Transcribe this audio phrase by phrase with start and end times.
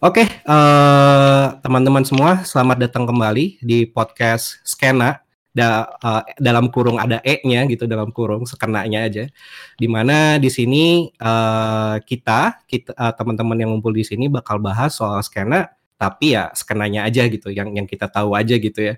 [0.00, 5.20] Oke, uh, teman-teman semua, selamat datang kembali di podcast Skena.
[5.52, 9.28] Da, uh, dalam kurung ada E-nya gitu dalam kurung sekenanya aja.
[9.76, 14.96] Di mana di sini uh, kita, kita uh, teman-teman yang ngumpul di sini bakal bahas
[14.96, 15.68] soal skena,
[16.00, 18.94] tapi ya skenanya aja gitu, yang yang kita tahu aja gitu ya.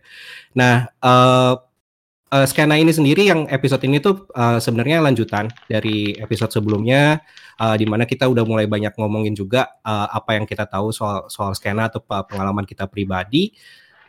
[0.54, 1.58] Nah, uh,
[2.32, 7.20] uh, skena ini sendiri yang episode ini tuh uh, sebenarnya lanjutan dari episode sebelumnya
[7.60, 11.28] uh, di mana kita udah mulai banyak ngomongin juga uh, apa yang kita tahu soal
[11.28, 13.52] soal skena atau pengalaman kita pribadi.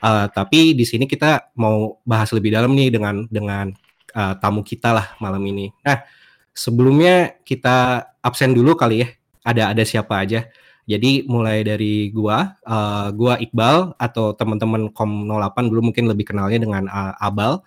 [0.03, 3.71] Uh, tapi di sini kita mau bahas lebih dalam nih dengan dengan
[4.15, 5.71] uh, tamu kita lah malam ini.
[5.79, 6.03] Nah,
[6.51, 9.07] sebelumnya kita absen dulu kali ya.
[9.43, 10.47] Ada ada siapa aja.
[10.83, 16.59] Jadi mulai dari gua, uh, gua Iqbal atau teman-teman Kom 08 dulu mungkin lebih kenalnya
[16.59, 17.63] dengan uh, Abal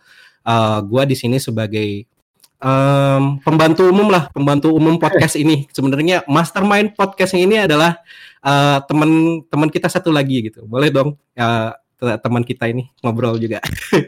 [0.46, 2.06] uh, gue di sini sebagai
[2.62, 5.66] um, pembantu umum lah, pembantu umum podcast ini.
[5.74, 7.98] Sebenarnya mastermind podcast ini adalah
[8.40, 10.64] uh, teman-teman kita satu lagi gitu.
[10.64, 13.58] Boleh dong uh, teman kita ini ngobrol juga.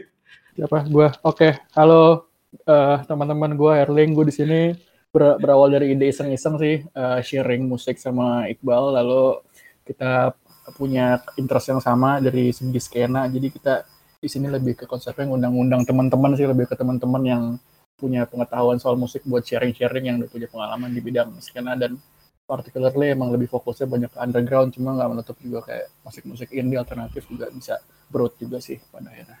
[0.55, 0.87] Siapa?
[0.87, 1.07] Gue.
[1.23, 1.35] Oke.
[1.35, 1.51] Okay.
[1.75, 2.31] Halo
[2.65, 4.11] uh, teman-teman gue Erling.
[4.15, 4.59] Gue di sini
[5.09, 8.93] ber berawal dari ide iseng-iseng sih uh, sharing musik sama Iqbal.
[8.99, 9.41] Lalu
[9.89, 10.37] kita
[10.77, 13.25] punya interest yang sama dari segi skena.
[13.25, 13.88] Jadi kita
[14.19, 17.43] di sini lebih ke konsepnya ngundang-undang teman-teman sih lebih ke teman-teman yang
[17.95, 21.95] punya pengetahuan soal musik buat sharing-sharing yang udah punya pengalaman di bidang skena dan
[22.43, 27.27] particularly emang lebih fokusnya banyak ke underground cuma nggak menutup juga kayak musik-musik indie alternatif
[27.27, 27.79] juga bisa
[28.11, 29.39] broad juga sih pada akhirnya.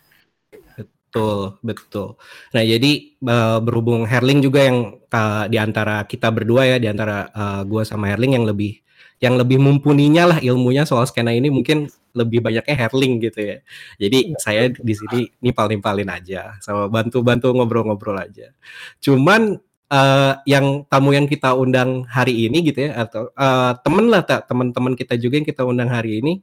[1.09, 2.07] Betul, betul.
[2.53, 2.91] Nah, jadi
[3.25, 7.81] uh, berhubung Herling juga yang uh, di antara kita berdua ya, di antara uh, gua
[7.81, 8.77] sama Herling yang lebih
[9.19, 13.57] yang lebih mumpuninya lah ilmunya soal skena ini mungkin lebih banyaknya Herling gitu ya.
[13.99, 18.55] Jadi ya, saya di sini nipal-nipalin aja sama bantu-bantu ngobrol-ngobrol aja.
[19.03, 19.59] Cuman
[19.91, 24.47] uh, yang tamu yang kita undang hari ini gitu ya atau uh, temen lah tak
[24.47, 26.39] teman-teman kita juga yang kita undang hari ini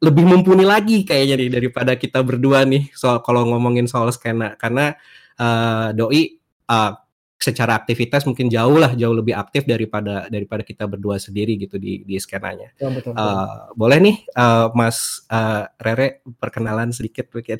[0.00, 4.96] lebih mumpuni lagi kayaknya nih daripada kita berdua nih soal kalau ngomongin soal skena karena
[5.36, 6.40] uh, doi
[6.72, 6.96] uh,
[7.40, 12.04] secara aktivitas mungkin jauh lah jauh lebih aktif daripada daripada kita berdua sendiri gitu di
[12.04, 12.68] di skenanya.
[12.76, 13.24] Ya, betul, betul.
[13.24, 17.56] Uh, boleh nih uh, Mas uh, Rere perkenalan sedikit mungkin.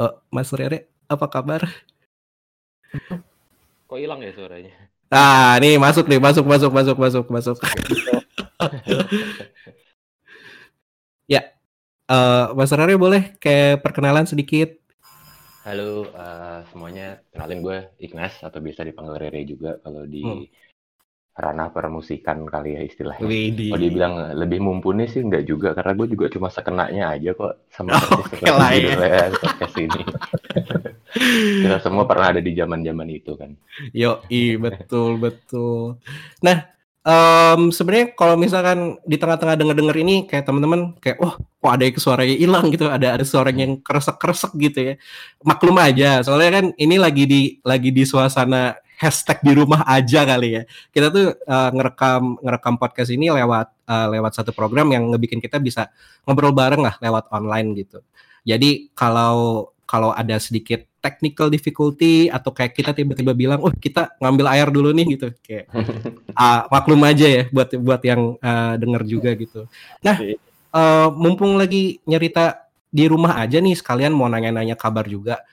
[0.00, 1.68] uh, Mas Rere apa kabar?
[3.86, 4.72] Kok hilang ya suaranya?
[5.12, 7.56] Ah, nih masuk nih, masuk masuk masuk masuk masuk.
[11.36, 11.52] ya.
[12.08, 14.85] Uh, Mas Rere boleh kayak perkenalan sedikit
[15.66, 20.46] Halo uh, semuanya, kenalin gue Ignas atau bisa dipanggil Rere juga kalau di hmm.
[21.34, 23.26] ranah permusikan kali ya istilahnya.
[23.26, 27.98] Kalau dibilang lebih mumpuni sih enggak juga karena gue juga cuma sekenanya aja kok sama
[27.98, 29.26] oh, seperti ya.
[29.34, 30.02] podcast ini.
[31.66, 33.50] Kita semua pernah ada di zaman-zaman itu kan.
[33.90, 35.98] Yo, i betul betul.
[36.46, 36.75] Nah,
[37.06, 41.96] um, sebenarnya kalau misalkan di tengah-tengah denger-denger ini kayak teman-teman kayak wah kok ada yang
[42.02, 42.90] suaranya hilang gitu.
[42.90, 44.94] Ada ada suara yang keresek-keresek gitu ya.
[45.46, 50.60] Maklum aja soalnya kan ini lagi di lagi di suasana hashtag di rumah aja kali
[50.60, 50.62] ya.
[50.90, 55.62] Kita tuh uh, ngerekam ngerekam podcast ini lewat uh, lewat satu program yang ngebikin kita
[55.62, 55.88] bisa
[56.26, 58.02] ngobrol bareng lah lewat online gitu.
[58.42, 64.46] Jadi kalau kalau ada sedikit technical difficulty atau kayak kita tiba-tiba bilang, "Oh, kita ngambil
[64.50, 65.30] air dulu nih" gitu.
[65.46, 65.70] Kayak
[66.34, 69.70] uh, maklum aja ya buat buat yang uh, denger juga gitu.
[70.02, 70.18] Nah,
[70.74, 75.46] uh, mumpung lagi nyerita di rumah aja nih sekalian mau nanya-nanya kabar juga.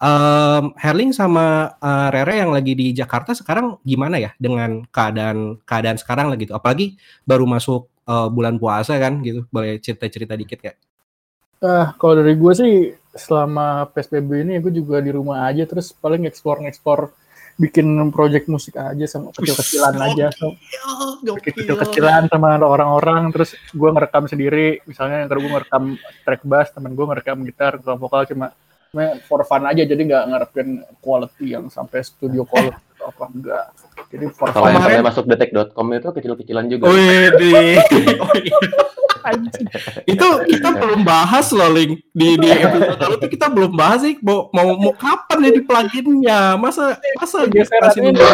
[0.00, 5.98] Um, Herling sama uh, Rere yang lagi di Jakarta sekarang gimana ya dengan keadaan keadaan
[6.00, 6.56] sekarang lagi gitu.
[6.56, 6.96] Apalagi
[7.28, 9.44] baru masuk uh, bulan puasa kan gitu.
[9.52, 10.72] Boleh cerita-cerita dikit ya?
[11.60, 12.72] Uh, kalau dari gue sih
[13.14, 17.10] selama PSBB ini gue juga di rumah aja terus paling ekspor-ekspor
[17.60, 20.32] bikin project musik aja sama kecil-kecilan aja.
[20.32, 20.56] So,
[21.44, 24.80] kecil-kecilan sama orang-orang terus gue ngerekam sendiri.
[24.88, 25.84] Misalnya yang gue ngerekam
[26.24, 28.56] track bass temen gue ngerekam gitar ngerekam vokal cuma
[29.28, 33.66] for fun aja jadi nggak ngarepin quality yang sampai studio quality atau apa enggak
[34.10, 36.90] jadi for fun sampai masuk detek.com itu kecil-kecilan juga.
[36.90, 37.50] Wih, di
[40.08, 44.16] itu kita belum bahas loh link di di episode lalu itu kita belum bahas sih
[44.24, 48.30] mau mau, mau kapan jadi pluginnya masa masa geseran juga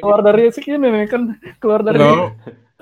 [0.00, 1.22] keluar dari sini nih kan
[1.60, 2.32] keluar dari no.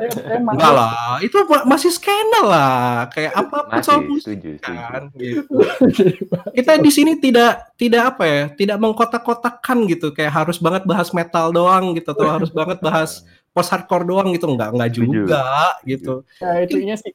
[0.00, 1.36] Enggak lah, itu
[1.68, 3.12] masih skandal lah.
[3.12, 5.60] Kayak apa pun soal setuju, kan, gitu.
[6.56, 10.16] Kita di sini tidak tidak apa ya, tidak mengkotak-kotakan gitu.
[10.16, 14.46] Kayak harus banget bahas metal doang gitu, atau harus banget bahas post hardcore doang gitu
[14.46, 15.42] enggak enggak juga
[15.82, 16.22] gitu.
[16.38, 17.12] Ya itunya sih.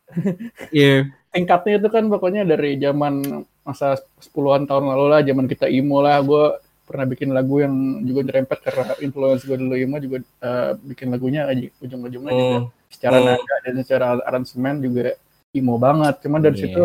[0.71, 0.83] Iya.
[0.83, 0.99] yeah.
[1.31, 6.23] Tingkatnya itu kan pokoknya dari zaman masa 10-an tahun lalu lah, zaman kita emo lah,
[6.23, 7.73] gue pernah bikin lagu yang
[8.05, 12.39] juga nyerempet karena influence gue dulu Ima juga uh, bikin lagunya aja ujung-ujungnya hmm.
[12.39, 12.59] juga
[12.93, 13.25] secara hmm.
[13.25, 15.17] nada dan secara aransemen juga
[15.51, 16.15] emo banget.
[16.23, 16.63] Cuma dari yeah.
[16.71, 16.83] situ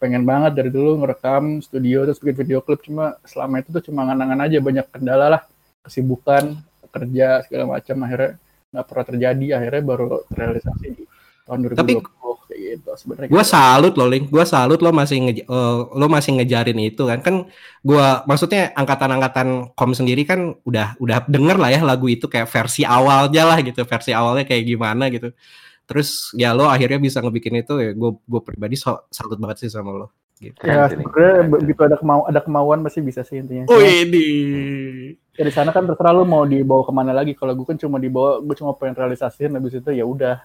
[0.00, 4.08] pengen banget dari dulu ngerekam studio terus bikin video klip cuma selama itu tuh cuma
[4.08, 5.42] nganangan aja banyak kendala lah
[5.84, 6.56] kesibukan
[6.88, 8.40] kerja segala macam akhirnya
[8.70, 11.04] nggak pernah terjadi akhirnya baru realisasi di
[11.46, 11.92] tahun 2020 Tapi,
[12.50, 13.28] kayak gitu sebenarnya.
[13.30, 13.52] Gue gitu.
[13.54, 14.26] salut loh, Link.
[14.30, 17.18] Gue salut lo masih nge, uh, lo masih ngejarin itu kan.
[17.22, 17.34] Kan
[17.86, 22.82] gue maksudnya angkatan-angkatan kom sendiri kan udah udah denger lah ya lagu itu kayak versi
[22.82, 25.30] awalnya lah gitu, versi awalnya kayak gimana gitu.
[25.86, 29.70] Terus ya lo akhirnya bisa ngebikin itu ya gue gue pribadi so, salut banget sih
[29.70, 30.08] sama lo.
[30.40, 30.56] Gitu.
[30.64, 33.68] Ya sebenarnya begitu ada kemau ada kemauan pasti bisa sih intinya.
[33.68, 34.28] Oh ini.
[35.29, 37.32] Ya di sana kan terserah lu mau dibawa ke mana lagi.
[37.36, 40.36] Kalau gue kan cuma dibawa, gue cuma pengen realisasiin habis itu ya udah.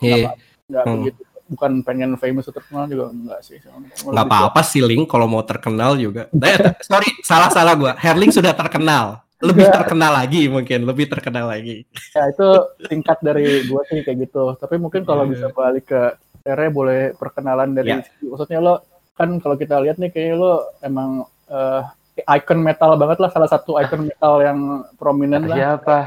[0.00, 0.36] Iya.
[0.68, 0.94] Nggak hmm.
[1.00, 1.20] begitu.
[1.46, 3.58] Bukan pengen famous atau terkenal juga enggak sih.
[4.02, 6.26] Nggak apa-apa sih Link kalau mau terkenal juga.
[6.34, 7.92] Eh, sorry, salah-salah gue.
[8.02, 11.84] Herling sudah terkenal lebih terkenal lagi mungkin lebih terkenal lagi
[12.16, 12.48] ya itu
[12.88, 15.32] tingkat dari gue sih kayak gitu tapi mungkin kalau yeah.
[15.36, 16.02] bisa balik ke
[16.40, 18.00] Tere boleh perkenalan dari yeah.
[18.24, 18.80] maksudnya lo
[19.12, 21.82] kan kalau kita lihat nih kayak lo emang uh,
[22.24, 24.58] icon metal banget lah salah satu icon metal yang
[24.96, 25.56] prominent lah.
[25.56, 25.98] Siapa?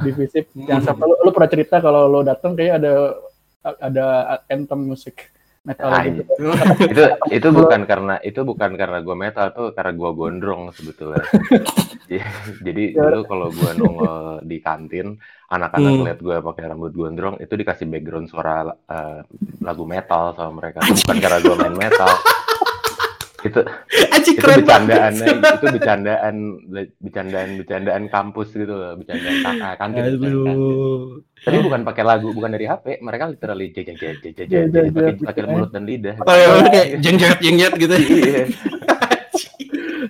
[0.00, 1.04] Di Visip yang siapa?
[1.04, 2.92] Lo, lo pernah cerita kalau lo datang kayak ada
[3.82, 4.06] ada
[4.48, 5.28] anthem musik
[5.66, 6.22] metal nah, gitu.
[6.92, 7.02] itu.
[7.28, 11.24] Itu bukan karena itu bukan karena gue metal tuh karena gue gondrong sebetulnya.
[12.66, 13.04] Jadi ya.
[13.04, 15.20] dulu kalau gue nongol di kantin
[15.52, 16.04] anak-anak hmm.
[16.08, 19.20] lihat gue pakai rambut gondrong itu dikasih background suara uh,
[19.60, 20.80] lagu metal sama mereka.
[20.80, 22.12] Bukan karena gue main metal
[23.38, 23.60] itu
[24.10, 26.36] Aji, itu bercandaan itu bercandaan
[26.98, 30.34] bercandaan bercandaan kampus gitu loh bercandaan ah, kantin, kantin.
[31.46, 34.42] tapi bukan pakai lagu bukan dari HP mereka literally jajan jajan
[34.74, 36.18] jajan pakai mulut dan lidah.
[36.26, 37.94] Oh, ya, kayak jengjet jengjet gitu.
[38.18, 38.44] Iya.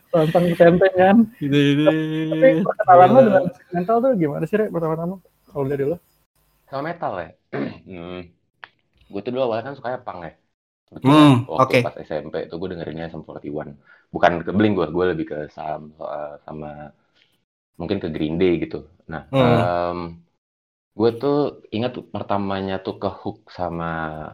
[0.08, 1.16] tentang tenteng kan.
[1.38, 1.84] Gitu gitu.
[2.32, 4.72] Tapi perkenalan lo dengan mental tuh gimana sih Rek?
[4.72, 5.14] Pertama-tama
[5.46, 5.96] kalau dari lo?
[6.66, 7.30] Sama metal ya.
[7.88, 8.20] Hmm.
[9.08, 10.32] gue tuh dulu awalnya kan sukanya punk ya
[10.88, 11.80] Hmm, waktu okay.
[11.84, 13.76] pas SMP itu gue dengerinnya Sum 41.
[14.08, 16.88] Bukan ke Blink gue, gue lebih ke Sam uh, sama
[17.76, 18.88] mungkin ke Green Day gitu.
[19.12, 19.44] Nah, hmm.
[19.44, 19.98] um,
[20.96, 24.24] gue tuh ingat pertamanya tuh ke hook sama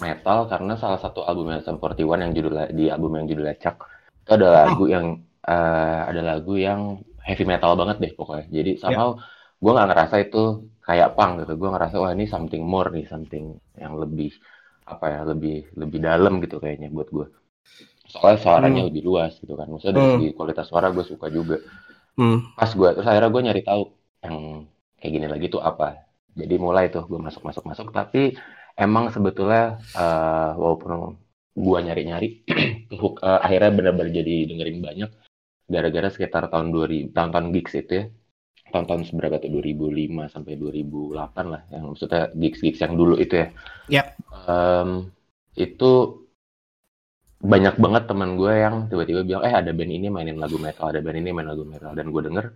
[0.00, 3.86] metal karena salah satu albumnya Sum 41 yang judul di album yang judulnya Chuck
[4.22, 4.58] itu ada hmm.
[4.66, 5.06] lagu yang
[5.46, 6.80] uh, ada lagu yang
[7.22, 8.46] heavy metal banget deh pokoknya.
[8.50, 8.80] Jadi ya.
[8.80, 9.60] somehow yeah.
[9.62, 10.42] gue nggak ngerasa itu
[10.82, 11.52] kayak punk gitu.
[11.58, 14.34] Gue ngerasa wah ini something more nih, something yang lebih
[14.92, 17.26] apa ya lebih lebih dalam gitu kayaknya buat gue
[18.12, 18.88] soalnya suaranya hmm.
[18.92, 19.66] lebih luas gitu kan.
[19.72, 20.36] Maksudnya dari hmm.
[20.36, 21.56] kualitas suara gue suka juga.
[22.12, 22.44] Hmm.
[22.60, 23.88] pas gue terus akhirnya gue nyari tahu
[24.20, 24.68] yang
[25.00, 26.04] kayak gini lagi tuh apa.
[26.36, 27.88] Jadi mulai tuh gue masuk masuk masuk.
[27.88, 28.36] Tapi
[28.76, 31.16] emang sebetulnya uh, walaupun
[31.56, 32.28] gue nyari nyari
[32.92, 35.10] uh, akhirnya benar-benar jadi dengerin banyak.
[35.72, 38.04] Gara-gara sekitar tahun 2000 tahun-tahun gigs itu ya
[38.72, 43.46] tahun-tahun seberapa tuh 2005 sampai 2008 lah yang maksudnya gigs-gigs yang dulu itu ya.
[43.86, 44.02] Ya.
[44.48, 45.12] Um,
[45.54, 46.24] itu
[47.42, 51.04] banyak banget teman gue yang tiba-tiba bilang eh ada band ini mainin lagu metal, ada
[51.04, 52.46] band ini main lagu metal dan gue denger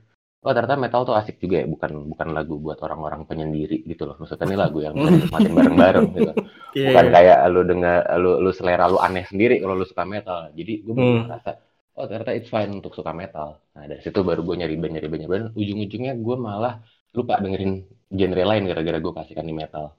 [0.46, 4.14] oh ternyata metal tuh asik juga ya bukan bukan lagu buat orang-orang penyendiri gitu loh
[4.22, 6.32] maksudnya ini lagu yang bisa dinikmatin bareng-bareng gitu
[6.78, 6.88] yeah.
[6.94, 10.86] bukan kayak lu dengar lu lu selera lu aneh sendiri kalau lu suka metal jadi
[10.86, 11.26] gue hmm.
[11.26, 11.58] merasa
[11.96, 13.60] oh ternyata it's fine untuk suka metal.
[13.74, 15.46] Nah dari situ baru gue nyari band nyari band nyari band.
[15.56, 16.74] Ujung-ujungnya gue malah
[17.16, 17.72] lupa dengerin
[18.12, 19.96] genre lain gara-gara gue kasihkan di metal.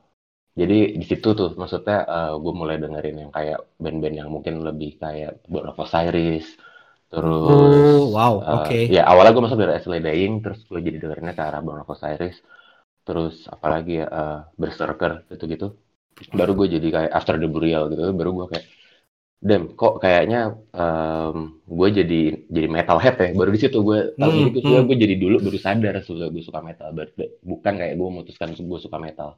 [0.57, 4.65] Jadi di situ tuh maksudnya uh, eh, gue mulai dengerin yang kayak band-band yang mungkin
[4.65, 6.57] lebih kayak Born of Osiris,
[7.07, 8.83] terus oh, wow uh, oke okay.
[8.91, 11.91] ya awalnya gue masuk dari Ashley Dying terus gue jadi dengerinnya ke arah Born of
[11.93, 12.43] Osiris
[13.07, 15.67] terus apalagi ya uh, Berserker gitu gitu
[16.35, 18.65] baru gue jadi kayak After the Burial gitu baru gue kayak
[19.37, 23.29] Dem, kok kayaknya um, gue jadi jadi metalhead ya.
[23.37, 24.85] Baru di situ gue tahu hmm, hmm.
[24.89, 26.89] gue jadi dulu baru sadar sudah gue suka metal.
[27.45, 29.37] Bukan kayak gue memutuskan gue suka metal.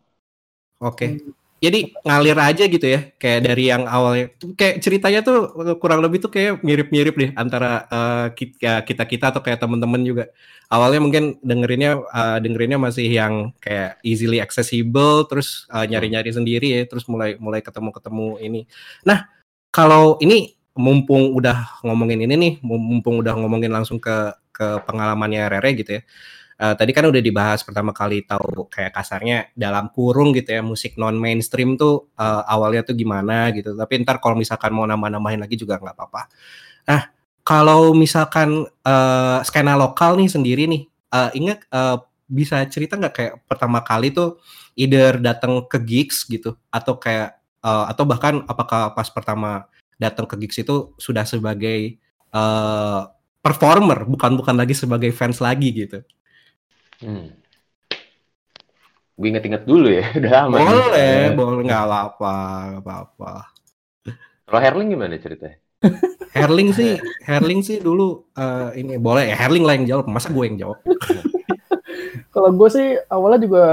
[0.80, 0.96] Oke.
[0.96, 1.12] Okay.
[1.60, 6.32] Jadi ngalir aja gitu ya, kayak dari yang awalnya, kayak ceritanya tuh kurang lebih tuh
[6.32, 10.32] kayak mirip-mirip deh antara uh, kita kita atau kayak temen-temen juga.
[10.72, 16.88] Awalnya mungkin dengerinnya uh, dengerinnya masih yang kayak easily accessible, terus uh, nyari-nyari sendiri ya,
[16.88, 18.64] terus mulai mulai ketemu-ketemu ini.
[19.04, 19.28] Nah,
[19.70, 25.72] kalau ini mumpung udah ngomongin ini nih, mumpung udah ngomongin langsung ke ke pengalamannya Rere
[25.76, 26.04] gitu ya.
[26.60, 31.00] Uh, tadi kan udah dibahas pertama kali tahu kayak kasarnya dalam kurung gitu ya musik
[31.00, 33.72] non mainstream tuh uh, awalnya tuh gimana gitu.
[33.80, 36.22] Tapi ntar kalau misalkan mau nambah-nambahin lagi juga nggak apa-apa.
[36.92, 37.02] Nah
[37.48, 40.84] kalau misalkan uh, skena lokal nih sendiri nih,
[41.16, 44.44] uh, ingat uh, bisa cerita nggak kayak pertama kali tuh
[44.76, 49.68] either datang ke gigs gitu atau kayak uh, atau bahkan apakah pas pertama
[50.00, 52.00] datang ke gigs itu sudah sebagai
[52.32, 56.00] uh, performer bukan bukan lagi sebagai fans lagi gitu.
[57.00, 57.36] Hmm.
[59.20, 60.56] Gue inget-inget dulu ya, udah lama.
[60.64, 62.36] Boleh, boleh nggak apa-apa,
[62.72, 63.32] nggak apa-apa.
[64.48, 65.60] Kalau Herling gimana ceritanya?
[66.36, 66.96] Herling sih,
[67.28, 70.80] Herling sih dulu uh, ini boleh ya Herling lah yang jawab, masa gue yang jawab?
[72.34, 73.66] Kalau gue sih awalnya juga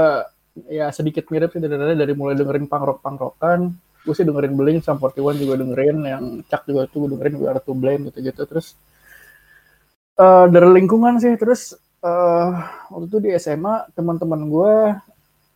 [0.65, 3.59] ya sedikit mirip sih dari, dari mulai dengerin punk rock punk rockan,
[4.01, 7.45] gue sih dengerin Blink, Sam 41 juga dengerin, yang Chuck juga tuh gue dengerin We
[7.45, 8.73] Are To Blame gitu-gitu, terus
[10.17, 12.49] uh, dari lingkungan sih, terus uh,
[12.89, 14.73] waktu itu di SMA teman-teman gue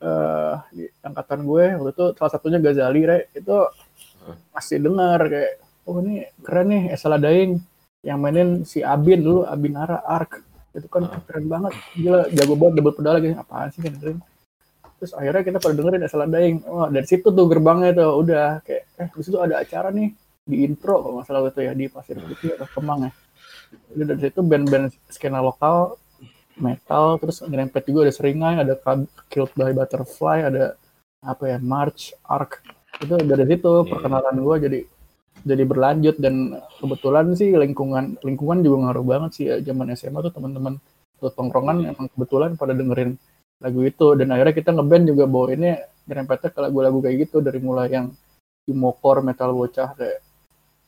[0.06, 3.56] uh, di angkatan gue waktu itu salah satunya Gazali, Re, itu
[4.54, 7.58] masih dengar kayak oh ini keren nih Esala Daing
[8.02, 10.42] yang mainin si Abin dulu Abinara Ark.
[10.72, 11.74] Itu kan keren banget.
[11.98, 13.30] Gila jago banget double pedal lagi.
[13.36, 14.18] Apaan sih kan keren
[15.02, 18.84] terus akhirnya kita pada dengerin Esala Daing oh dari situ tuh gerbangnya tuh udah kayak
[19.02, 20.14] eh di situ ada acara nih
[20.46, 23.12] di intro kalau nggak salah itu ya di Pasir Putih atau Kemang ya.
[23.98, 25.98] Udah dari situ band-band skena lokal
[26.62, 28.78] metal terus ngerempet juga ada Seringai ada
[29.26, 30.78] Killed by Butterfly ada
[31.26, 32.62] apa ya March Ark
[33.02, 33.90] itu dari situ yeah.
[33.90, 34.80] perkenalan gue jadi
[35.42, 36.16] jadi berlanjut.
[36.22, 40.78] Dan kebetulan sih lingkungan lingkungan juga ngaruh banget sih ya zaman SMA tuh teman-teman
[41.18, 43.18] tongkrongan emang kebetulan pada dengerin
[43.62, 45.78] lagu itu dan akhirnya kita ngeband juga bawa ini
[46.10, 48.10] nyerempetnya ke lagu-lagu kayak gitu dari mulai yang
[49.02, 50.20] core metal bocah kayak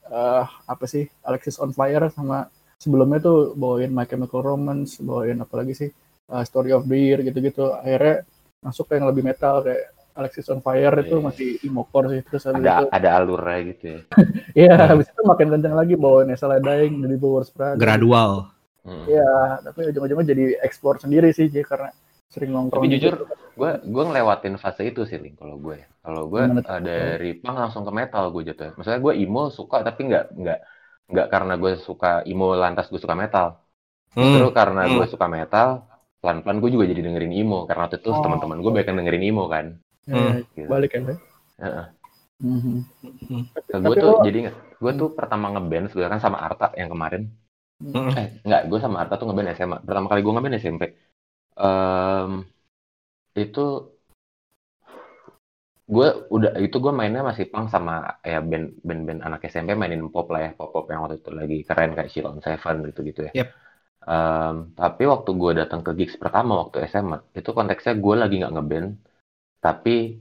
[0.09, 2.49] uh, apa sih Alexis on Fire sama
[2.81, 5.89] sebelumnya tuh bawain My Chemical Romance bawain apa lagi sih
[6.33, 8.25] uh, Story of the Year gitu-gitu akhirnya
[8.63, 11.25] masuk ke yang lebih metal kayak Alexis on Fire itu yeah.
[11.25, 13.99] masih imocore sih terus ada itu, ada alurnya gitu ya.
[14.53, 17.81] Iya, yeah, habis itu makin kencang lagi bawa Nestle Dying jadi Power Sprague.
[17.81, 18.53] Gradual.
[18.85, 19.05] Hmm.
[19.09, 19.59] Iya, hmm.
[19.65, 21.89] tapi ujung-ujungnya jadi ekspor sendiri sih jadi karena
[22.33, 22.81] sering nongkrong.
[22.81, 25.77] Tapi jujur, gue gue ngelewatin fase itu sih, Ling, kalau gue.
[26.01, 28.73] Kalau gue uh, dari punk langsung ke metal gue jatuh.
[28.73, 30.59] Maksudnya gue emo suka tapi nggak nggak
[31.13, 33.61] nggak karena gue suka emo lantas gue suka metal.
[34.17, 34.57] Justru hmm.
[34.57, 34.93] karena hmm.
[34.97, 35.67] gue suka metal,
[36.17, 38.21] pelan-pelan gue juga jadi dengerin emo karena waktu itu oh.
[38.25, 39.65] teman-teman gue banyak yang dengerin emo kan.
[40.09, 40.33] Ya, hmm.
[40.57, 40.67] gitu.
[40.67, 41.15] Balik kan ya.
[41.61, 41.87] Uh-uh.
[42.43, 42.77] Mm-hmm.
[43.71, 44.21] Nah, gue tuh lo...
[44.27, 47.31] jadi gue tuh pertama ngeband sebenarnya kan sama Arta yang kemarin.
[47.79, 48.19] Mm-hmm.
[48.19, 49.77] Eh enggak, gue sama Arta tuh ngeband SMA.
[49.87, 50.83] Pertama kali gue ngeband SMP.
[51.53, 52.49] Um,
[53.37, 53.93] itu
[55.83, 60.07] gue udah itu gue mainnya masih pang sama ya band band band anak SMP mainin
[60.09, 63.21] pop lah ya pop pop yang waktu itu lagi keren kayak Shilon Seven gitu gitu
[63.29, 63.31] ya.
[63.43, 63.49] Yep.
[64.03, 68.53] Um, tapi waktu gue datang ke gigs pertama waktu SMA itu konteksnya gue lagi nggak
[68.55, 68.89] ngeband
[69.63, 70.19] tapi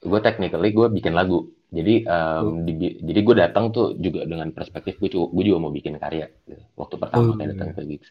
[0.00, 4.96] gue technically gue bikin lagu jadi um, di, jadi gue datang tuh juga dengan perspektif
[4.96, 6.56] gue juga, gue juga mau bikin karya gitu.
[6.80, 8.08] waktu pertama kayak datang ke gigs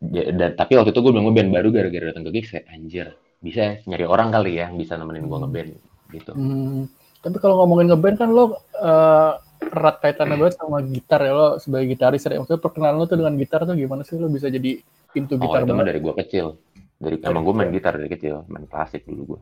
[0.00, 3.06] dan tapi waktu itu gue belum ngeband baru gara-gara datang ke gigs kayak anjir
[3.40, 5.70] bisa ya, nyari orang kali ya yang bisa nemenin gue ngeband
[6.12, 6.80] gitu hmm.
[7.24, 11.86] tapi kalau ngomongin ngeband kan lo uh, erat kaitannya banget sama gitar ya lo sebagai
[11.96, 14.84] gitaris ya maksudnya perkenalan lo tuh dengan gitar tuh gimana sih lo bisa jadi
[15.16, 16.46] pintu oh, gitar oh, itu dari gue kecil
[17.00, 19.40] dari emang gue main gitar dari kecil main klasik dulu gue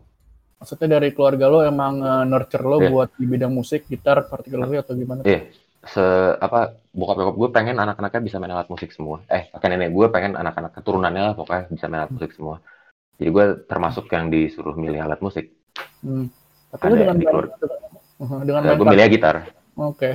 [0.65, 2.89] Maksudnya dari keluarga lo emang uh, nurture lo yeah.
[2.89, 5.21] buat di bidang musik, gitar, particularly atau gimana?
[5.21, 5.45] Iya.
[5.45, 5.64] Yeah.
[5.85, 6.05] Se
[6.41, 9.21] apa bokap bokap gue pengen anak-anaknya bisa main alat musik semua.
[9.29, 12.61] Eh, pakai nenek gue pengen anak-anak keturunannya lah pokoknya bisa main alat musik semua.
[13.21, 15.53] Jadi gue termasuk yang disuruh milih alat musik.
[16.03, 16.33] Hmm.
[16.75, 17.55] Tapi Ada dengan di keluarga.
[18.19, 19.37] Uh, dengan gue milih gitar.
[19.79, 19.95] Oke.
[19.95, 20.15] Okay.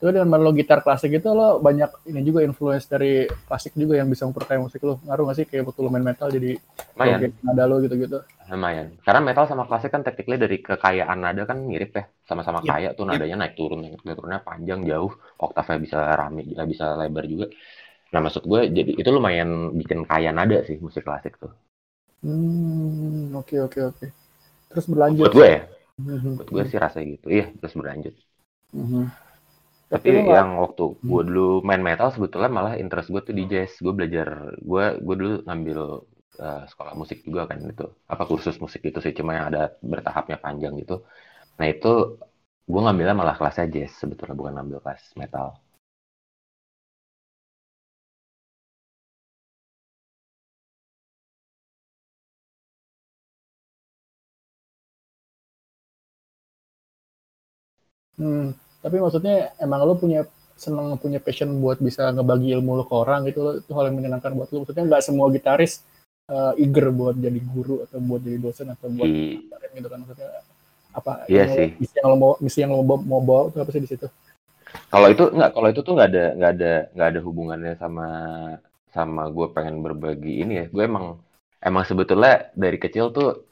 [0.00, 4.00] Itu dengan main lo gitar klasik itu lo banyak ini juga influence dari klasik juga
[4.00, 4.96] yang bisa memperkaya musik lo.
[5.04, 6.56] Ngaruh gak sih kayak waktu lo main metal jadi
[6.96, 7.20] lumayan.
[7.44, 8.18] nada lo gitu-gitu?
[8.48, 8.96] Lumayan.
[9.04, 12.08] Karena metal sama klasik kan technically dari kekayaan nada kan mirip ya.
[12.24, 12.72] Sama-sama yep.
[12.72, 13.42] kaya tuh nadanya yep.
[13.44, 17.52] naik turun, naik turunnya panjang jauh, oktavnya bisa rame, bisa lebar juga.
[18.16, 21.52] Nah maksud gue jadi itu lumayan bikin kaya nada sih musik klasik tuh.
[22.24, 23.96] Hmm, oke okay, oke okay, oke.
[24.00, 24.10] Okay.
[24.70, 25.24] Terus berlanjut.
[25.28, 25.60] Buat gue ya.
[26.00, 26.32] Mm-hmm.
[26.40, 27.26] Buat gue sih rasa gitu.
[27.28, 28.14] Iya, terus berlanjut.
[28.72, 29.04] Mm-hmm.
[29.90, 31.28] Tapi Tapi yang waktu gue hmm.
[31.28, 33.72] dulu main metal sebetulnya malah interest gue tuh di jazz.
[33.84, 34.28] Gue belajar,
[34.70, 35.78] gue gue dulu ngambil
[36.46, 37.86] uh, sekolah musik juga kan itu.
[38.12, 40.94] Apa kursus musik itu sih, cuma yang ada bertahapnya panjang gitu.
[41.58, 41.88] Nah itu
[42.72, 45.46] gue ngambilnya malah kelasnya jazz sebetulnya bukan ngambil kelas metal.
[58.18, 60.24] Hmm tapi maksudnya emang lo punya
[60.60, 63.96] seneng punya passion buat bisa ngebagi ilmu lo ke orang gitu lo itu hal yang
[63.96, 65.80] menyenangkan buat lo maksudnya nggak semua gitaris
[66.30, 69.50] uh, eager buat jadi guru atau buat jadi dosen atau buat I...
[69.74, 69.98] gitu kan.
[70.06, 70.30] Maksudnya
[70.90, 71.68] apa iya yang sih.
[71.78, 74.06] Misi yang lo mau misi yang lo mau, mau bawa itu apa sih di situ?
[74.86, 78.08] Kalau itu nggak kalau itu tuh nggak ada nggak ada nggak ada hubungannya sama
[78.90, 80.66] sama gue pengen berbagi ini ya.
[80.70, 81.18] Gue emang
[81.58, 83.49] emang sebetulnya dari kecil tuh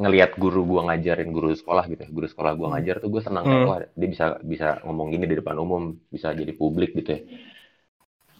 [0.00, 2.74] ngelihat guru gua ngajarin guru sekolah gitu guru sekolah gua hmm.
[2.78, 3.52] ngajar tuh gue senang hmm.
[3.52, 7.22] kayak wah dia bisa bisa ngomong gini di depan umum bisa jadi publik gitu ya.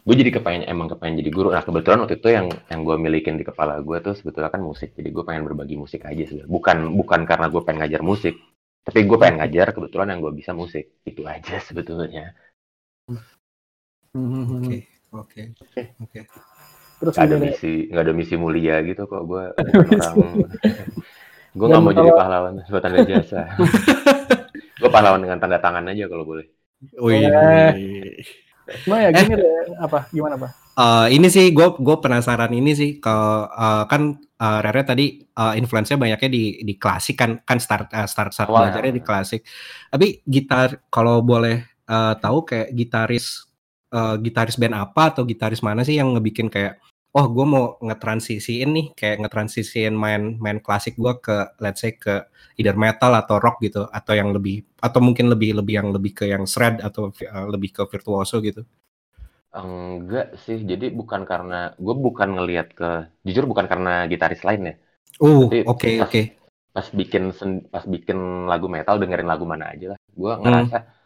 [0.03, 1.55] Gue jadi kepengen emang kepengen jadi guru.
[1.55, 4.99] Nah kebetulan waktu itu yang yang gue milikin di kepala gue tuh sebetulnya kan musik
[4.99, 6.43] jadi gue pengen berbagi musik aja sih.
[6.43, 8.35] Bukan bukan karena gue pengen ngajar musik
[8.83, 10.91] tapi gue pengen ngajar kebetulan yang gue bisa musik.
[11.07, 12.35] Itu aja sebetulnya.
[14.13, 14.77] Hmm, oke
[15.13, 15.43] oke
[16.01, 16.21] oke.
[17.01, 19.45] terus gak ada misi nggak ada misi mulia gitu kok gue
[19.97, 20.17] orang
[21.53, 23.41] gue nggak mau jadi pahlawan buat tanda jasa
[24.81, 26.49] gue pahlawan dengan tanda tangan aja kalau boleh
[26.99, 27.23] Wih.
[28.87, 30.51] Cuma ya gini eh, deh, apa gimana pak?
[30.73, 33.17] Uh, ini sih gue gue penasaran ini sih ke
[33.47, 38.09] uh, kan uh, Rere tadi uh, influence-nya banyaknya di di klasik kan kan start uh,
[38.09, 38.65] start start wow.
[38.67, 39.43] belajarnya di klasik.
[39.93, 43.45] Tapi gitar kalau boleh uh, tahu kayak gitaris
[43.93, 46.81] uh, gitaris band apa atau gitaris mana sih yang ngebikin kayak
[47.13, 52.25] oh gue mau ngetransisiin nih kayak ngetransisiin main main klasik gue ke let's say ke
[52.57, 56.25] either metal atau rock gitu atau yang lebih atau mungkin lebih lebih yang lebih ke
[56.33, 58.65] yang shred atau uh, lebih ke virtuoso gitu.
[59.53, 62.91] Enggak sih jadi bukan karena gue bukan ngelihat ke
[63.29, 64.75] jujur bukan karena gitaris lain ya.
[65.21, 66.25] Oh oke oke okay, okay.
[66.73, 67.37] pas bikin
[67.69, 69.99] pas bikin lagu metal dengerin lagu mana aja lah.
[70.17, 71.01] Gue ngerasa hmm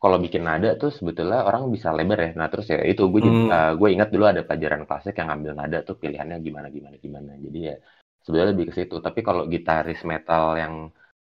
[0.00, 2.30] kalau bikin nada tuh sebetulnya orang bisa lebar ya.
[2.32, 3.52] Nah terus ya itu gue hmm.
[3.52, 7.36] uh, gue ingat dulu ada pelajaran klasik yang ngambil nada tuh pilihannya gimana gimana gimana.
[7.36, 7.76] Jadi ya
[8.24, 8.96] sebenarnya lebih ke situ.
[9.04, 10.88] Tapi kalau gitaris metal yang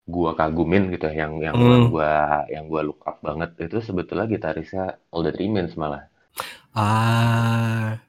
[0.08, 1.96] gue kagumin gitu ya, yang yang hmm.
[1.96, 2.12] gue
[2.52, 6.12] yang gue look up banget itu sebetulnya gitarisnya All That Remains malah.
[6.76, 8.04] Ah.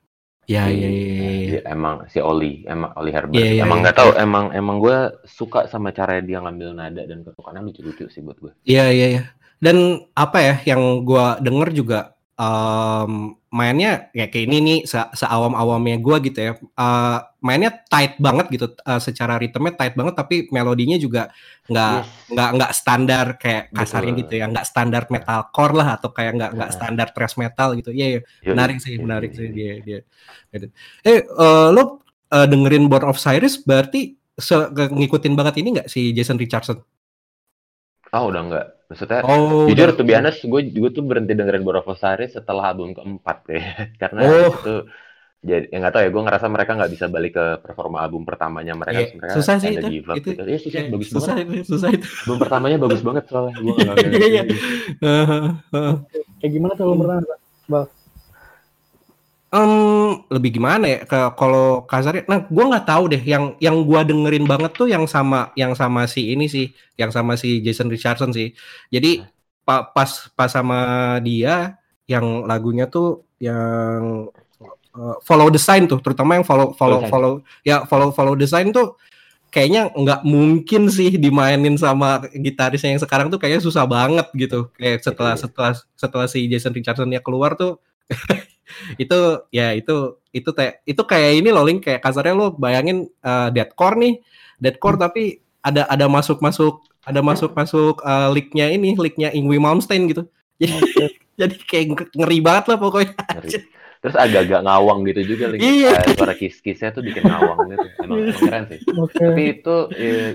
[0.49, 1.61] Ya, si, ya, ya, ya, ya.
[1.69, 3.37] Emang si Oli, emang Oli Herbert.
[3.37, 7.05] Ya, ya, emang nggak ya, tahu, emang emang gue suka sama cara dia ngambil nada
[7.05, 8.53] dan ketukannya lucu-lucu sih buat gue.
[8.65, 9.23] Iya, iya, iya.
[9.59, 12.01] Dan apa ya yang gue denger juga
[12.39, 16.53] um, mainnya ya kayak ini nih se seawam-awamnya gue gitu ya.
[16.79, 21.31] Uh, mainnya tight banget gitu uh, secara ritmenya tight banget tapi melodinya juga
[21.71, 22.35] nggak yes.
[22.35, 24.23] nggak nggak standar kayak kasarnya Betul.
[24.27, 26.75] gitu ya nggak standar metalcore lah atau kayak nggak nggak nah.
[26.75, 28.53] standar thrash metal gitu iya yeah, yeah.
[28.59, 29.99] menarik sih menarik sih dia dia
[30.51, 30.67] gitu.
[31.07, 32.03] eh uh, lo
[32.35, 34.19] uh, dengerin Board of Cyrus berarti
[34.75, 36.83] ngikutin banget ini nggak si Jason Richardson
[38.13, 38.67] Oh udah enggak.
[38.89, 43.65] Maksudnya oh, jujur tuh biasa gue gue tuh berhenti dengerin Borofosari setelah album keempat ya.
[44.01, 44.49] Karena oh.
[44.49, 44.75] itu
[45.39, 48.75] jadi yang nggak tahu ya gue ngerasa mereka nggak bisa balik ke performa album pertamanya
[48.75, 49.15] mereka yeah.
[49.15, 50.43] mereka susah sih itu, itu, gitu.
[50.43, 53.71] ya susah yeah, bagus susah banget itu, susah itu album pertamanya bagus banget soalnya gue
[53.71, 54.43] nggak iya, iya.
[56.43, 57.23] kayak gimana tuh album pertama
[57.71, 57.87] bang
[59.49, 60.99] Um, lebih gimana ya?
[61.09, 63.23] Ke kalau kasarnya nah gue nggak tahu deh.
[63.25, 66.69] Yang yang gue dengerin banget tuh yang sama yang sama si ini sih.
[67.01, 68.53] Yang sama si Jason Richardson sih.
[68.93, 69.25] Jadi
[69.65, 74.29] pa, pas pas sama dia yang lagunya tuh yang
[74.93, 76.05] uh, follow the sign tuh.
[76.05, 77.09] Terutama yang follow follow okay.
[77.09, 77.33] follow
[77.65, 79.01] ya follow follow the sign tuh
[79.49, 83.41] kayaknya nggak mungkin sih dimainin sama gitarisnya yang sekarang tuh.
[83.41, 84.69] Kayaknya susah banget gitu.
[84.77, 87.81] Kayak setelah setelah setelah si Jason Richardson ya keluar tuh
[89.03, 89.19] itu
[89.55, 91.85] ya itu itu kayak itu kayak ini loh link.
[91.85, 94.15] Kayak kasarnya lo bayangin uh, deadcore nih.
[94.59, 95.05] Deadcore hmm.
[95.05, 95.23] tapi
[95.63, 100.29] ada ada masuk masuk ada masuk masuk uh, leaknya ini leaknya Ingwi Malmsteen gitu.
[100.59, 103.15] Jadi jadi kayak ngeri banget lah pokoknya.
[103.99, 106.03] Terus agak-agak ngawang gitu juga link iya.
[106.03, 107.87] uh, suara kis-kisnya tuh bikin ngawang gitu.
[108.03, 108.79] Emang, emang keren sih.
[108.83, 109.19] Okay.
[109.23, 109.77] tapi itu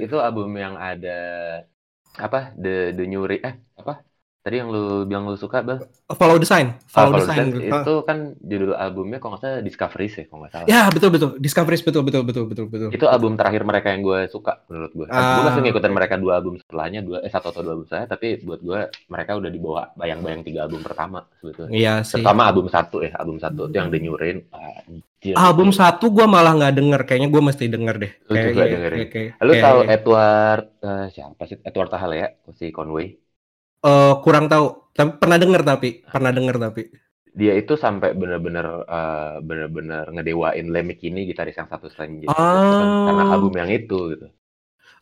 [0.03, 1.19] itu album yang ada
[2.15, 4.03] apa the the new eh apa
[4.43, 5.87] Tadi yang lu bilang lu suka, Bang?
[6.11, 6.75] Follow Design.
[6.91, 7.47] Follow, Follow Design.
[7.55, 7.79] Design.
[7.79, 10.67] Itu kan judul albumnya kalau nggak salah Discovery sih, kalau nggak salah.
[10.67, 11.39] Ya, betul betul.
[11.39, 12.89] Discovery betul betul betul betul betul.
[12.91, 15.07] Itu album terakhir mereka yang gue suka menurut gue.
[15.07, 18.03] Uh, gue masih ngikutin mereka dua album setelahnya, dua eh satu atau dua album saya,
[18.03, 21.71] tapi buat gue mereka udah dibawa bayang-bayang tiga album pertama sebetulnya.
[21.71, 22.19] Iya sih.
[22.19, 24.43] Pertama album satu ya, album satu itu yang The New Rain.
[24.51, 24.83] Ah,
[25.39, 28.11] album satu gue malah nggak denger, kayaknya gue mesti denger deh.
[28.27, 28.99] Lu kayak, juga dengerin.
[28.99, 31.57] Kayak, kayak, Lu tahu Edward uh, siapa sih?
[31.63, 32.27] Edward Tahal ya,
[32.59, 33.22] si Conway.
[33.83, 36.87] Uh, kurang tahu tapi pernah denger tapi pernah denger tapi
[37.33, 43.09] dia itu sampai benar-benar uh, benar-benar ngedewain Lemik ini gitaris yang satu selain Jason ah.
[43.09, 44.27] karena album yang itu gitu.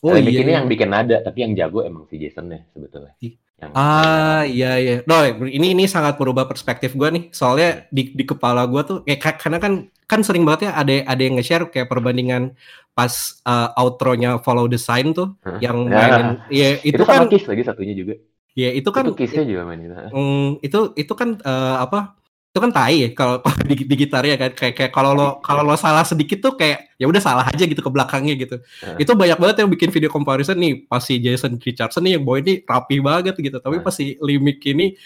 [0.01, 0.57] Oh, Lemik iya, ini iya.
[0.63, 3.13] yang bikin nada tapi yang jago emang si Jason ya sebetulnya.
[3.61, 4.95] Yang ah iya iya.
[5.05, 7.23] No, ini ini sangat merubah perspektif gue nih.
[7.35, 11.21] Soalnya di di kepala gue tuh kayak karena kan kan sering banget ya ada ada
[11.21, 12.55] yang nge-share kayak perbandingan
[12.95, 13.11] pas
[13.43, 15.59] uh, outro-nya Follow the Sign tuh huh?
[15.63, 15.95] yang ya.
[15.95, 18.15] mainin ya itu, itu kan Kiss lagi satunya juga.
[18.51, 19.95] Ya itu kan itu kisnya juga main gitu.
[19.95, 22.19] Mm, itu itu kan uh, apa?
[22.51, 25.63] Itu kan tai ya kalau di, di gitar ya kan kayak kayak kalau lo kalau
[25.63, 28.59] lo salah sedikit tuh kayak ya udah salah aja gitu ke belakangnya gitu.
[28.83, 28.99] Uh.
[28.99, 32.43] Itu banyak banget yang bikin video comparison nih pas si Jason Richardson nih yang boy
[32.43, 33.55] ini rapi banget gitu.
[33.63, 33.83] Tapi uh.
[33.87, 34.99] pas si Limik ini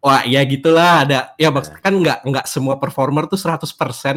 [0.00, 1.60] wah ya gitulah ada ya uh.
[1.60, 3.68] kan nggak nggak semua performer tuh 100%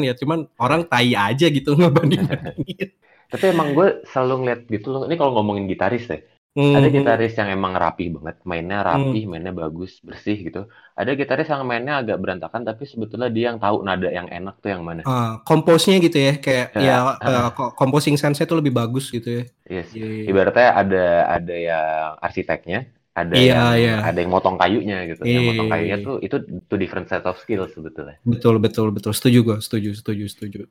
[0.05, 2.23] ya cuman orang tai aja gitu ngebanding
[3.31, 5.01] Tapi emang gue selalu ngeliat gitu loh.
[5.07, 6.19] Ini kalau ngomongin gitaris ya
[6.51, 6.75] Hmm.
[6.75, 9.29] Ada gitaris yang emang rapi banget, mainnya rapi, hmm.
[9.31, 10.67] mainnya bagus, bersih gitu.
[10.99, 14.75] Ada gitaris yang mainnya agak berantakan, tapi sebetulnya dia yang tahu nada yang enak tuh
[14.75, 15.07] yang mana.
[15.07, 19.43] Uh, komposnya gitu ya, kayak ya, ya uh, composing sense tuh lebih bagus gitu ya.
[19.63, 19.95] Yes.
[19.95, 20.27] Yeah.
[20.27, 20.27] Iya.
[20.27, 21.05] Ibaratnya ada
[21.39, 22.79] ada yang arsiteknya,
[23.15, 24.09] ada yeah, yang yeah.
[24.11, 25.23] ada yang motong kayunya gitu.
[25.23, 25.39] Yeah.
[25.39, 26.07] Yang motong iya, kayunya iya.
[26.11, 26.35] tuh itu
[26.67, 28.19] two different set of skills sebetulnya.
[28.27, 29.15] Betul betul betul.
[29.15, 30.67] Setuju gue, setuju setuju setuju.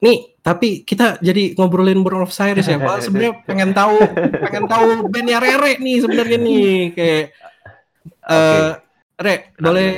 [0.00, 3.00] Nih, tapi kita jadi ngobrolin Burn of Cyrus ya, Pak.
[3.04, 4.00] Sebenarnya pengen tahu,
[4.48, 7.24] pengen tahu bandnya Rere nih sebenarnya nih, kayak
[8.24, 8.32] okay.
[8.32, 8.70] uh, eh,
[9.20, 9.88] Re, boleh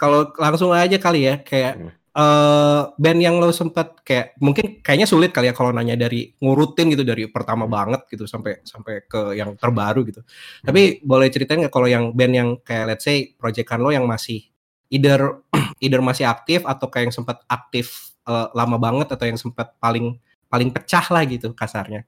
[0.00, 1.90] kalau langsung aja kali ya, kayak hmm.
[2.16, 6.88] uh, band yang lo sempat kayak mungkin kayaknya sulit kali ya kalau nanya dari ngurutin
[6.96, 7.72] gitu dari pertama hmm.
[7.76, 10.24] banget gitu sampai sampai ke yang terbaru gitu.
[10.24, 10.72] Hmm.
[10.72, 14.40] Tapi boleh ceritain nggak kalau yang band yang kayak let's say proyekan lo yang masih
[14.88, 15.44] either
[15.84, 20.14] either masih aktif atau kayak yang sempat aktif uh, lama banget atau yang sempat paling
[20.46, 22.06] paling pecah lah gitu kasarnya.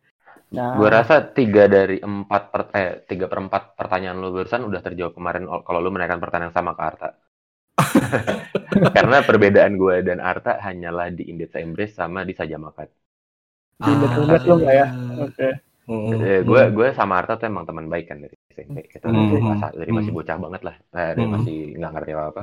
[0.53, 0.77] Nah.
[0.77, 5.17] Gue rasa tiga dari empat per, eh, tiga per empat pertanyaan lu barusan udah terjawab
[5.17, 7.09] kemarin kalau lu menanyakan pertanyaan sama ke Arta.
[8.97, 12.89] Karena perbedaan gue dan Arta hanyalah di Indit Embrace sama di Saja Makat.
[13.81, 14.87] Di Indit Embrace lo nggak ya?
[15.25, 15.33] Oke.
[15.33, 15.53] Okay.
[15.83, 16.45] Hmm.
[16.45, 18.93] Gue gue sama Arta tuh emang teman baik kan dari SMP.
[18.93, 19.33] Kita hmm.
[19.33, 21.33] dari, masa, dari masih bocah banget lah, eh, dari hmm.
[21.33, 22.43] masih nggak ngerti apa apa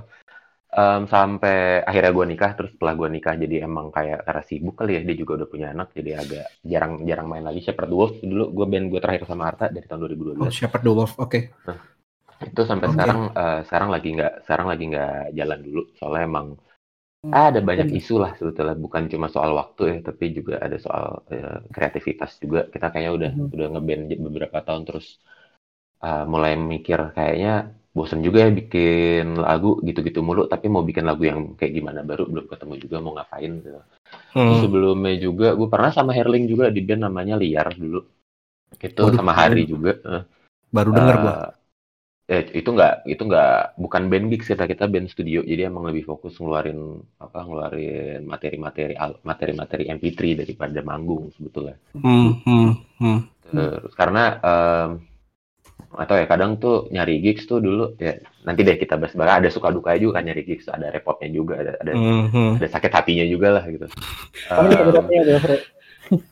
[0.73, 4.91] um, sampai akhirnya gue nikah terus setelah gue nikah jadi emang kayak karena sibuk kali
[4.97, 8.45] ya dia juga udah punya anak jadi agak jarang jarang main lagi Shepherd Wolf dulu
[8.53, 11.43] gue band gue terakhir sama Arta dari tahun 2012 oh, Shepherd Wolf oke okay.
[11.65, 11.79] nah,
[12.39, 12.95] itu sampai okay.
[12.95, 16.47] sekarang uh, sekarang lagi nggak sekarang lagi nggak jalan dulu soalnya emang
[17.25, 17.32] hmm.
[17.34, 21.60] ada banyak isu lah sebetulnya bukan cuma soal waktu ya tapi juga ada soal uh,
[21.73, 23.53] kreativitas juga kita kayaknya udah hmm.
[23.58, 25.17] udah ngeband beberapa tahun terus
[26.05, 31.25] uh, mulai mikir kayaknya bosen juga ya bikin lagu gitu-gitu mulu tapi mau bikin lagu
[31.25, 33.82] yang kayak gimana baru belum ketemu juga mau ngapain gitu.
[34.38, 34.62] Hmm.
[34.62, 38.06] Sebelumnya juga gue pernah sama Herling juga di band namanya Liar dulu.
[38.78, 39.97] Itu Waduh, sama Hari juga.
[40.06, 40.23] Eh.
[40.69, 41.36] Baru denger uh, gue.
[42.30, 46.06] Eh, itu nggak itu nggak bukan band gigs kita kita band studio jadi emang lebih
[46.06, 48.93] fokus ngeluarin apa ngeluarin materi-materi
[49.25, 51.82] materi-materi MP3 daripada manggung sebetulnya.
[51.97, 52.71] Hmm, hmm,
[53.02, 53.19] hmm.
[53.49, 55.09] Terus karena um,
[55.89, 59.50] atau ya kadang tuh nyari gigs tuh dulu ya nanti deh kita bahas bahas ada
[59.52, 62.62] suka duka juga kan nyari gigs ada repotnya juga ada ada, mm-hmm.
[62.62, 63.86] ada sakit hatinya juga lah gitu.
[64.54, 64.70] um,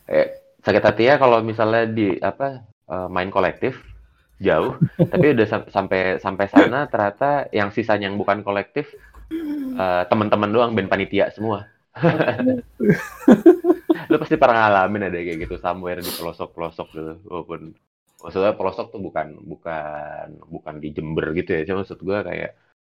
[0.07, 0.27] eh,
[0.61, 3.81] sakit hati ya kalau misalnya di apa uh, main kolektif
[4.37, 4.77] jauh
[5.11, 8.87] tapi udah sam- sampai sampai sana ternyata yang sisanya yang bukan kolektif
[9.75, 11.67] uh, teman-teman doang band panitia semua.
[14.07, 17.73] lu pasti pernah ngalamin ada kayak gitu somewhere di pelosok-pelosok gitu walaupun
[18.17, 21.61] maksudnya pelosok tuh bukan bukan bukan di Jember gitu ya.
[21.69, 22.51] Cuma maksud gue kayak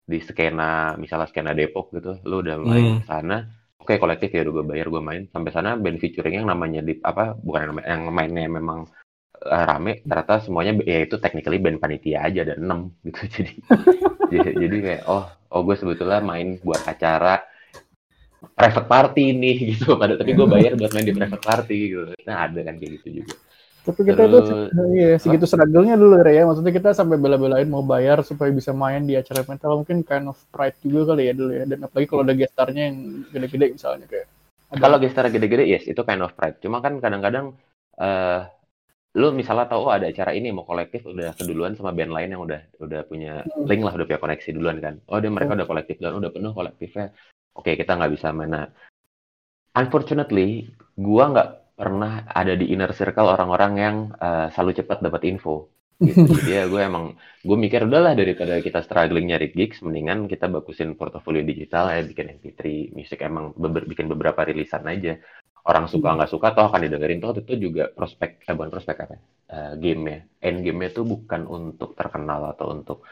[0.10, 3.06] di skena misalnya skena Depok gitu lu udah main hmm.
[3.06, 3.46] sana
[3.78, 5.24] oke okay, kolektif ya udah gue bayar gue main.
[5.30, 8.88] Sampai sana band featuring yang namanya di apa bukan yang, yang mainnya memang
[9.44, 13.22] uh, rame ternyata semuanya ya itu technically band panitia aja ada enam gitu.
[13.28, 13.54] Jadi
[14.30, 17.44] jadi, jadi kayak oh oh gue sebetulnya main buat acara
[18.56, 20.00] private party nih gitu.
[20.00, 22.14] Pada tapi gue bayar buat main di private party gitu.
[22.24, 23.36] Nah ada kan kayak gitu juga
[23.90, 26.46] tapi kita Terus, itu iya, segitu struggle-nya dulu ya.
[26.46, 30.38] Maksudnya kita sampai bela-belain mau bayar supaya bisa main di acara metal mungkin kind of
[30.54, 31.66] pride juga kali ya dulu ya.
[31.66, 32.98] Dan apalagi kalau ada gestarnya yang
[33.34, 34.28] gede-gede misalnya kayak.
[34.70, 36.62] Kalau gestar gede-gede yes itu kind of pride.
[36.62, 37.58] Cuma kan kadang-kadang
[37.98, 38.46] uh,
[39.18, 42.46] lu misalnya tahu oh, ada acara ini mau kolektif udah keduluan sama band lain yang
[42.46, 43.66] udah udah punya hmm.
[43.66, 45.02] link lah udah punya koneksi duluan kan.
[45.10, 45.60] Oh dia mereka hmm.
[45.60, 47.10] udah kolektif dan udah penuh kolektifnya.
[47.58, 48.70] Oke kita nggak bisa mana.
[49.74, 51.50] Unfortunately, gua nggak
[51.80, 55.72] pernah ada di inner circle orang-orang yang uh, selalu cepat dapat info.
[55.96, 56.28] Gitu.
[56.44, 61.00] Jadi ya gue emang gue mikir udahlah daripada kita struggling nyari gigs, mendingan kita bagusin
[61.00, 65.16] portofolio digital ya bikin MP3 musik emang beber, bikin beberapa rilisan aja.
[65.64, 69.16] Orang suka nggak suka toh akan didengerin toh itu juga prospek eh bukan prospek apa?
[69.48, 70.20] Uh, game ya.
[70.44, 73.08] End game-nya tuh bukan untuk terkenal atau untuk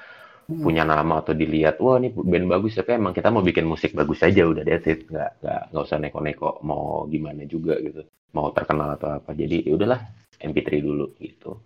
[0.48, 0.64] hmm.
[0.64, 4.24] punya nama atau dilihat wah ini band bagus tapi emang kita mau bikin musik bagus
[4.24, 8.96] aja udah that's it nggak nggak nggak usah neko-neko mau gimana juga gitu mau terkenal
[8.96, 10.02] atau apa jadi ya udahlah
[10.40, 11.60] MP3 dulu gitu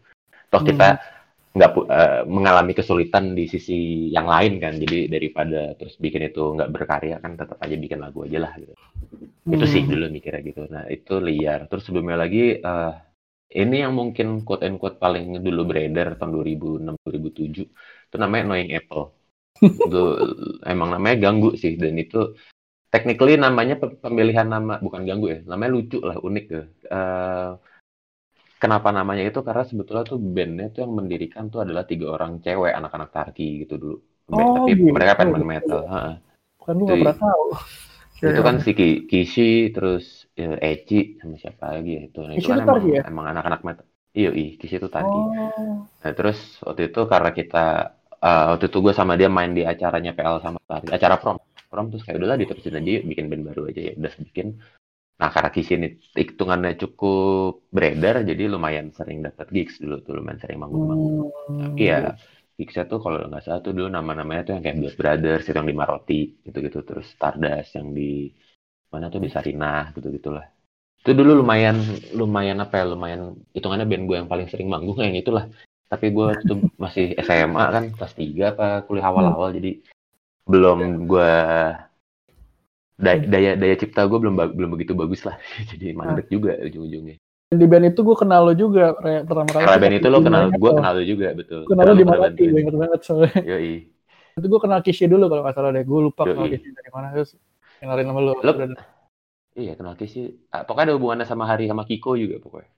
[0.52, 1.56] toh kita hmm.
[1.56, 6.72] nggak uh, mengalami kesulitan di sisi yang lain kan jadi daripada terus bikin itu nggak
[6.72, 9.56] berkarya kan tetap aja bikin lagu aja lah gitu hmm.
[9.56, 9.91] itu sih hmm.
[9.91, 12.94] dulu mikirnya gitu nah itu liar terus sebelumnya lagi uh,
[13.52, 17.67] ini yang mungkin quote and quote paling dulu beredar tahun 2006 2007
[18.12, 19.06] itu namanya Knowing Apple.
[19.63, 20.04] Itu
[20.67, 22.36] emang namanya ganggu sih dan itu
[22.91, 26.63] technically namanya pemilihan nama bukan ganggu ya namanya lucu lah unik ya.
[26.91, 27.50] Uh,
[28.60, 29.39] kenapa namanya itu?
[29.39, 33.80] Karena sebetulnya tuh bandnya tuh yang mendirikan tuh adalah tiga orang cewek anak-anak tarki gitu
[33.80, 33.97] dulu.
[34.32, 34.91] Oh, tapi gitu.
[34.91, 35.82] mereka pengen metal
[36.62, 37.45] kan lu pernah tahu.
[38.21, 38.71] itu kan si
[39.10, 42.19] Kishi terus ya, Eci sama siapa lagi ya itu.
[42.21, 43.02] Nah, itu kan emang, ya?
[43.10, 43.86] emang anak-anak metal.
[44.13, 45.10] Iya, iya, Kishi itu tadi.
[45.10, 45.89] Oh.
[45.89, 50.14] Nah, terus waktu itu karena kita uh, waktu itu gue sama dia main di acaranya
[50.14, 51.38] PL sama tadi, acara prom.
[51.72, 53.94] Prom terus kayak udahlah diterusin aja bikin band baru aja ya.
[53.98, 54.48] Udah bikin.
[55.22, 60.42] Nah, karena Kishi ini hitungannya cukup beredar, jadi lumayan sering dapat gigs dulu tuh, lumayan
[60.42, 61.30] sering manggung-manggung.
[61.30, 61.60] Hmm.
[61.62, 62.18] Tapi ya
[62.58, 65.70] gigsnya tuh kalau nggak salah tuh dulu nama-namanya tuh yang kayak Blood Brothers, itu yang
[65.70, 66.82] di Maroti, gitu-gitu.
[66.82, 68.34] Terus Stardust yang di
[68.90, 70.46] mana tuh di Sarinah, gitu-gitulah
[71.02, 71.82] itu dulu lumayan
[72.14, 75.50] lumayan apa ya lumayan hitungannya band gue yang paling sering manggung yang itulah
[75.91, 79.58] tapi gue tuh masih SMA kan kelas tiga apa kuliah awal-awal hmm.
[79.60, 79.71] jadi
[80.47, 80.80] belum
[81.12, 81.34] gue
[83.01, 85.36] daya, daya daya cipta gue belum belum begitu bagus lah.
[85.73, 86.34] Jadi mandek hmm.
[86.34, 87.17] juga ujung-ujungnya.
[87.51, 89.63] Di band itu gue kenal lo juga pertama kali.
[89.67, 91.62] Karena band itu lo kenal gue kenal lo juga betul.
[91.67, 93.41] Kenal lo di mana sih inget banget soalnya.
[93.43, 93.75] Yoi.
[94.32, 95.84] itu gue kenal Kishi dulu kalau nggak salah deh.
[95.84, 97.36] Gue lupa kenal Kishi dari mana terus
[97.84, 98.54] kenalin sama lo, lo
[99.51, 100.47] Iya, kenal Kishi.
[100.47, 102.71] Ah, pokoknya ada hubungannya sama Hari sama Kiko juga pokoknya.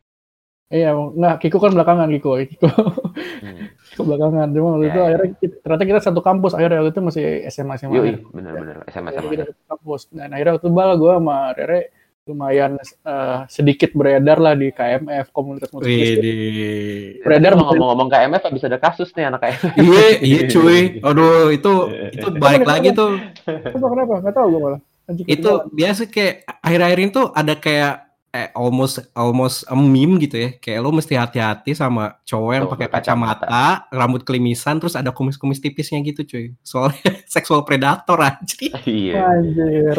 [0.71, 3.57] Iya, nah Kiko kan belakangan Kiko, Kiko, hmm.
[3.93, 4.47] Kiko belakangan.
[4.55, 5.05] Cuma waktu ya, itu ya.
[5.05, 6.51] akhirnya kita, ternyata kita satu kampus.
[6.57, 7.93] Akhirnya waktu itu masih SMA SMA.
[7.93, 9.31] Iya, benar-benar SMA SMA.
[9.37, 10.01] Kita satu kampus.
[10.09, 11.81] Dan akhirnya waktu itu bal gue sama Rere
[12.23, 15.91] lumayan uh, sedikit beredar lah di KMF komunitas musik.
[15.91, 19.75] Wih, beredar ngomong-ngomong KMF bisa ada kasus nih anak KMF.
[19.75, 21.03] iya, iya cuy.
[21.03, 21.73] Aduh, itu
[22.15, 23.19] itu baik lagi tuh.
[23.43, 23.87] Kenapa?
[23.91, 24.13] Kenapa?
[24.23, 24.81] Gak tahu gue malah
[25.27, 30.49] itu biasa kayak akhir-akhir ini tuh ada kayak eh, almost almost a meme gitu ya.
[30.57, 36.01] Kayak lo mesti hati-hati sama cowok yang pakai kacamata, rambut kelimisan terus ada kumis-kumis tipisnya
[36.01, 36.45] gitu cuy.
[36.65, 38.57] Soalnya seksual predator aja
[38.89, 39.97] iya anjir.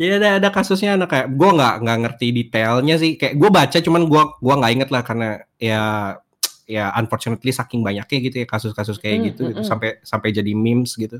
[0.00, 3.16] Iya ada ada kasusnya anak kayak gue nggak nggak ngerti detailnya sih.
[3.16, 5.28] Kayak gue baca cuman gue gua nggak inget lah karena
[5.60, 5.82] ya
[6.70, 9.60] ya unfortunately saking banyaknya gitu ya kasus-kasus kayak hmm, gitu, hmm, gitu.
[9.66, 11.18] sampai sampai jadi memes gitu.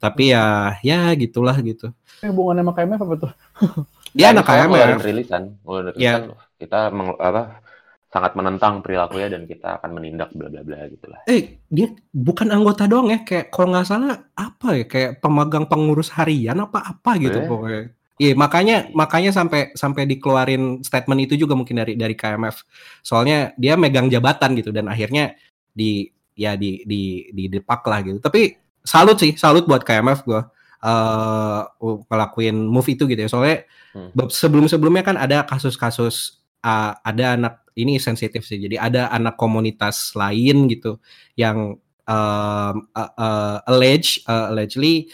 [0.00, 1.92] Tapi ya ya gitulah gitu.
[2.24, 3.32] Hubungannya sama KMF apa tuh?
[4.18, 4.68] Dia anak KMF.
[4.74, 6.22] Mulai rilisan, mulai rilisan.
[6.34, 6.34] Ya.
[6.58, 7.62] Kita meng, apa,
[8.10, 11.22] sangat menentang perilakunya dan kita akan menindak bla bla bla gitulah.
[11.30, 16.10] Eh, dia bukan anggota doang ya, kayak kalau nggak salah apa ya, kayak pemegang pengurus
[16.18, 17.46] harian apa apa gitu eh.
[17.46, 17.84] pokoknya.
[18.18, 22.66] Iya, makanya makanya sampai sampai dikeluarin statement itu juga mungkin dari dari KMF.
[23.06, 25.38] Soalnya dia megang jabatan gitu dan akhirnya
[25.70, 28.18] di ya di di di depak lah gitu.
[28.18, 30.50] Tapi salut sih, salut buat KMF gua
[30.82, 33.30] uh, ngelakuin move itu gitu ya.
[33.30, 33.58] Soalnya
[33.94, 34.30] hmm.
[34.30, 38.58] sebelum-sebelumnya kan ada kasus-kasus uh, ada anak ini sensitif sih.
[38.58, 40.98] Jadi ada anak komunitas lain gitu
[41.38, 45.10] yang uh, uh, uh, allege uh, allegedly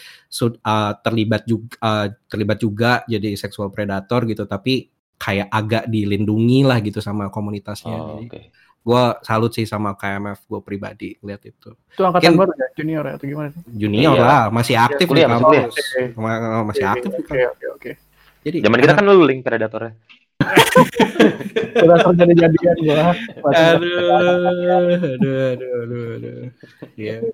[0.64, 6.80] uh, terlibat juga uh, terlibat juga jadi seksual predator gitu tapi kayak agak dilindungi lah
[6.84, 7.96] gitu sama komunitasnya.
[7.96, 8.44] Oh, jadi, okay
[8.84, 11.72] gue salut sih sama KMF gue pribadi lihat itu.
[11.72, 13.60] Itu angkatan baru ya, junior ya atau gimana sih?
[13.72, 14.24] Junior iya.
[14.28, 15.72] lah, masih aktif kuliah, di kampus.
[16.12, 17.90] Masih, masih aktif Oke, oke, oke.
[18.44, 19.96] Jadi zaman kita kan lu link predatornya.
[21.80, 23.04] Udah terjadi jadian gua.
[23.48, 26.36] Aduh, aduh, aduh, aduh, aduh.
[27.00, 27.24] Yeah.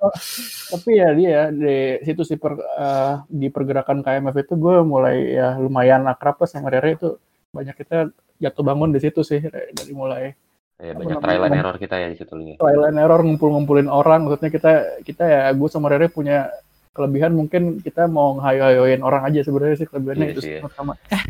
[0.71, 5.59] Tapi ya dia di situ sih per, uh, di pergerakan KMF itu gue mulai ya
[5.59, 7.19] lumayan akrab sama Rere itu
[7.51, 10.39] banyak kita jatuh bangun di situ sih dari mulai
[10.81, 12.33] Ya, banyak trial and error kita ya di situ.
[12.41, 12.57] Ya.
[12.57, 14.73] Trial and error ngumpul-ngumpulin orang, maksudnya kita
[15.05, 16.49] kita ya gue sama Rere punya
[16.97, 20.61] kelebihan mungkin kita mau ngayo-ayoin orang aja sebenarnya sih kelebihannya iya, itu iya.
[20.73, 20.97] sama.
[21.13, 21.23] Eh,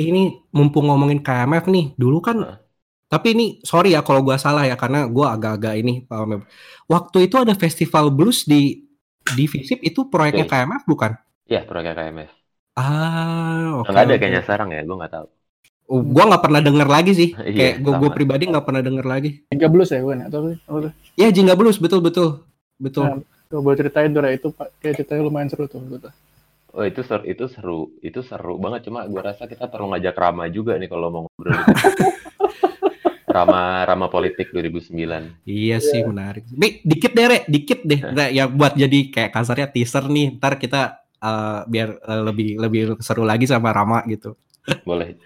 [0.00, 2.58] ini mumpung ngomongin KMF nih, dulu kan uh.
[3.06, 6.04] tapi ini sorry ya kalau gue salah ya karena gue agak-agak ini
[6.90, 8.86] waktu itu ada festival blues di
[9.34, 10.62] di Visip itu proyeknya okay.
[10.62, 11.12] KMF bukan?
[11.50, 12.30] Iya, proyeknya KMF.
[12.76, 13.88] Ah, oke.
[13.88, 15.26] Okay, Nggak ada kayaknya sekarang ya, gue nggak tahu.
[15.86, 17.30] Oh, gue nggak pernah denger lagi sih.
[17.38, 19.30] Iya, Kayak gue gue pribadi nggak pernah denger lagi.
[19.54, 22.42] Jingga Blues ya gue atau apa Iya Jingga Blues betul betul
[22.82, 23.06] betul.
[23.06, 24.48] Nah, boleh ceritain tuh itu
[24.82, 26.10] kayak ceritanya lumayan seru tuh betul.
[26.76, 30.44] Oh itu seru itu seru itu seru banget cuma gue rasa kita perlu ngajak Rama
[30.50, 31.54] juga nih kalau mau ngobrol.
[33.36, 35.46] Rama Rama politik 2009.
[35.46, 36.08] Iya sih yeah.
[36.08, 36.44] menarik.
[36.50, 38.00] Bi, dikit deh Re, dikit deh.
[38.00, 40.40] Nah, ya buat jadi kayak kasarnya teaser nih.
[40.40, 44.34] Ntar kita uh, biar uh, lebih lebih seru lagi sama Rama gitu.
[44.88, 45.20] Boleh.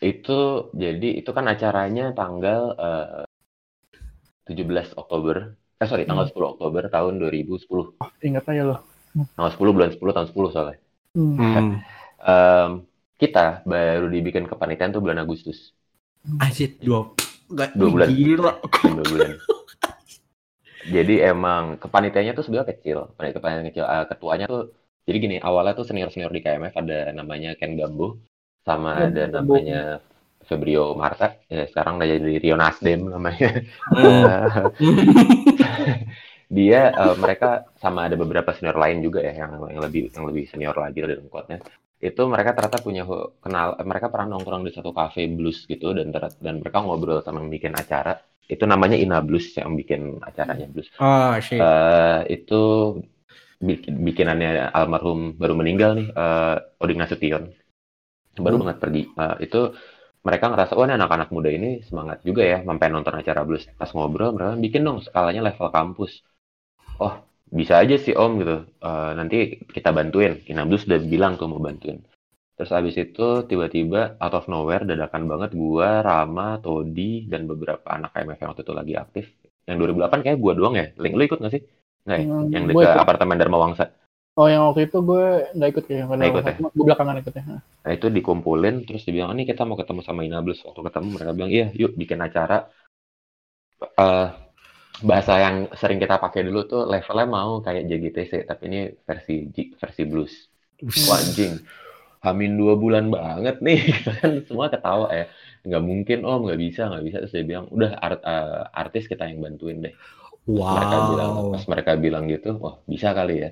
[0.00, 3.24] Itu jadi itu kan acaranya tanggal uh,
[4.48, 5.56] eh, 17 Oktober.
[5.76, 6.36] Eh sorry, tanggal hmm.
[6.36, 7.68] 10 Oktober tahun 2010.
[7.68, 8.80] Oh, ingat aja loh.
[9.36, 10.78] Tanggal 10 bulan 10 tahun 10 soalnya.
[11.16, 11.80] Hmm.
[12.20, 12.70] um,
[13.16, 15.72] kita baru dibikin kepanitiaan tuh bulan Agustus.
[16.44, 17.16] Asyik dua,
[17.48, 18.06] dua bulan.
[18.12, 18.52] Gila.
[18.84, 19.30] Dua bulan.
[20.86, 22.98] jadi emang kepanitiaannya tuh sebenarnya kecil.
[23.16, 23.84] Kepanitiaan kecil.
[23.88, 28.18] Uh, ketuanya tuh jadi gini, awalnya tuh senior-senior di KMF ada namanya Ken Gambo
[28.66, 29.80] sama ya, ada namanya
[30.42, 33.62] Febrio Marta ya sekarang udah jadi Rio Nasdem namanya
[33.94, 34.74] hmm.
[36.56, 40.44] dia uh, mereka sama ada beberapa senior lain juga ya yang yang lebih yang lebih
[40.50, 41.62] senior lagi dari kuatnya
[42.02, 43.02] itu mereka ternyata punya
[43.40, 47.50] kenal mereka pernah nongkrong di satu cafe blues gitu dan dan mereka ngobrol sama yang
[47.50, 50.86] bikin acara itu namanya Ina Blues yang bikin acaranya blues.
[51.02, 51.58] Oh, shit.
[51.58, 52.62] Uh, itu
[53.58, 57.50] bikin bikinannya almarhum baru meninggal nih uh, Oding Nasution
[58.38, 58.62] baru hmm.
[58.64, 59.02] banget pergi.
[59.16, 59.60] Uh, itu
[60.26, 63.64] mereka ngerasa wah oh, anak-anak muda ini semangat juga ya sampai nonton acara blues.
[63.78, 66.22] Pas ngobrol mereka bikin dong skalanya level kampus.
[66.98, 68.66] Oh bisa aja sih om gitu.
[68.82, 70.42] Uh, nanti kita bantuin.
[70.50, 72.02] Inabdus udah bilang tuh mau bantuin.
[72.56, 78.16] Terus abis itu tiba-tiba out of nowhere dadakan banget gua Rama Todi dan beberapa anak
[78.16, 79.24] KMF yang waktu itu lagi aktif.
[79.68, 80.86] Yang 2008 kayak gua doang ya.
[80.96, 81.62] Link lu ikut gak sih?
[82.06, 82.26] Nggak ya?
[82.26, 83.92] Hmm, yang dekat apartemen Dharma Wangsa
[84.36, 86.54] Oh yang waktu itu gue nggak ikut ya, karena ikut ya?
[86.60, 87.44] gue belakangan ikut ya.
[87.56, 90.60] Nah itu dikumpulin terus dibilang ini kita mau ketemu sama Inables.
[90.60, 92.68] Waktu ketemu mereka bilang iya yuk bikin acara.
[93.96, 94.28] Uh,
[95.00, 100.02] bahasa yang sering kita pakai dulu tuh levelnya mau kayak JGTC tapi ini versi versi
[100.04, 100.34] blues.
[100.84, 101.56] Anjing.
[102.20, 103.80] Hamin dua bulan banget nih.
[104.20, 105.32] Kan semua ketawa ya.
[105.64, 106.44] Nggak mungkin om.
[106.44, 107.16] Nggak bisa nggak bisa.
[107.24, 109.96] Terus dia bilang udah art, uh, artis kita yang bantuin deh.
[110.46, 110.78] Wow.
[110.78, 113.50] mereka bilang pas mereka bilang gitu wah bisa kali ya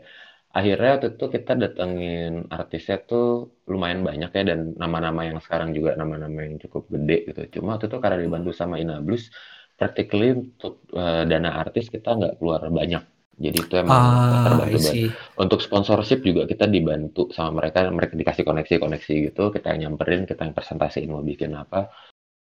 [0.54, 5.98] akhirnya waktu itu kita datengin artisnya tuh lumayan banyak ya dan nama-nama yang sekarang juga
[5.98, 9.34] nama-nama yang cukup gede gitu cuma waktu itu karena dibantu sama Ina Blues
[9.74, 13.02] practically untuk uh, dana artis kita nggak keluar banyak.
[13.34, 15.10] Jadi itu emang ah, terbantu banget.
[15.34, 20.46] Untuk sponsorship juga kita dibantu sama mereka, mereka dikasih koneksi-koneksi gitu, kita yang nyamperin, kita
[20.46, 21.90] yang presentasiin mau bikin apa.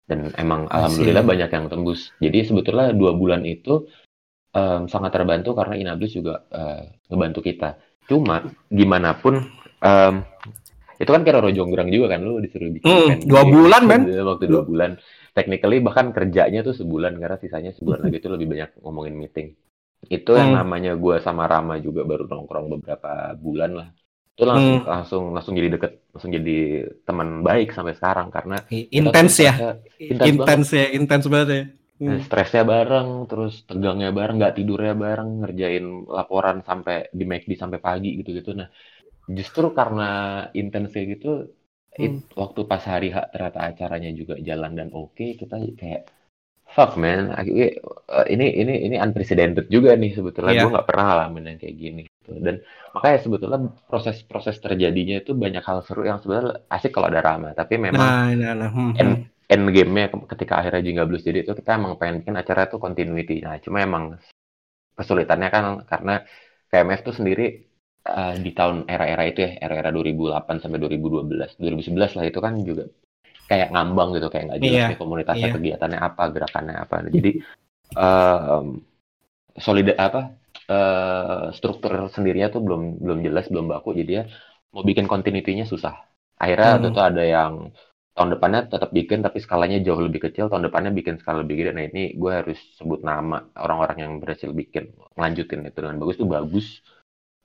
[0.06, 2.14] Dan emang alhamdulillah banyak yang tembus.
[2.22, 3.90] Jadi sebetulnya dua bulan itu
[4.54, 7.82] um, sangat terbantu karena Inablis juga uh, ngebantu kita.
[8.06, 9.42] Cuma gimana pun
[9.82, 10.14] um,
[10.96, 14.48] itu kan kayak Roro Jonggrang juga kan lu disuruh bikin hmm, dua bulan men waktu
[14.48, 14.96] dua bulan
[15.36, 19.48] technically bahkan kerjanya tuh sebulan karena sisanya sebulan lagi itu lebih banyak ngomongin meeting.
[20.08, 20.40] Itu hmm.
[20.40, 23.88] yang namanya gue sama Rama juga baru nongkrong beberapa bulan lah.
[24.36, 24.88] Itu langsung hmm.
[24.88, 26.58] langsung langsung jadi deket, langsung jadi
[27.04, 31.64] teman baik sampai sekarang karena intens ya, intens ya, intens banget ya.
[31.96, 32.20] Hmm.
[32.20, 38.20] Stresnya bareng, terus tegangnya bareng, nggak tidurnya bareng, ngerjain laporan sampai di McD sampai pagi
[38.20, 38.52] gitu-gitu.
[38.52, 38.68] Nah,
[39.32, 40.10] justru karena
[40.52, 41.56] intens kayak gitu,
[41.96, 42.36] hmm.
[42.36, 46.12] waktu pas hari H ternyata acaranya juga jalan dan oke okay, kita kayak
[46.76, 47.78] fuck man eh,
[48.28, 50.64] ini ini ini unprecedented juga nih sebetulnya yeah.
[50.66, 52.32] gue nggak pernah ngalamin yang kayak gini gitu.
[52.42, 52.56] dan
[52.92, 57.80] makanya sebetulnya proses-proses terjadinya itu banyak hal seru yang sebenarnya asik kalau ada Rama tapi
[57.80, 58.70] memang nah, nah, nah.
[58.74, 58.92] Hmm,
[59.50, 63.42] end, game-nya ketika akhirnya Jingga Blues jadi itu kita emang pengen bikin acara itu continuity
[63.46, 64.18] nah cuma emang
[64.96, 66.24] kesulitannya kan karena
[66.72, 67.66] KMF tuh sendiri
[68.06, 72.86] uh, di tahun era-era itu ya, era-era 2008 sampai 2012, 2011 lah itu kan juga
[73.46, 74.98] kayak ngambang gitu, kayak nggak jelas yeah.
[74.98, 75.56] komunitasnya, yeah.
[75.56, 76.96] kegiatannya apa, gerakannya apa.
[77.14, 77.32] Jadi
[77.94, 78.66] um,
[79.58, 80.34] solid apa
[80.70, 83.94] uh, struktur sendirinya tuh belum belum jelas, belum baku.
[83.94, 84.24] Jadi ya
[84.74, 85.94] mau bikin continuity-nya susah.
[86.36, 86.90] Akhirnya hmm.
[86.92, 87.54] itu ada yang
[88.16, 90.48] tahun depannya tetap bikin tapi skalanya jauh lebih kecil.
[90.48, 91.72] Tahun depannya bikin skala lebih gede.
[91.76, 96.16] Nah ini gue harus sebut nama orang-orang yang berhasil bikin lanjutin itu dengan bagus.
[96.16, 96.68] Tuh bagus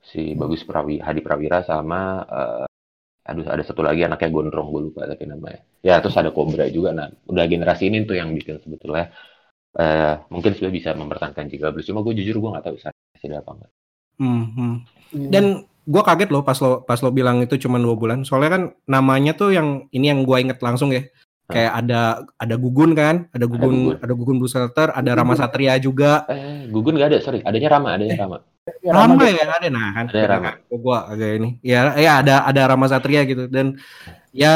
[0.01, 2.65] si Bagus Prawi Hadi Prawira sama uh,
[3.21, 5.59] aduh ada satu lagi anaknya gondrong gue lupa tapi namanya.
[5.83, 6.95] Ya terus ada Cobra juga.
[6.95, 9.11] Nah udah generasi ini tuh yang bikin sebetulnya.
[9.71, 13.55] Uh, mungkin sudah bisa mempertahankan juga Blues cuma gue jujur gue nggak tahu sih apa
[13.55, 13.71] enggak
[14.19, 14.75] hmm, hmm.
[15.31, 18.23] dan gue kaget loh pas lo pas lo bilang itu cuma dua bulan.
[18.23, 21.03] Soalnya kan namanya tuh yang ini yang gue inget langsung ya.
[21.51, 22.01] Kayak ada
[22.39, 26.23] ada Gugun kan ada Gugun ada Gugun, ada Gugun Blue Shelter ada Rama Satria juga.
[26.31, 27.43] Eh, Gugun gak ada sorry.
[27.43, 28.37] Adanya Rama adanya Rama.
[28.79, 29.67] Ya, Rama ya ada.
[29.67, 30.05] Nah kan.
[30.07, 30.51] Ada Rama.
[30.71, 31.49] Gua agak ini.
[31.59, 33.51] Ya ya ada ada Rama Satria gitu.
[33.51, 33.75] Dan
[34.31, 34.55] ya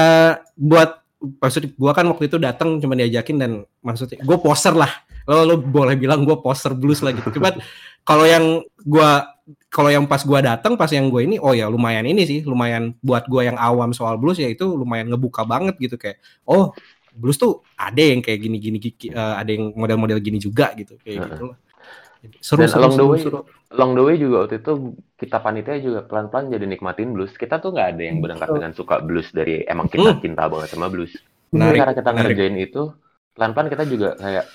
[0.56, 3.52] buat maksud gua kan waktu itu datang cuma diajakin dan
[3.84, 4.90] maksudnya gue poster lah.
[5.28, 7.28] Lo lo boleh bilang gue poster blues lah gitu.
[7.36, 7.60] Cuman
[8.08, 9.35] kalau yang gua
[9.70, 12.98] kalau yang pas gua datang pas yang gue ini oh ya lumayan ini sih lumayan
[13.06, 16.18] buat gua yang awam soal blues ya itu lumayan ngebuka banget gitu kayak
[16.50, 16.74] oh
[17.16, 21.00] blues tuh ada yang kayak gini gini, gini uh, ada yang model-model gini juga gitu
[21.00, 21.58] kayak gitu lah.
[22.42, 23.40] Seru, Dan seru, along the way, seru.
[23.78, 27.38] along the way juga waktu itu kita panitia juga pelan-pelan jadi nikmatin blues.
[27.38, 30.22] Kita tuh nggak ada yang berangkat dengan suka blues dari emang kita hmm.
[30.26, 31.14] cinta banget sama blues.
[31.54, 32.84] Nah, karena kita ngerjain itu,
[33.38, 34.46] pelan-pelan kita juga kayak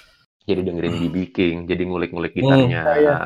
[0.50, 2.98] jadi dengerin BB King, jadi ngulik-ngulik gitarnya hmm.
[3.00, 3.16] Iya.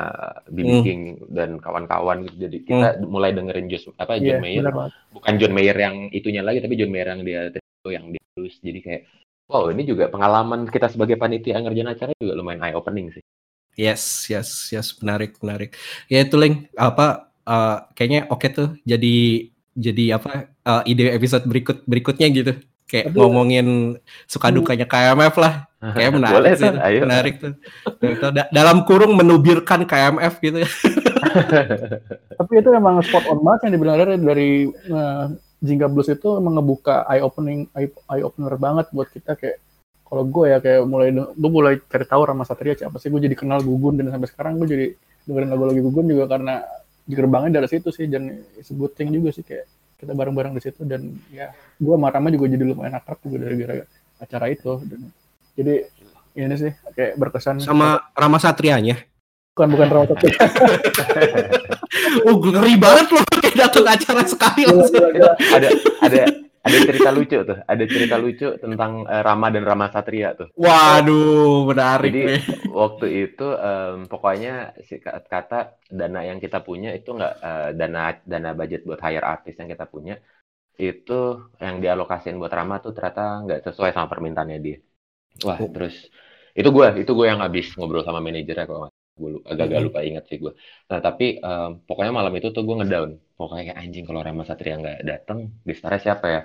[0.53, 0.83] BB hmm.
[0.85, 1.01] King
[1.33, 2.45] dan kawan-kawan gitu.
[2.45, 3.09] Jadi kita hmm.
[3.09, 4.65] mulai dengerin Josh, apa John yeah, Mayer,
[5.09, 8.55] bukan John Mayer yang itunya lagi, tapi John Mayer yang dia itu yang dia blues.
[8.61, 9.01] Jadi kayak
[9.49, 13.23] wow ini juga pengalaman kita sebagai panitia ngerjain acara juga lumayan eye opening sih.
[13.75, 15.75] Yes, yes, yes, menarik, menarik.
[16.07, 19.15] Ya itu link apa uh, kayaknya oke okay tuh jadi
[19.75, 22.53] jadi apa uh, ide episode berikut berikutnya gitu.
[22.85, 23.17] Kayak Aduh.
[23.25, 23.97] ngomongin
[24.29, 24.55] suka hmm.
[24.61, 25.53] dukanya KMF lah.
[25.85, 26.69] Kayak menarik Boleh, sih.
[26.69, 26.99] Ayo.
[27.05, 27.53] Menarik tuh.
[28.01, 30.61] itu dalam kurung menubirkan KMF gitu.
[32.39, 34.49] Tapi itu memang spot on banget yang dibilang dari dari
[34.89, 35.29] uh,
[35.65, 39.57] Jingga Blues itu emang ngebuka eye opening eye, eye opener banget buat kita kayak
[40.05, 43.33] kalau gue ya kayak mulai gue mulai cari tahu Rama Satria siapa sih gue jadi
[43.33, 44.87] kenal Gugun dan sampai sekarang gue jadi
[45.25, 46.61] dengerin lagu lagi Gugun juga karena
[47.09, 49.65] gerbangnya dari situ sih dan sebuting juga sih kayak
[49.95, 53.55] kita bareng-bareng di situ dan ya gue sama Rama juga jadi lumayan akrab juga dari
[53.59, 53.75] gara
[54.19, 54.71] acara itu.
[54.83, 55.11] Dan
[55.55, 55.87] jadi
[56.35, 57.63] ini sih kayak berkesan.
[57.63, 58.99] Sama Rama Satrianya?
[59.55, 60.39] Bukan bukan Rama Satria.
[62.27, 65.69] Oh ngeri banget loh kayak datang acara sekali ada
[66.03, 66.19] ada
[66.65, 70.49] ada cerita lucu tuh, ada cerita lucu tentang uh, Rama dan Rama Satria tuh.
[70.57, 72.09] Waduh, menarik.
[72.09, 72.41] Jadi nih.
[72.73, 78.51] waktu itu um, pokoknya si kata dana yang kita punya itu nggak uh, dana dana
[78.57, 80.17] budget buat hire artis yang kita punya
[80.75, 81.19] itu
[81.61, 84.77] yang dialokasiin buat Rama tuh ternyata nggak sesuai sama permintaannya dia.
[85.45, 85.69] Wah, oh.
[85.69, 86.09] terus
[86.55, 90.37] itu gue itu gue yang habis ngobrol sama manajernya kalau gue agak-agak lupa ingat sih
[90.43, 90.53] gue.
[90.91, 93.09] Nah tapi um, pokoknya malam itu tuh gue ngedown.
[93.39, 96.41] Pokoknya kayak anjing kalau Rama Satria nggak datang, di siapa ya?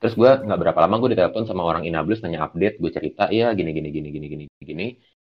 [0.00, 3.50] Terus gue nggak berapa lama gue ditelepon sama orang Inablus nanya update, gue cerita iya
[3.58, 4.86] gini gini gini gini gini gini.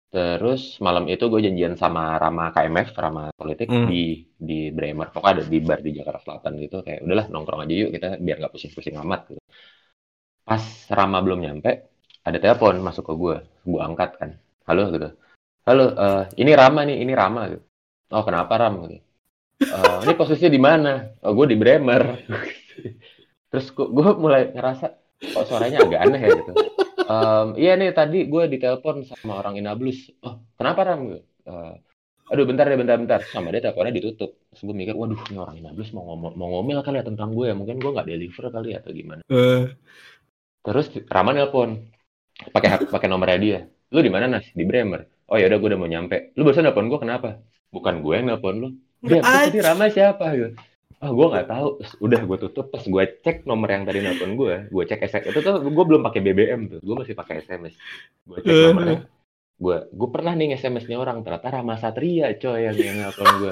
[0.07, 3.87] Terus malam itu gue janjian sama Rama KMF, Rama Politik hmm.
[3.89, 5.09] di di Bremer.
[5.13, 6.77] Pokoknya ada di bar di Jakarta Selatan gitu.
[6.85, 9.21] Kayak udahlah nongkrong aja yuk kita biar nggak pusing-pusing amat.
[9.33, 9.41] Gitu.
[10.47, 10.63] Pas
[10.93, 11.71] Rama belum nyampe,
[12.23, 13.35] ada telepon masuk ke gue.
[13.65, 14.29] Gue angkat kan.
[14.69, 15.09] Halo gitu
[15.67, 17.63] halo uh, ini Rama nih ini Rama gitu.
[18.15, 19.03] Oh kenapa Ram gitu
[19.65, 20.93] uh, ini posisinya di mana?
[21.25, 22.03] Oh gue di Bremer.
[23.51, 24.85] Terus gue mulai ngerasa
[25.17, 26.51] kok suaranya agak aneh ya gitu.
[27.07, 30.13] Um, iya nih tadi gue ditelepon sama orang Inablus.
[30.23, 30.99] Oh kenapa Ram?
[31.11, 31.75] Gitu uh,
[32.27, 33.19] aduh bentar deh bentar bentar.
[33.27, 34.39] Sama dia teleponnya ditutup.
[34.53, 37.51] Terus gue mikir waduh ini orang Inablus mau ngomong mau ngomel kali ya tentang gue
[37.51, 37.55] ya.
[37.57, 39.21] Mungkin gue nggak deliver kali ya atau gimana.
[39.27, 39.67] Uh.
[40.67, 41.79] terus Rama nelpon
[42.51, 43.59] pakai pakai nomornya dia.
[43.87, 44.43] Lu di mana nas?
[44.51, 46.33] Di Bremer oh ya udah gue udah mau nyampe.
[46.35, 47.29] Lu barusan nelpon gue kenapa?
[47.71, 48.69] Bukan gue yang nelpon lu.
[49.03, 50.25] Dia tadi ramai siapa?
[50.33, 50.55] Gitu.
[50.97, 51.67] Ah oh, gue nggak tahu.
[52.01, 55.39] Udah gue tutup pas gue cek nomor yang tadi nelpon gue gue cek SMS itu
[55.43, 56.79] tuh gue belum pakai BBM tuh.
[56.81, 57.75] Gue masih pakai SMS
[58.25, 59.05] gue cek nomornya.
[59.57, 61.21] Gue gue pernah nih SMS-nya orang.
[61.21, 63.51] Ternyata Rama Satria coy yang yang nelpon gue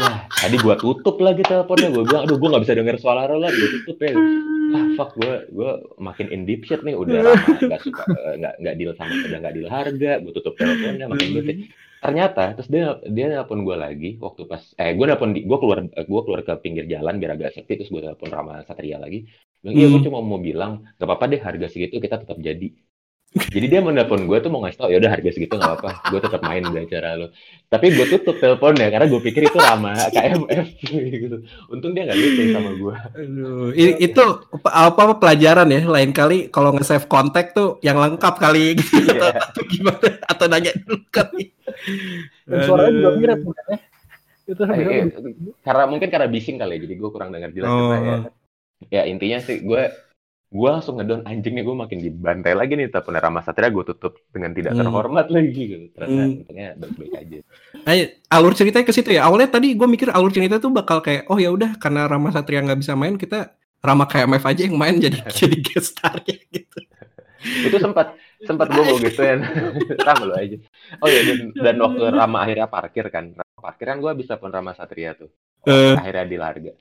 [0.00, 1.88] wah tadi gue tutup lagi teleponnya.
[1.92, 3.56] Gue bilang aduh gue nggak bisa denger suara lo lagi.
[3.56, 4.12] Gue tutup ya.
[4.74, 5.70] Ah fuck gue gue
[6.00, 6.96] makin in deep shit nih.
[6.96, 10.12] Udah lama nggak suka eh, nggak nggak deal sama udah nggak deal harga.
[10.20, 11.44] Gue tutup teleponnya makin gue
[12.04, 16.04] ternyata terus dia dia nelpon gue lagi waktu pas eh gue nelpon gue keluar eh,
[16.04, 19.24] gue keluar ke pinggir jalan biar agak sepi terus gue nelpon Rama Satria lagi.
[19.64, 20.06] Bilang iya gue hmm.
[20.12, 22.76] cuma mau bilang gak apa-apa deh harga segitu kita tetap jadi
[23.34, 25.90] jadi dia mau nelpon gue tuh mau ngasih tau ya udah harga segitu nggak apa
[26.06, 27.26] gue tetap main di acara lo
[27.66, 31.36] tapi gue tutup teleponnya karena gue pikir itu ramah KMF gitu.
[31.66, 34.24] Untung dia nggak gitu sama gue Aduh, itu
[34.62, 39.02] apa apa pelajaran ya lain kali kalau nge-save kontak tuh yang lengkap kali gitu.
[39.10, 39.42] Yeah.
[39.42, 40.08] atau, gimana?
[40.30, 41.50] Atau nanya dulu kali.
[42.46, 43.76] Suaranya juga mirip ya
[44.44, 45.08] itu eh,
[45.64, 47.96] karena mungkin karena bising kali ya jadi gue kurang dengar jelas oh.
[47.96, 48.16] ya
[48.92, 49.88] ya intinya sih gue
[50.54, 54.54] gue langsung ngedon anjingnya gue makin dibantai lagi nih tapi Rama Satria gue tutup dengan
[54.54, 54.86] tidak hmm.
[54.86, 55.62] terhormat lagi.
[55.66, 56.38] Gitu ternyata hmm.
[56.38, 57.38] untungnya baik-baik aja.
[57.82, 57.98] Ay,
[58.30, 59.26] alur ceritanya ke situ ya.
[59.26, 62.62] Awalnya tadi gue mikir alur cerita tuh bakal kayak oh ya udah karena Rama Satria
[62.62, 63.50] nggak bisa main kita
[63.82, 66.78] Rama KMF aja yang main jadi jadi guest starnya gitu.
[67.44, 68.14] Itu sempat
[68.46, 69.42] sempat gue mau gituin
[70.06, 70.56] sama lo aja.
[71.02, 73.34] Oh ya dan, dan waktu Rama akhirnya parkir kan.
[73.34, 75.34] Rama parkir kan gue bisa pun Rama Satria tuh.
[75.64, 75.96] Uh.
[75.96, 76.72] akhirnya di Larga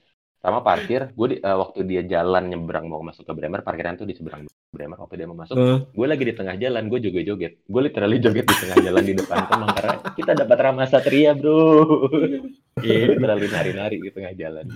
[0.43, 4.03] sama parkir gue di, uh, waktu dia jalan nyebrang mau masuk ke Bremer parkiran tuh
[4.03, 4.43] di seberang
[4.75, 5.87] Bremer waktu dia mau masuk uh.
[5.87, 9.13] gue lagi di tengah jalan gue joget joget gue literally joget di tengah jalan di
[9.15, 11.95] depan teman karena kita dapat Rama Satria bro
[12.83, 13.07] yeah.
[13.15, 14.67] literally nari nari di tengah jalan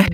[0.00, 0.08] eh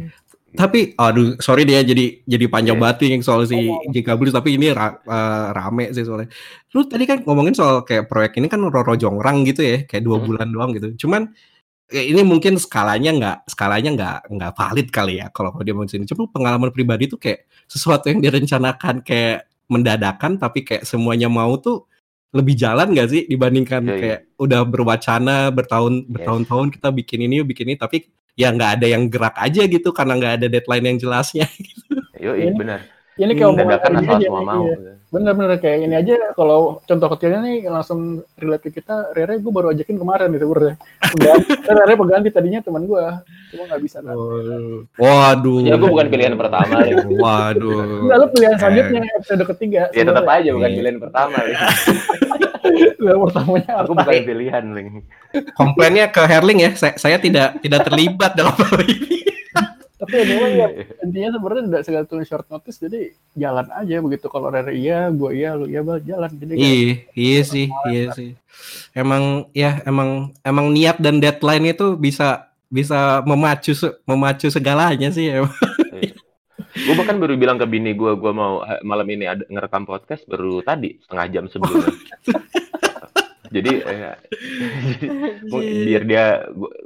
[0.51, 2.83] tapi aduh sorry dia jadi jadi panjang yeah.
[2.91, 6.27] banget nih soal si Jika Blues tapi ini ra, uh, rame sih soalnya
[6.75, 10.19] lu tadi kan ngomongin soal kayak proyek ini kan Roro Jongrang gitu ya kayak dua
[10.19, 10.27] hmm.
[10.27, 11.50] bulan doang gitu cuman Ya,
[11.91, 16.07] ini mungkin skalanya nggak skalanya nggak nggak valid kali ya kalau dia mau sini.
[16.07, 21.87] Cuma pengalaman pribadi tuh kayak sesuatu yang direncanakan kayak mendadakan tapi kayak semuanya mau tuh
[22.31, 24.01] lebih jalan nggak sih dibandingkan yeah, iya.
[24.03, 24.43] kayak yeah.
[24.43, 28.07] udah berwacana bertahun bertahun-tahun kita bikin ini bikin ini tapi
[28.39, 31.47] ya nggak ada yang gerak aja gitu karena nggak ada deadline yang jelasnya.
[31.59, 31.83] Gitu.
[32.21, 32.81] Yo, iya benar.
[33.17, 34.65] Ini kayak dadakan asal semua mau.
[34.69, 35.00] Iya.
[35.11, 39.75] Bener-bener kayak ini aja kalau contoh kecilnya nih langsung relate ke kita, Rere gue baru
[39.75, 40.75] ajakin kemarin nih sebenarnya.
[41.67, 43.05] Rere pengganti tadinya teman gue,
[43.51, 43.99] cuma nggak bisa.
[44.07, 44.15] Kan.
[44.95, 45.67] Waduh.
[45.67, 46.87] Ya gue bukan pilihan pertama.
[46.87, 47.03] ya.
[47.03, 48.07] Waduh.
[48.07, 49.83] Enggak, lu pilihan selanjutnya episode ketiga.
[49.91, 51.37] Ya tetap aja bukan pilihan pertama.
[52.71, 55.03] Pilihan pertamanya Aku bukan pilihan, Ling.
[55.59, 59.27] Komplainnya ke Herling ya, saya, saya tidak tidak terlibat dalam hal ini
[60.01, 60.69] tapi anyway ya
[61.05, 64.27] intinya sebenarnya tidak segala tulis short notice jadi jalan aja begitu.
[64.33, 66.31] Kalau dari iya gue iya lu iya bal jalan.
[66.33, 68.33] Jadi iya iya sih iya sih.
[68.97, 73.75] Emang ya emang emang niat dan deadline itu bisa bisa memacu
[74.07, 75.43] memacu segalanya sih ya
[76.71, 80.63] gue bahkan baru bilang ke bini gue gue mau malam ini ada ngerekam podcast baru
[80.63, 81.91] tadi setengah jam sebelumnya
[83.51, 84.17] jadi eh,
[85.87, 86.25] biar dia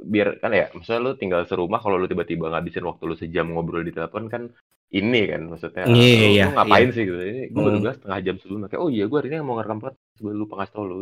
[0.01, 3.85] biar kan ya maksudnya lu tinggal serumah kalau lu tiba-tiba ngabisin waktu lu sejam ngobrol
[3.85, 4.49] di telepon kan
[4.93, 6.95] ini kan maksudnya yeah, lu, yeah, lu ngapain yeah.
[6.95, 7.85] sih gitu ini gue hmm.
[8.01, 10.69] setengah jam sebelumnya kayak oh iya gue hari ini mau ngerekam podcast sebelum lu pengas
[10.73, 10.97] tau lu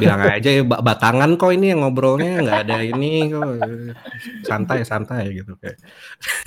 [0.00, 3.44] bilang aja ya batangan kok ini yang ngobrolnya nggak ada ini kok.
[4.48, 5.76] Santai santai gitu kayak.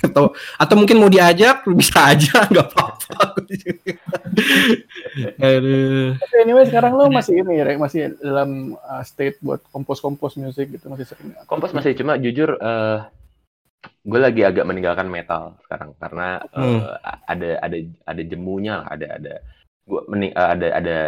[0.02, 3.18] Atau atau mungkin mau diajak bisa aja nggak apa-apa.
[6.18, 10.74] Tapi anyway sekarang lo masih ini ya masih dalam uh, state buat kompos kompos musik
[10.74, 11.30] gitu masih sering.
[11.46, 13.06] Kompos masih cuma jujur uh,
[14.08, 16.80] gue lagi agak meninggalkan metal sekarang karena hmm.
[16.80, 16.96] uh,
[17.28, 19.34] ada ada ada jemunya lah ada ada
[19.88, 20.98] gue mending uh, ada ada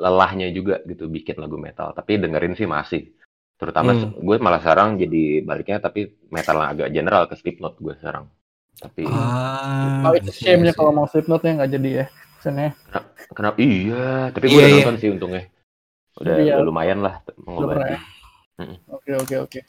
[0.00, 1.92] lelahnya juga gitu bikin lagu metal.
[1.92, 3.12] Tapi dengerin sih masih.
[3.60, 4.18] Terutama hmm.
[4.24, 8.26] gue malah sekarang jadi baliknya tapi metal yang agak general ke Slipknot gue sekarang.
[8.80, 12.06] Tapi ah, oh itu shame-nya kalau mau Slipknot ya nggak jadi ya
[12.42, 13.06] Kenapa,
[13.38, 14.82] kenapa iya tapi gue iya, udah iya.
[14.82, 15.44] nonton sih untungnya.
[16.18, 16.58] Udah, iya.
[16.58, 18.00] udah lumayan lah mengobati ya?
[18.90, 19.60] oke oke oke.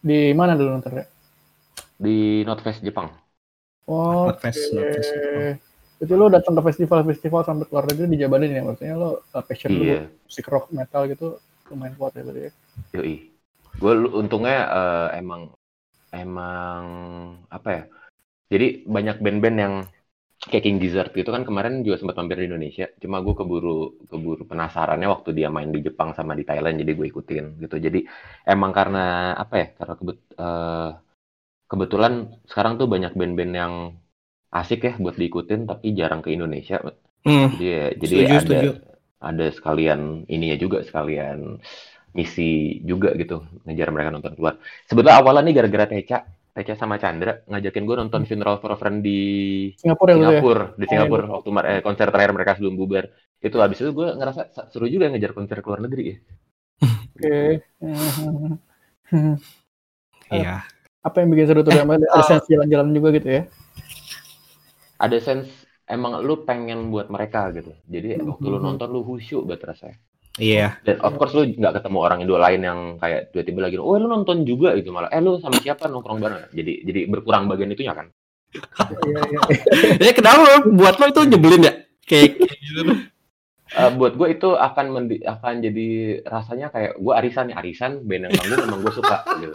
[0.00, 1.04] Di mana dulu nonton ya
[2.00, 3.12] di Notfest Jepang.
[3.84, 4.76] Oh Notfest okay.
[4.80, 9.44] Notfest Jepang jadi lo datang ke festival-festival sampai keluar negeri dijabanin ya maksudnya lo uh,
[9.44, 10.04] passion iya.
[10.04, 11.40] lo musik rock metal gitu
[11.72, 12.52] lumayan kuat ya berarti ya.
[13.00, 13.16] Yoi.
[13.76, 15.52] Gue untungnya uh, emang
[16.14, 16.82] emang
[17.50, 17.82] apa ya?
[18.46, 19.74] Jadi banyak band-band yang
[20.36, 22.86] kayak King Gizzard gitu kan kemarin juga sempat mampir di Indonesia.
[23.02, 27.06] Cuma gue keburu keburu penasarannya waktu dia main di Jepang sama di Thailand jadi gue
[27.10, 27.76] ikutin gitu.
[27.82, 28.06] Jadi
[28.46, 29.66] emang karena apa ya?
[29.74, 30.90] Karena kebet, uh,
[31.66, 32.12] kebetulan
[32.46, 33.74] sekarang tuh banyak band-band yang
[34.62, 36.80] asik ya buat diikutin tapi jarang ke Indonesia.
[37.26, 37.52] Hmm.
[37.56, 38.70] Jadi ya, jadi setuju, ada setuju.
[39.18, 40.00] ada sekalian
[40.30, 41.58] ininya juga sekalian
[42.16, 44.56] misi juga gitu ngejar mereka nonton keluar.
[44.88, 46.18] Sebetulnya awalnya nih gara-gara Teca,
[46.56, 48.28] Teca sama Chandra ngajakin gue nonton hmm.
[48.32, 49.20] Funeral for a Friend di
[49.76, 50.78] Singapura, ya, Singapura ya?
[50.80, 53.04] di Singapura oh, waktu eh, konser terakhir mereka sebelum bubar.
[53.42, 56.16] Itu habis itu gue ngerasa seru juga ngejar konser ke luar negeri ya.
[57.12, 57.36] Oke.
[60.26, 60.66] Iya.
[61.06, 61.70] Apa yang bikin seru tuh?
[61.70, 63.42] Ada jalan-jalan juga gitu ya?
[64.96, 65.48] Ada sense
[65.86, 67.72] emang lu pengen buat mereka gitu.
[67.86, 69.96] Jadi waktu lu nonton lu khusyuk buat rasanya.
[70.36, 70.76] Iya.
[70.84, 74.08] Dan of course lu nggak ketemu orang idola lain yang kayak tiba-tiba lagi, oh lu
[74.10, 75.08] nonton juga gitu malah.
[75.08, 76.52] Eh lu sama siapa nongkrong bareng?
[76.52, 78.12] Jadi jadi berkurang bagian itunya kan.
[79.06, 79.40] Iya iya.
[80.00, 81.72] Ya kenapa buat lo itu nyebelin ya?
[82.06, 82.92] Kayak, gitu.
[83.74, 85.88] Uh, buat gue itu akan mendi akan jadi
[86.22, 89.54] rasanya kayak gue arisan nih arisan band yang manggung emang gue suka gitu.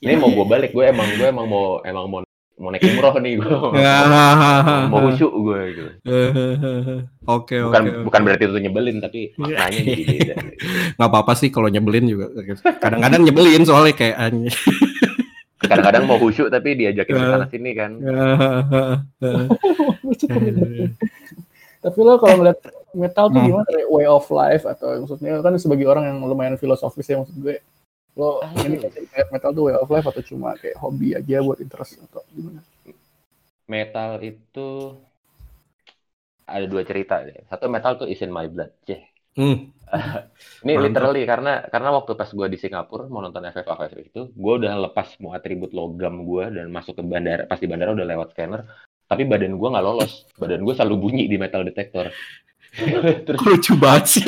[0.00, 2.20] Ini mau gue balik gue emang gue emang mau emang mau
[2.58, 3.48] mau naik umroh nih gue
[4.90, 5.90] mau khusyuk gue gitu.
[7.38, 10.34] Oke bukan okay, bukan berarti itu nyebelin tapi maknanya jadi beda
[10.98, 12.26] nggak apa-apa sih kalau nyebelin juga.
[12.82, 14.16] Kadang-kadang nyebelin soalnya kayak
[15.62, 17.90] kadang-kadang mau khusyuk tapi diajakin ke sana sini kan.
[21.78, 22.58] Tapi lo kalau ngeliat
[22.90, 23.48] metal tuh hmm.
[23.54, 27.62] gimana way of life atau maksudnya kan sebagai orang yang lumayan filosofis ya maksud gue
[28.18, 28.90] lo ah, ini iya.
[28.90, 32.60] kayak metal tuh way of life atau cuma kayak hobi aja buat interest atau gimana?
[33.70, 34.68] Metal itu
[36.48, 37.46] ada dua cerita deh.
[37.46, 38.74] Satu metal tuh is in my blood.
[38.82, 38.98] Ceh
[39.38, 39.56] hmm.
[40.66, 40.84] ini Mantap.
[40.90, 44.90] literally karena karena waktu pas gue di Singapura mau nonton FF FF itu gue udah
[44.90, 47.46] lepas semua atribut logam gue dan masuk ke bandara.
[47.46, 48.66] Pas di bandara udah lewat scanner
[49.06, 50.26] tapi badan gue nggak lolos.
[50.34, 52.10] Badan gue selalu bunyi di metal detector
[53.26, 54.24] Terus lucu banget sih.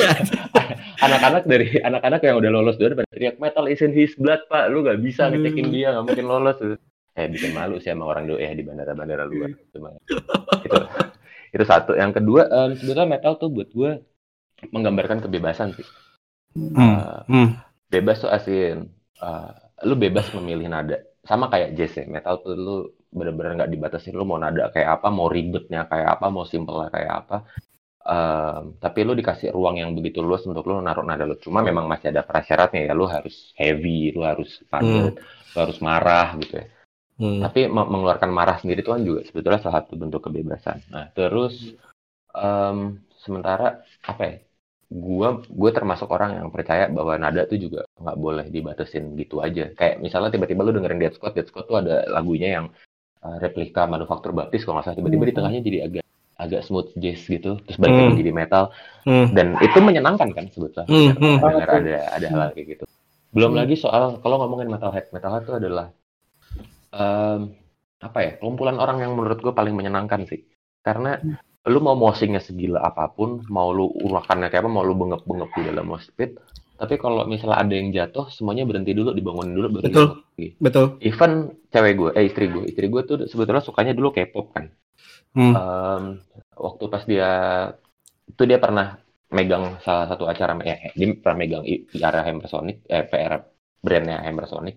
[1.01, 4.69] anak-anak dari anak-anak yang udah lolos dulu pada teriak metal is in his blood pak,
[4.69, 5.39] lu gak bisa hmm.
[5.39, 6.57] ngecekin dia, gak mungkin lolos.
[7.11, 9.51] Eh bikin malu sih sama orang doa ya di bandara-bandara luar.
[9.75, 9.91] Cuma
[10.63, 10.77] itu
[11.51, 11.91] itu satu.
[11.95, 13.99] Yang kedua um, sebetulnya metal tuh buat gue
[14.71, 15.87] menggambarkan kebebasan sih.
[16.55, 16.75] Hmm.
[16.75, 17.47] Uh, hmm.
[17.91, 18.87] Bebas tuh asin.
[19.19, 19.51] Uh,
[19.83, 21.03] lu bebas memilih nada.
[21.27, 22.07] Sama kayak jazz ya.
[22.07, 22.77] Metal tuh lu
[23.11, 27.27] bener-bener nggak dibatasi lu mau nada kayak apa mau ribetnya kayak apa mau simple kayak
[27.27, 27.43] apa
[28.01, 31.37] Um, tapi lu dikasih ruang yang begitu luas untuk lu naruh nada lu.
[31.37, 32.93] Cuma memang masih ada prasyaratnya ya.
[32.97, 35.53] Lu harus heavy, lu harus padat, hmm.
[35.53, 36.65] lu harus marah gitu ya.
[37.21, 37.39] Hmm.
[37.45, 40.81] Tapi mengeluarkan marah sendiri itu kan juga sebetulnya salah satu bentuk kebebasan.
[40.89, 41.77] Nah, terus
[42.33, 44.37] um, sementara apa ya?
[44.91, 49.71] Gua gue termasuk orang yang percaya bahwa nada tuh juga nggak boleh dibatasin gitu aja.
[49.71, 52.65] Kayak misalnya tiba-tiba lu dengerin Dead Squad, Dead Squad tuh ada lagunya yang
[53.23, 55.31] uh, replika manufaktur baptis kalau nggak salah tiba-tiba hmm.
[55.31, 56.03] di tengahnya jadi agak
[56.41, 58.17] agak smooth jazz gitu terus balik hmm.
[58.17, 58.63] jadi metal
[59.05, 59.37] hmm.
[59.37, 61.11] dan itu menyenangkan kan sebetulnya hmm.
[61.21, 61.37] hmm.
[61.37, 62.85] dengar ada ada hal kayak gitu
[63.31, 63.59] belum hmm.
[63.61, 65.87] lagi soal kalau ngomongin metalhead metalhead itu adalah
[66.89, 67.53] um,
[68.01, 70.41] apa ya kumpulan orang yang menurut gue paling menyenangkan sih
[70.81, 71.69] karena hmm.
[71.69, 75.49] lu mau mosingnya segila apa pun mau lu urakannya kayak apa mau lu bengep bengep
[75.53, 76.41] di dalam pit
[76.81, 80.07] tapi kalau misalnya ada yang jatuh semuanya berhenti dulu dibangunin dulu baru betul
[80.57, 84.73] betul even cewek gue eh istri gue istri gue tuh sebetulnya sukanya dulu K-pop kan
[85.31, 85.53] Hmm.
[85.55, 86.03] Um,
[86.65, 87.29] waktu pas dia
[88.27, 88.99] itu dia pernah
[89.31, 93.33] megang salah satu acara ya, dia pernah megang PR Hammersonic eh PR
[93.79, 94.75] brandnya Hammersonic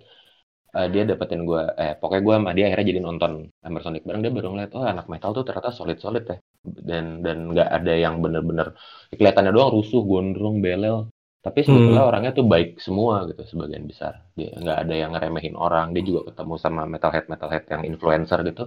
[0.74, 3.32] uh, dia dapetin gue eh pokoknya gue sama dia akhirnya jadi nonton
[3.64, 4.22] Hammersonic bareng.
[4.24, 6.36] Dia baru ngeliat oh anak metal tuh ternyata solid solid ya.
[6.64, 8.74] Dan dan nggak ada yang bener-bener
[9.14, 11.08] kelihatannya doang rusuh gondrong belel.
[11.44, 12.10] Tapi sebetulnya hmm.
[12.10, 14.24] orangnya tuh baik semua gitu sebagian besar.
[14.32, 15.92] Dia nggak ada yang ngeremehin orang.
[15.94, 18.64] Dia juga ketemu sama metalhead metalhead yang influencer gitu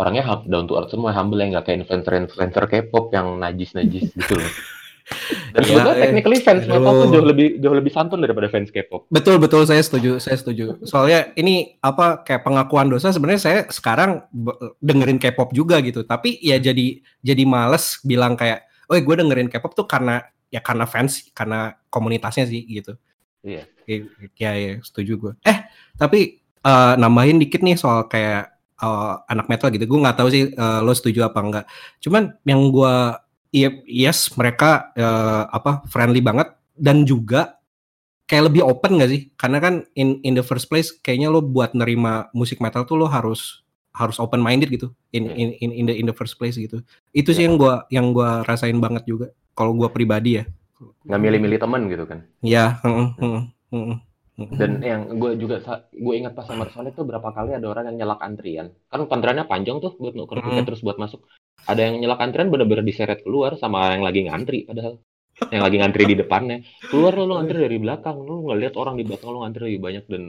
[0.00, 4.08] orangnya down to earth semua humble yang nggak kayak influencer influencer K-pop yang najis najis
[4.18, 4.52] gitu loh
[5.50, 8.70] dan ya, sebetulnya eh, technically fans metal tuh jauh lebih jauh lebih santun daripada fans
[8.70, 9.10] K-pop.
[9.10, 10.78] Betul betul saya setuju saya setuju.
[10.86, 14.22] Soalnya ini apa kayak pengakuan dosa sebenarnya saya sekarang
[14.78, 16.06] dengerin K-pop juga gitu.
[16.06, 20.86] Tapi ya jadi jadi males bilang kayak, oh gue dengerin K-pop tuh karena ya karena
[20.86, 22.94] fans karena komunitasnya sih gitu.
[23.42, 23.66] Iya.
[24.38, 25.32] Ya, ya setuju gue.
[25.42, 25.66] Eh
[25.98, 29.84] tapi uh, nambahin dikit nih soal kayak uh, anak metal gitu.
[29.86, 31.64] Gue nggak tahu sih uh, lo setuju apa enggak.
[32.02, 32.94] Cuman yang gue
[33.50, 37.58] Iya, yes, mereka uh, apa friendly banget dan juga
[38.30, 39.26] kayak lebih open gak sih?
[39.34, 43.10] Karena kan in in the first place kayaknya lo buat nerima musik metal tuh lo
[43.10, 46.78] harus harus open minded gitu in in in in the in the first place gitu.
[47.10, 50.44] Itu sih yang gua yang gua rasain banget juga kalau gua pribadi ya.
[51.02, 52.22] Nggak milih-milih teman gitu kan?
[52.46, 52.78] Iya.
[52.86, 53.42] Uh, uh,
[53.74, 53.98] uh, uh.
[54.48, 55.60] Dan yang gue juga
[55.92, 58.72] gue ingat pas sama Sonic tuh berapa kali ada orang yang nyelak antrian.
[58.88, 61.20] Kan antriannya panjang tuh buat nuker tiket terus buat masuk.
[61.68, 64.96] Ada yang nyelak antrian bener-bener diseret keluar sama yang lagi ngantri padahal.
[65.52, 66.58] Yang lagi ngantri di depannya.
[66.88, 68.16] Keluar lo, lo ngantri dari belakang.
[68.16, 70.04] Lo nggak lihat orang di belakang lo ngantri lebih banyak.
[70.08, 70.22] Dan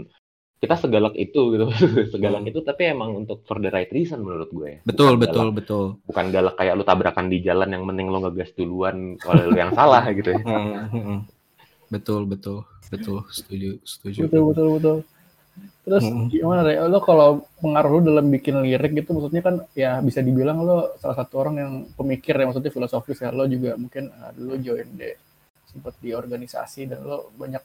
[0.62, 1.66] kita segalak itu gitu.
[2.14, 5.56] Segalak itu tapi emang untuk for the right reason menurut gue betul bukan betul galak,
[5.58, 5.86] betul.
[6.06, 9.74] Bukan galak kayak lu tabrakan di jalan yang mending lo ngegas duluan kalau lu yang
[9.74, 10.42] salah gitu ya
[11.92, 14.98] betul betul betul setuju setuju betul betul betul
[15.82, 16.30] Terus hmm.
[16.30, 20.62] gimana deh, lo kalau pengaruh lo dalam bikin lirik gitu, maksudnya kan ya bisa dibilang
[20.62, 24.62] lo salah satu orang yang pemikir ya, maksudnya filosofis ya, lo juga mungkin uh, dulu
[24.62, 25.18] join deh
[25.66, 27.64] sempat di organisasi dan lo banyak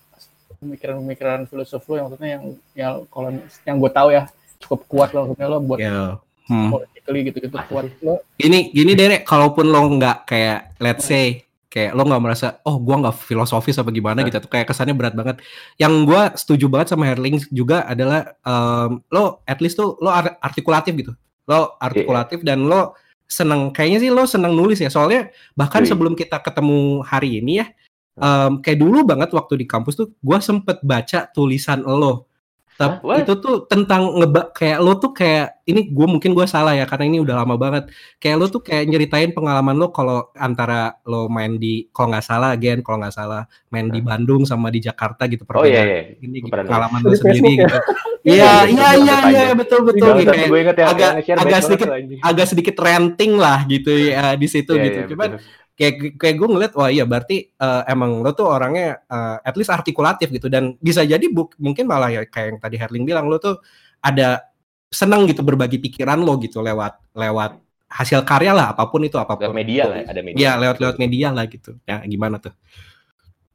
[0.62, 3.28] pemikiran-pemikiran filosof lo yang maksudnya yang yang kalau
[3.66, 4.22] yang gue tahu ya
[4.62, 6.10] cukup kuat lo maksudnya lo buat yeah.
[6.48, 6.70] hmm.
[6.72, 8.24] politically gitu-gitu kuat lo.
[8.40, 11.45] Gini gini deh, kalaupun lo nggak kayak let's say
[11.76, 14.32] kayak lo nggak merasa oh gue nggak filosofis apa gimana nah.
[14.32, 15.44] gitu tuh kayak kesannya berat banget
[15.76, 20.08] yang gue setuju banget sama Herling juga adalah um, lo at least tuh lo
[20.40, 21.12] artikulatif gitu
[21.44, 22.56] lo artikulatif yeah.
[22.56, 22.96] dan lo
[23.28, 25.92] seneng kayaknya sih lo seneng nulis ya soalnya bahkan yeah.
[25.92, 27.68] sebelum kita ketemu hari ini ya
[28.16, 32.32] um, kayak dulu banget waktu di kampus tuh gue sempet baca tulisan lo
[32.76, 33.24] tapi huh?
[33.24, 37.08] itu tuh tentang ngeba kayak lo tuh kayak ini gue mungkin gue salah ya karena
[37.08, 37.88] ini udah lama banget.
[38.20, 42.52] Kayak lo tuh kayak nyeritain pengalaman lo kalau antara lo main di kalau nggak salah
[42.52, 45.64] again kalau nggak salah main di Bandung sama di Jakarta gitu perbedaan.
[45.64, 46.02] Oh iya, iya.
[46.20, 47.60] Ini gitu, pengalaman lo sendiri ya?
[47.64, 47.78] gitu.
[48.26, 50.34] Iya iya iya iya betul betul gitu.
[50.34, 51.88] Kayak ya, agak agak sedikit
[52.26, 54.98] agak sedikit renting lah gitu ya di situ yeah, gitu.
[54.98, 59.04] Yeah, Cuman betul kayak kayak gue ngeliat wah iya berarti uh, emang lo tuh orangnya
[59.06, 60.48] uh, at least artikulatif gitu.
[60.48, 63.60] Dan bisa jadi buk, mungkin malah ya kayak yang tadi Herling bilang lo tuh
[64.00, 64.40] ada
[64.88, 69.36] seneng gitu berbagi pikiran lo gitu lewat lewat hasil karya lah apa pun itu apa
[69.36, 69.46] pun.
[69.46, 70.40] Lewat media lah ada media.
[70.40, 71.76] Ya lewat lewat media lah gitu.
[71.84, 72.56] Ya gimana tuh?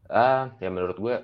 [0.08, 1.16] Ah uh, ya menurut gue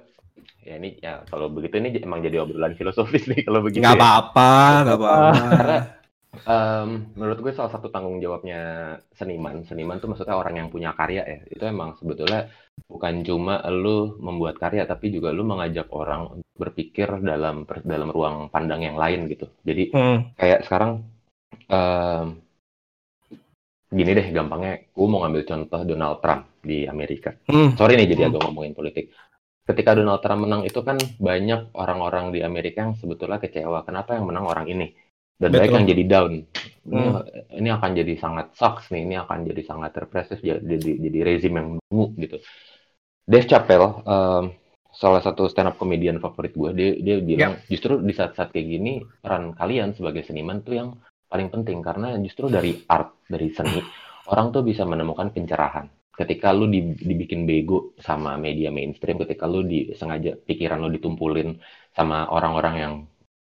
[0.67, 3.99] ya ini ya kalau begitu ini emang jadi obrolan filosofis nih kalau begitu nggak ya.
[4.03, 4.51] apa-apa
[4.83, 5.31] nggak apa-apa.
[5.47, 5.77] karena
[6.43, 11.23] Um, menurut gue salah satu tanggung jawabnya seniman, seniman tuh maksudnya orang yang punya karya
[11.25, 11.39] ya.
[11.49, 12.51] Itu emang sebetulnya
[12.85, 18.85] bukan cuma lu membuat karya, tapi juga lu mengajak orang berpikir dalam dalam ruang pandang
[18.85, 19.49] yang lain gitu.
[19.65, 20.37] Jadi hmm.
[20.37, 21.07] kayak sekarang
[21.71, 22.25] um,
[23.87, 27.33] gini deh gampangnya, gue mau ngambil contoh Donald Trump di Amerika.
[27.47, 27.73] Hmm.
[27.79, 28.29] Sorry nih jadi hmm.
[28.35, 29.15] agak ngomongin politik.
[29.67, 33.83] Ketika Donald Trump menang itu kan banyak orang-orang di Amerika yang sebetulnya kecewa.
[33.83, 35.06] Kenapa yang menang orang ini?
[35.37, 35.73] Dan Betul.
[35.77, 36.33] yang jadi down.
[36.87, 37.59] Ini, hmm.
[37.61, 41.53] ini akan jadi sangat sucks nih, ini akan jadi sangat represif, jadi jadi, jadi rezim
[41.53, 42.37] yang bungu gitu.
[43.27, 44.55] Dave Chappelle, um,
[44.97, 47.69] salah satu stand up comedian favorit gue, dia dia bilang yeah.
[47.69, 50.89] justru di saat-saat kayak gini peran kalian sebagai seniman tuh yang
[51.27, 53.83] paling penting karena justru dari art, dari seni
[54.31, 55.91] orang tuh bisa menemukan pencerahan.
[56.17, 61.61] Ketika lu dibikin bego sama media mainstream, ketika lu disengaja pikiran lu ditumpulin
[61.93, 62.93] sama orang-orang yang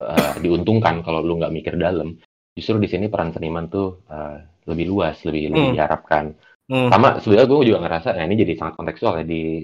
[0.02, 2.16] uh, diuntungkan kalau lu nggak mikir dalam.
[2.56, 5.52] Justru di sini peran seniman tuh uh, lebih luas, lebih hmm.
[5.52, 6.24] lebih diharapkan.
[6.66, 6.88] Hmm.
[6.90, 9.62] Sama sebenarnya gue juga ngerasa, nah ini jadi sangat kontekstual ya di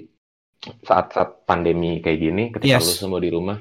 [0.63, 2.87] saat-saat pandemi kayak gini, ketika yes.
[2.87, 3.59] lu semua di rumah,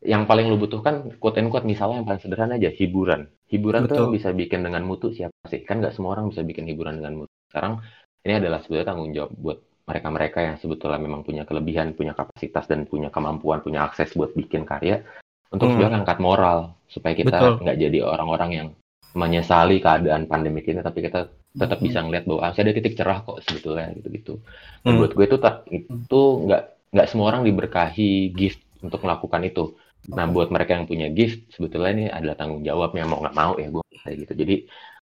[0.00, 3.28] yang paling lu butuhkan quote and quote misalnya yang paling sederhana aja hiburan.
[3.52, 3.96] Hiburan Betul.
[3.98, 5.66] tuh bisa bikin dengan mutu siapa sih?
[5.68, 7.34] Kan nggak semua orang bisa bikin hiburan dengan mutu.
[7.52, 7.84] Sekarang
[8.24, 12.88] ini adalah sebenarnya tanggung jawab buat mereka-mereka yang sebetulnya memang punya kelebihan, punya kapasitas dan
[12.88, 15.04] punya kemampuan, punya akses buat bikin karya
[15.52, 15.74] untuk hmm.
[15.78, 18.68] juga ngangkat moral supaya kita nggak jadi orang-orang yang
[19.16, 23.40] menyesali keadaan pandemi ini tapi kita tetap bisa ngeliat bahwa masih ada titik cerah kok
[23.40, 24.36] sebetulnya gitu-gitu.
[24.84, 25.00] Hmm.
[25.00, 25.36] buat gue itu
[25.72, 29.72] itu nggak nggak semua orang diberkahi gift untuk melakukan itu.
[30.12, 33.68] Nah buat mereka yang punya gift sebetulnya ini adalah tanggung jawabnya mau nggak mau ya
[33.72, 34.32] gue kayak gitu.
[34.36, 34.54] Jadi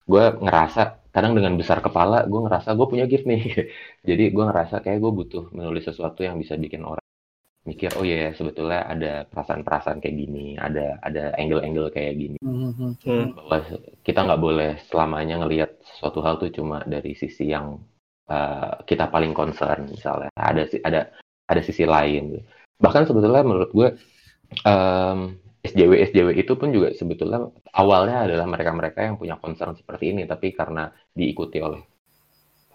[0.02, 3.42] gue ngerasa kadang dengan besar kepala gue ngerasa gue punya gift nih.
[4.08, 7.01] Jadi gue ngerasa kayak gue butuh menulis sesuatu yang bisa bikin orang
[7.62, 12.38] mikir oh ya yeah, sebetulnya ada perasaan-perasaan kayak gini ada ada angle-angle kayak gini.
[12.42, 13.38] Mm-hmm.
[13.38, 13.56] bahwa
[14.02, 17.78] kita nggak boleh selamanya ngelihat sesuatu hal tuh cuma dari sisi yang
[18.26, 20.30] uh, kita paling concern misalnya.
[20.34, 21.00] Ada ada
[21.46, 22.42] ada sisi lain.
[22.82, 23.88] Bahkan sebetulnya menurut gue
[24.66, 27.46] um, SJW SJW itu pun juga sebetulnya
[27.78, 31.91] awalnya adalah mereka-mereka yang punya concern seperti ini tapi karena diikuti oleh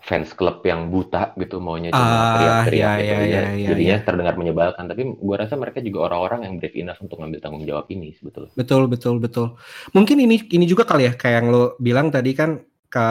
[0.08, 3.12] fans klub yang buta gitu maunya cuma ah, teriak-teriak iya, gitu.
[3.12, 4.06] iya, ya, iya, jadinya iya.
[4.08, 4.88] terdengar menyebalkan.
[4.88, 8.56] Tapi gue rasa mereka juga orang-orang yang brave enough untuk ngambil tanggung jawab ini sebetulnya.
[8.56, 9.60] Betul betul betul.
[9.92, 13.08] Mungkin ini ini juga kali ya kayak yang lo bilang tadi kan ke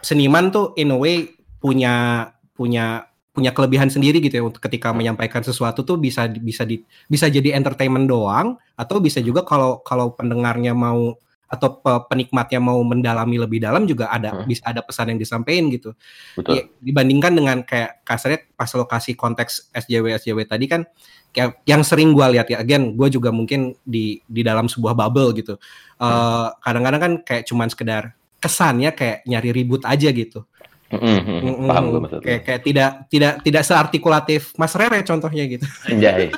[0.00, 1.28] seniman tuh in a way
[1.60, 2.26] punya
[2.56, 3.04] punya
[3.34, 6.80] punya kelebihan sendiri gitu ya untuk ketika menyampaikan sesuatu tuh bisa bisa di
[7.10, 11.18] bisa jadi entertainment doang atau bisa juga kalau kalau pendengarnya mau
[11.54, 11.78] atau
[12.10, 14.50] penikmatnya mau mendalami lebih dalam juga ada hmm.
[14.50, 15.94] bisa ada pesan yang disampaikan gitu.
[16.34, 16.52] Betul.
[16.58, 20.82] Ya, dibandingkan dengan kayak kasarnya pas lokasi konteks SJW SJW tadi kan
[21.30, 25.34] kayak yang sering gue lihat ya, again gue juga mungkin di di dalam sebuah bubble
[25.38, 25.54] gitu.
[25.94, 26.34] kadang hmm.
[26.34, 28.02] Uh, kadang-kadang kan kayak cuman sekedar
[28.42, 30.44] kesannya kayak nyari ribut aja gitu.
[30.92, 31.66] Mm -hmm.
[31.66, 32.24] Paham gue maksudnya.
[32.28, 35.66] Kayak, kayak tidak tidak tidak seartikulatif Mas Rere contohnya gitu.
[35.88, 36.28] Anjay.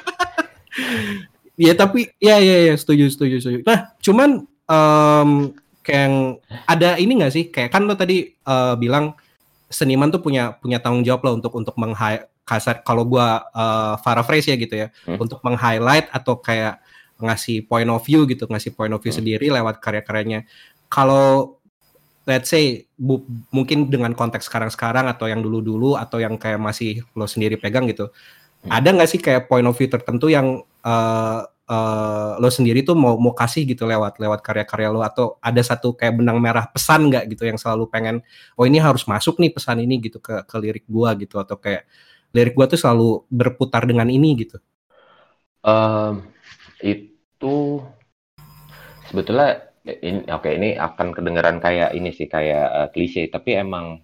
[1.66, 3.58] ya tapi ya ya ya setuju setuju setuju.
[3.66, 5.54] Nah, cuman um,
[5.86, 9.14] kayak ada ini nggak sih kayak kan lo tadi uh, bilang
[9.70, 11.94] seniman tuh punya punya tanggung jawab lo untuk untuk meng
[12.46, 15.18] kasar kalau gua uh, paraphrase ya gitu ya hmm.
[15.18, 16.78] untuk meng-highlight atau kayak
[17.18, 19.18] ngasih point of view gitu ngasih point of view hmm.
[19.18, 20.46] sendiri lewat karya-karyanya
[20.86, 21.58] kalau
[22.26, 27.26] let's say bu, mungkin dengan konteks sekarang-sekarang atau yang dulu-dulu atau yang kayak masih lo
[27.26, 28.70] sendiri pegang gitu hmm.
[28.70, 33.18] ada nggak sih kayak point of view tertentu yang uh, uh, lo sendiri tuh mau
[33.18, 35.02] mau kasih gitu lewat lewat karya-karya lo?
[35.02, 38.22] Atau ada satu kayak benang merah pesan nggak gitu yang selalu pengen
[38.58, 41.38] oh ini harus masuk nih pesan ini gitu ke ke lirik gua gitu?
[41.42, 41.86] Atau kayak
[42.34, 44.56] lirik gua tuh selalu berputar dengan ini gitu?
[45.66, 46.30] Um,
[46.78, 47.82] itu
[49.10, 54.02] sebetulnya ini oke okay, ini akan kedengaran kayak ini sih kayak uh, klise tapi emang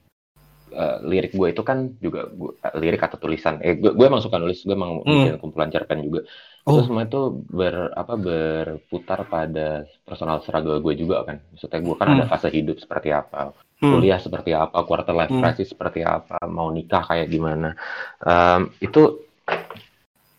[0.75, 3.61] uh, lirik gue itu kan juga gua, uh, lirik atau tulisan.
[3.61, 5.07] Eh gue, gue emang suka nulis gue emang hmm.
[5.07, 6.21] bikin kumpulan cerpen juga
[6.67, 6.73] oh.
[6.79, 12.07] itu semua itu ber apa berputar pada personal struggle gue juga kan maksudnya gue kan
[12.09, 12.15] hmm.
[12.19, 13.93] ada fase hidup seperti apa hmm.
[13.93, 15.43] kuliah seperti apa quarter life hmm.
[15.43, 17.75] crisis seperti apa mau nikah kayak gimana
[18.23, 19.23] um, itu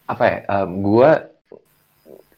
[0.07, 1.11] apa ya um, gue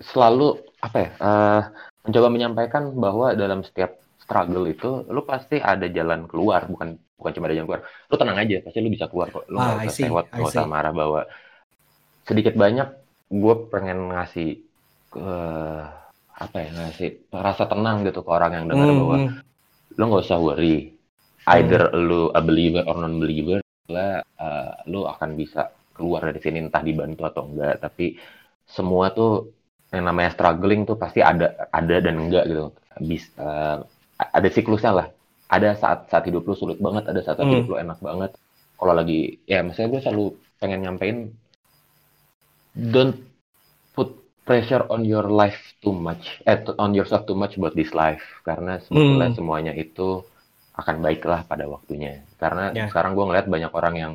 [0.01, 1.61] selalu apa ya uh,
[2.05, 7.45] mencoba menyampaikan bahwa dalam setiap struggle itu lu pasti ada jalan keluar bukan bukan cuma
[7.49, 10.05] ada jalan keluar lu tenang aja pasti lu bisa keluar kok lu ah, nggak usah
[10.09, 11.21] lewat nggak usah marah bahwa
[12.25, 14.61] sedikit banyak gue pengen ngasih
[15.17, 15.81] uh,
[16.35, 18.99] apa ya ngasih rasa tenang gitu ke orang yang dengar hmm.
[18.99, 19.31] bahwa hmm.
[19.95, 20.77] lu nggak usah worry
[21.55, 21.97] either hmm.
[22.05, 26.83] lu a believer or non believer lah uh, lu akan bisa keluar dari sini entah
[26.83, 28.19] dibantu atau enggak tapi
[28.67, 29.53] semua tuh
[29.93, 33.77] yang namanya struggling tuh pasti ada ada dan enggak gitu bisa uh,
[34.19, 35.07] ada siklusnya lah
[35.47, 37.53] ada saat saat hidup lu sulit banget ada saat, saat hmm.
[37.63, 38.31] hidup lu enak banget
[38.75, 40.25] kalau lagi ya misalnya gue selalu
[40.59, 41.17] pengen nyampein
[42.75, 43.15] don't
[43.95, 44.11] put
[44.43, 48.77] pressure on your life too much eh on yourself too much about this life karena
[48.83, 49.37] sebetulnya hmm.
[49.39, 50.21] semuanya itu
[50.75, 52.91] akan baiklah pada waktunya karena yeah.
[52.91, 54.13] sekarang gue ngeliat banyak orang yang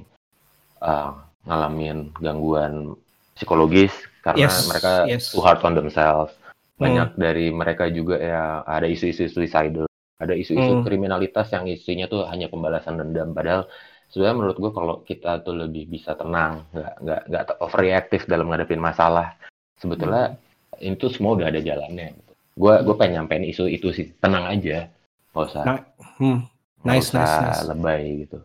[0.85, 1.17] uh,
[1.49, 2.95] ngalamin gangguan
[3.33, 5.33] psikologis karena yes, mereka yes.
[5.33, 6.37] too hard on themselves
[6.77, 7.21] banyak hmm.
[7.21, 9.89] dari mereka juga ya ada isu-isu suicidal
[10.21, 10.85] ada isu-isu hmm.
[10.85, 13.65] kriminalitas yang isinya tuh hanya pembalasan dendam padahal
[14.11, 18.83] sebenarnya menurut gue kalau kita tuh lebih bisa tenang nggak nggak nggak overreaktif dalam ngadepin
[18.83, 19.39] masalah
[19.79, 20.93] sebetulnya hmm.
[20.95, 22.19] itu semua udah ada jalannya
[22.59, 24.91] gue gue pengen nyampein isu itu sih tenang aja
[25.31, 25.79] nggak usah nah,
[26.19, 26.39] hmm.
[26.83, 27.63] nice, usah nice, nice.
[27.71, 28.39] lebay gitu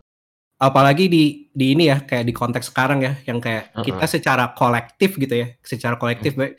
[0.55, 3.83] apalagi di di ini ya kayak di konteks sekarang ya yang kayak uh -uh.
[3.83, 6.53] kita secara kolektif gitu ya secara kolektif uh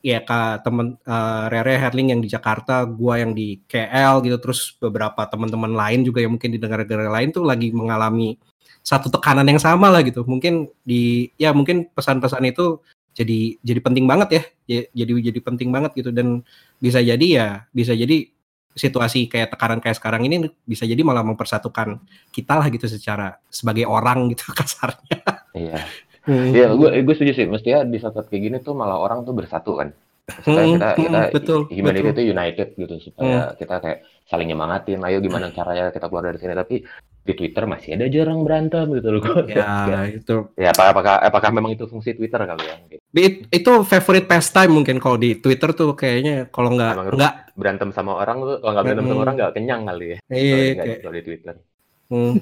[0.00, 4.74] ya kak temen uh, Rere Herling yang di Jakarta, gua yang di KL gitu, terus
[4.78, 8.36] beberapa teman-teman lain juga yang mungkin di negara-negara lain tuh lagi mengalami
[8.80, 10.24] satu tekanan yang sama lah gitu.
[10.24, 12.80] Mungkin di ya mungkin pesan-pesan itu
[13.14, 16.46] jadi jadi penting banget ya, ya jadi jadi penting banget gitu dan
[16.78, 18.30] bisa jadi ya bisa jadi
[18.74, 21.98] situasi kayak tekanan kayak sekarang ini bisa jadi malah mempersatukan
[22.30, 25.18] kita lah gitu secara sebagai orang gitu kasarnya.
[25.54, 25.82] Iya.
[26.30, 27.46] Iya, gue gue setuju sih.
[27.50, 29.90] Mestinya di saat, saat kayak gini tuh malah orang tuh bersatu kan.
[30.30, 32.14] supaya hmm, kita hmm, kita betul, humanity betul.
[32.14, 33.54] itu united gitu supaya hmm.
[33.58, 33.98] kita kayak
[34.30, 36.86] saling nyemangatin ayo gimana caranya kita keluar dari sini tapi
[37.20, 41.76] di Twitter masih ada jarang berantem gitu loh ya, itu ya apakah, apakah apakah memang
[41.76, 43.02] itu fungsi Twitter kali ya gitu.
[43.52, 48.40] itu favorite pastime mungkin kalau di Twitter tuh kayaknya kalau nggak nggak berantem sama orang
[48.40, 49.12] tuh kalau nggak berantem hmm.
[49.12, 50.56] sama orang nggak kenyang kali ya iya,
[51.04, 51.54] kalau di Twitter
[52.08, 52.32] hmm.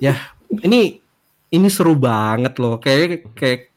[0.00, 0.14] ya
[0.64, 1.03] ini
[1.50, 3.74] ini seru banget loh kayak kayak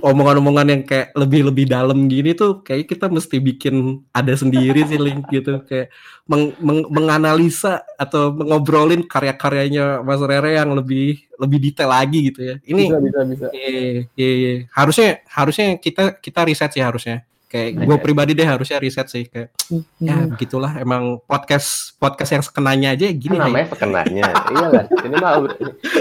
[0.00, 5.28] omongan-omongan yang kayak lebih-lebih dalam gini tuh kayak kita mesti bikin ada sendiri sih link
[5.28, 5.92] gitu kayak
[6.24, 12.56] meng, meng, menganalisa atau ngobrolin karya-karyanya Mas Rere yang lebih lebih detail lagi gitu ya.
[12.64, 13.46] Ini bisa bisa bisa.
[13.52, 14.54] Iya, iya, iya.
[14.72, 19.54] harusnya harusnya kita kita riset sih harusnya kayak gue pribadi deh harusnya riset sih kayak
[20.02, 20.34] ya hmm.
[20.34, 23.70] begitulah emang podcast podcast yang sekenanya aja gini kan namanya ya.
[23.70, 25.32] sekenanya iya lah ini mah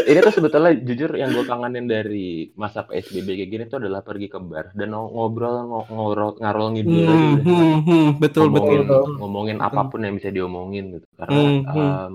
[0.10, 4.26] ini tuh sebetulnya jujur yang gue kangenin dari masa psbb kayak gini tuh adalah pergi
[4.26, 7.54] ke bar dan ngobrol ngobrol ngarol ngidul hmm, gitu.
[7.54, 9.68] hmm, hmm, betul ngomongin, betul ngomongin betul.
[9.70, 11.86] apa pun yang bisa diomongin gitu karena hmm, hmm.
[11.86, 12.14] Um,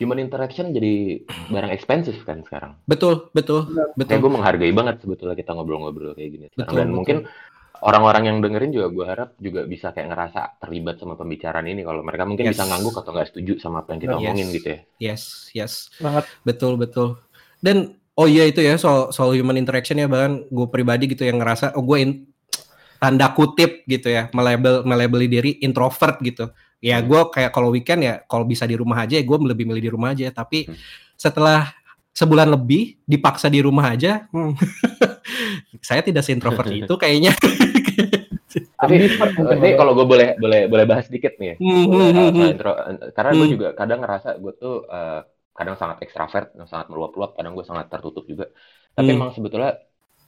[0.00, 1.20] human interaction jadi
[1.52, 3.68] barang ekspensif kan sekarang betul betul
[3.98, 6.96] betul kayak gue menghargai banget sebetulnya kita ngobrol-ngobrol kayak gini betul, dan betul.
[6.96, 7.16] mungkin
[7.80, 12.04] orang-orang yang dengerin juga gue harap juga bisa kayak ngerasa terlibat sama pembicaraan ini kalau
[12.04, 12.52] mereka mungkin yes.
[12.56, 14.20] bisa ngangguk atau nggak setuju sama apa yang kita yes.
[14.20, 14.78] omongin gitu ya.
[15.00, 15.22] Yes,
[15.56, 15.72] yes.
[15.96, 16.24] Banget.
[16.44, 17.08] Betul, betul.
[17.60, 21.40] Dan oh iya itu ya soal soal human interaction ya bahkan gue pribadi gitu yang
[21.40, 22.10] ngerasa oh gue in,
[23.00, 26.52] tanda kutip gitu ya melabel melabeli diri introvert gitu.
[26.80, 27.08] Ya hmm.
[27.08, 29.90] gue kayak kalau weekend ya kalau bisa di rumah aja ya gue lebih milih di
[29.92, 30.76] rumah aja tapi hmm.
[31.16, 31.79] setelah
[32.10, 34.54] sebulan lebih dipaksa di rumah aja hmm.
[35.88, 37.34] saya tidak seintrovert itu kayaknya
[38.80, 41.56] tapi ini kalau gue boleh boleh boleh bahas sedikit nih ya.
[41.60, 42.72] Hmm, boleh, uh, intro,
[43.14, 45.20] karena gue juga kadang ngerasa gue tuh uh,
[45.54, 48.48] kadang sangat ekstrovert sangat meluap-luap kadang gue sangat tertutup juga
[48.96, 49.16] tapi hmm.
[49.20, 49.76] emang sebetulnya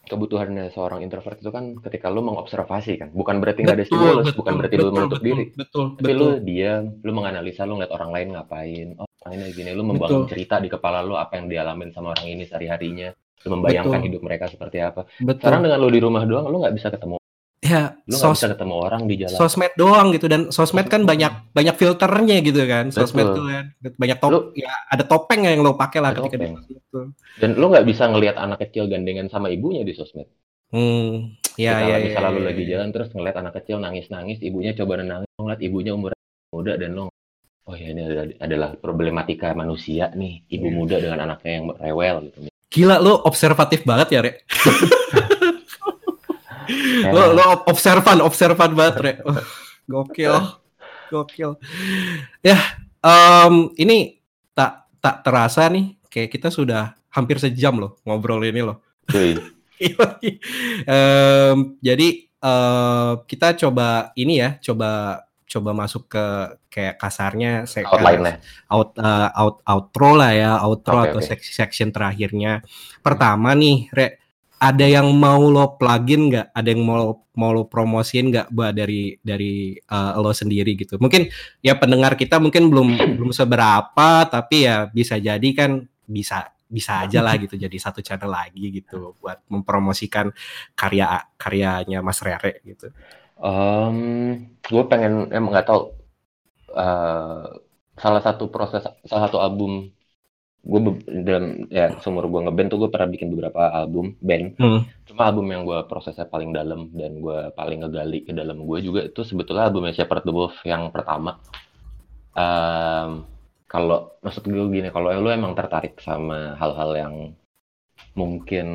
[0.03, 4.39] kebutuhannya seorang introvert itu kan ketika lu mengobservasi kan bukan berarti nggak ada stimulus betul,
[4.43, 6.20] bukan berarti betul, lu menutup betul, diri betul, tapi betul.
[6.20, 10.31] lu diam lu menganalisa lu ngeliat orang lain ngapain oh ini gini lu membangun betul.
[10.35, 13.14] cerita di kepala lu apa yang dialamin sama orang ini sehari harinya
[13.47, 14.07] lu membayangkan betul.
[14.11, 15.39] hidup mereka seperti apa betul.
[15.39, 17.23] sekarang dengan lu di rumah doang lu nggak bisa ketemu
[17.62, 21.31] ya lu sos bisa ketemu orang di jalan sosmed doang gitu dan sosmed kan banyak
[21.55, 22.99] banyak filternya gitu kan Betul.
[23.07, 26.59] sosmed tuh kan banyak top lu, ya ada topeng yang lo pakai lah ketika topeng.
[26.66, 27.01] di itu
[27.39, 30.27] dan lu nggak bisa ngelihat anak kecil gandengan sama ibunya di sosmed
[30.75, 32.68] hmm ya ya, ya misalnya ya, lu lagi ya.
[32.77, 36.11] jalan terus ngeliat anak kecil nangis nangis ibunya coba nangis ngeliat ibunya umur
[36.51, 37.14] muda dan lo
[37.69, 38.03] oh ya ini
[38.41, 40.75] adalah problematika manusia nih ibu iya.
[40.75, 42.39] muda dengan anaknya yang rewel gitu.
[42.73, 44.37] Gila lo observatif banget ya Rek
[47.15, 49.13] lo lo observan observan banget re.
[49.27, 49.37] Oh,
[49.91, 50.63] gokil
[51.13, 51.61] gokil.
[52.41, 52.57] Ya
[53.05, 54.25] um, ini
[54.57, 58.81] tak tak terasa nih kayak kita sudah hampir sejam loh ngobrol ini loh.
[59.13, 59.37] Um,
[61.87, 62.09] jadi
[62.41, 65.21] uh, kita coba ini ya coba
[65.53, 66.25] coba masuk ke
[66.73, 68.41] kayak kasarnya outline
[68.73, 71.53] out, uh, out outro lah ya outro okay, atau okay.
[71.53, 72.65] section terakhirnya
[73.05, 74.23] pertama nih Re
[74.63, 76.55] ada yang mau lo plugin nggak?
[76.55, 81.03] Ada yang mau mau lo promosiin nggak buat dari dari uh, lo sendiri gitu?
[81.03, 81.27] Mungkin
[81.59, 87.21] ya pendengar kita mungkin belum belum seberapa, tapi ya bisa jadi kan bisa bisa aja
[87.21, 90.33] lah gitu jadi satu channel lagi gitu buat mempromosikan
[90.73, 92.95] karya karyanya Mas Rere gitu.
[93.43, 93.99] Um,
[94.62, 95.90] gue pengen emang nggak tahu
[96.78, 97.59] uh,
[97.99, 99.90] salah satu proses salah satu album
[100.62, 100.80] gue
[101.26, 105.11] dalam ya seumur gue ngeband tuh gue pernah bikin beberapa album band hmm.
[105.11, 109.11] cuma album yang gue prosesnya paling dalam dan gue paling ngegali ke dalam gue juga
[109.11, 111.43] itu sebetulnya albumnya Shepherd the Wolf yang pertama
[112.38, 113.26] um,
[113.66, 117.14] kalau maksud gue gini kalau lu emang tertarik sama hal-hal yang
[118.14, 118.66] mungkin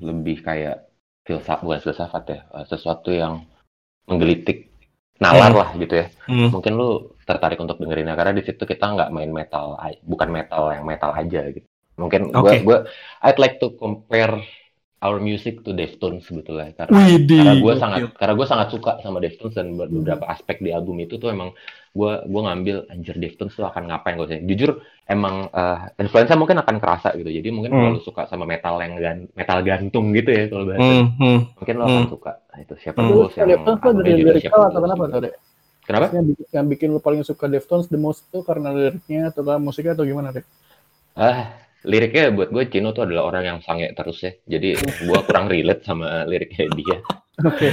[0.00, 0.88] lebih kayak
[1.28, 3.44] filsafat bukan filsafat ya sesuatu yang
[4.10, 4.70] menggelitik
[5.20, 5.60] nalar hmm.
[5.60, 6.48] lah gitu ya hmm.
[6.50, 10.82] mungkin lu tertarik untuk dengerinnya karena di situ kita nggak main metal bukan metal yang
[10.82, 11.68] metal aja gitu
[12.00, 12.64] mungkin okay.
[12.64, 12.88] gue
[13.22, 14.40] I'd like to compare
[15.00, 19.18] our music to Deftones sebetulnya karena Widi, karena gue sangat karena gue sangat suka sama
[19.18, 20.34] Deftones dan beberapa hmm.
[20.36, 21.56] aspek di album itu tuh emang
[21.96, 26.60] gue gue ngambil anjir Deftones tuh akan ngapain gue sih jujur emang uh, influencer mungkin
[26.60, 27.80] akan kerasa gitu jadi mungkin hmm.
[27.80, 31.06] kalau suka sama metal yang gan, metal gantung gitu ya kalau bahasa hmm.
[31.16, 31.38] hmm.
[31.56, 32.12] mungkin lo akan hmm.
[32.12, 33.08] suka nah, itu siapa hmm.
[33.08, 35.32] Deftones yang Deftones tuh dari lirikal atau kenapa tuh
[35.80, 36.14] Kenapa?
[36.14, 39.98] Yang bikin, yang bikin lo paling suka Deftones the most tuh karena liriknya atau musiknya
[39.98, 40.46] atau gimana deh?
[41.18, 41.50] Ah,
[41.86, 44.32] liriknya buat gue Cino tuh adalah orang yang sange terus ya.
[44.46, 46.98] Jadi gue kurang relate sama liriknya dia.
[47.44, 47.56] Oke.
[47.56, 47.72] Okay.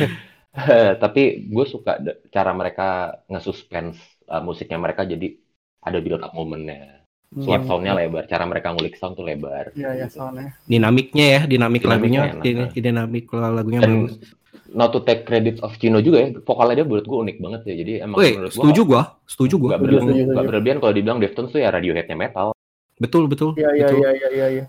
[1.03, 2.01] tapi gue suka
[2.33, 5.37] cara mereka nge-suspense uh, musiknya mereka jadi
[5.85, 7.03] ada build up momennya.
[7.27, 7.67] Suara hmm.
[7.67, 9.75] soundnya lebar, cara mereka ngulik sound tuh lebar.
[9.75, 10.55] Iya, iya soundnya.
[10.63, 12.71] Dinamiknya ya, dinamik, dinamik lagunya, enak.
[12.71, 14.15] dinamik lagunya Dan bagus
[14.73, 17.75] not to take credit of Chino juga ya, vokalnya dia menurut gue unik banget ya.
[17.83, 19.69] Jadi emang Wih, menurut setuju gue, setuju gue.
[19.71, 22.56] Gak berlebihan, gak berlebihan kalau dibilang Deftones tuh ya Radioheadnya metal.
[22.97, 23.53] Betul betul.
[23.57, 24.47] Iya iya iya iya iya.
[24.61, 24.65] Ya.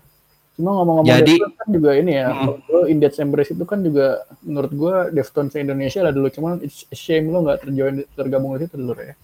[0.59, 2.47] Cuma ngomong-ngomong Jadi, Deftones kan juga ini ya, mm.
[2.67, 6.83] lo In Death Embrace itu kan juga menurut gue Deftones Indonesia lah dulu, cuman it's
[6.91, 9.15] a shame lo nggak terjoin tergabung di situ dulu ya.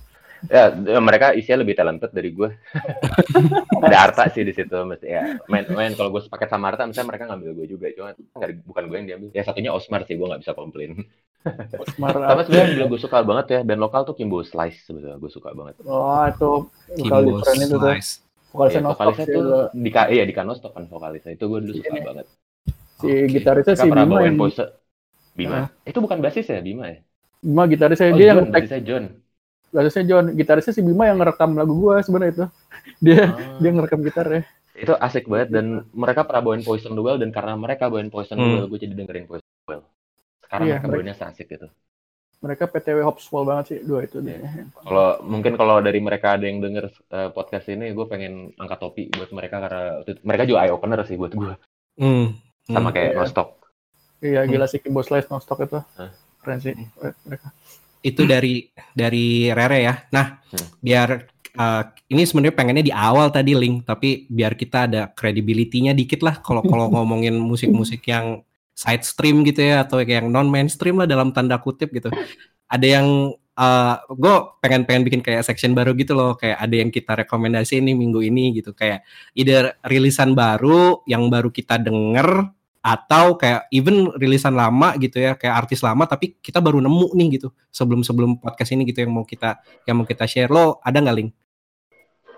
[0.47, 0.71] Ya,
[1.03, 2.55] mereka isinya lebih talented dari gue.
[3.85, 5.35] ada Arta sih di situ, mesti ya.
[5.51, 8.15] Main, main kalau gue sepaket sama Arta, misalnya mereka ngambil gue juga, cuma
[8.63, 9.29] bukan gue yang diambil.
[9.35, 11.03] Ya satunya Osmar sih, gue nggak bisa komplain.
[11.83, 12.15] Osmar.
[12.15, 15.51] Tapi sebenarnya yang gue suka banget ya, band lokal tuh Kimbo Slice sebetulnya, gue suka
[15.51, 15.81] banget.
[15.83, 16.51] Oh, itu
[17.03, 17.95] lokal different itu tuh.
[18.55, 19.45] Vokalisnya, ya, vokalisnya tuh
[19.75, 22.01] di iya di Kanostok kan vokalisnya itu gue dulu suka Ini.
[22.07, 22.25] banget.
[22.95, 23.27] Si okay.
[23.27, 24.37] gitarisnya si Bima yang
[25.35, 25.67] Bima.
[25.83, 27.03] Itu bukan basis ya Bima ya?
[27.43, 29.05] Bima gitarisnya oh, dia John, yang basisnya John
[29.75, 32.45] bassisnya John gitarisnya si Bima yang ngerekam lagu gue sebenarnya itu
[33.05, 33.59] dia oh.
[33.59, 34.41] dia ngerekam gitar ya
[34.75, 38.51] itu asik banget dan mereka pernah bawain Poison Well dan karena mereka bawain Poison hmm.
[38.55, 39.83] Well gue jadi dengerin Poison Well
[40.47, 41.67] sekarang iya, mereka bawainnya asik gitu
[42.45, 44.37] mereka PTW Hopswell banget sih dua itu dia.
[44.85, 49.09] Kalau mungkin kalau dari mereka ada yang denger uh, podcast ini, gue pengen angkat topi
[49.09, 51.53] buat mereka karena mereka juga eye opener sih buat gue.
[51.97, 52.37] Hmm.
[52.69, 53.17] Sama kayak iya.
[53.17, 53.49] Nostok.
[54.21, 54.73] Iya gila hmm.
[54.77, 55.81] sih Kimbo Slice Nostok itu.
[55.81, 56.11] Huh?
[56.45, 56.77] Keren sih
[57.25, 57.49] mereka
[58.05, 59.95] itu dari dari Rere ya.
[60.13, 60.67] Nah, hmm.
[60.77, 61.09] biar
[61.57, 61.83] uh,
[62.13, 66.61] ini sebenarnya pengennya di awal tadi link, tapi biar kita ada credibility-nya dikit lah kalau
[66.61, 68.45] kalau ngomongin musik-musik yang
[68.75, 72.11] side stream gitu ya atau yang non mainstream lah dalam tanda kutip gitu.
[72.67, 76.91] Ada yang uh, gue pengen pengen bikin kayak section baru gitu loh, kayak ada yang
[76.91, 82.51] kita rekomendasi ini minggu ini gitu, kayak either rilisan baru yang baru kita denger
[82.85, 87.41] atau kayak even rilisan lama gitu ya kayak artis lama tapi kita baru nemu nih
[87.41, 89.57] gitu sebelum sebelum podcast ini gitu yang mau kita
[89.89, 91.33] yang mau kita share lo ada nggak link?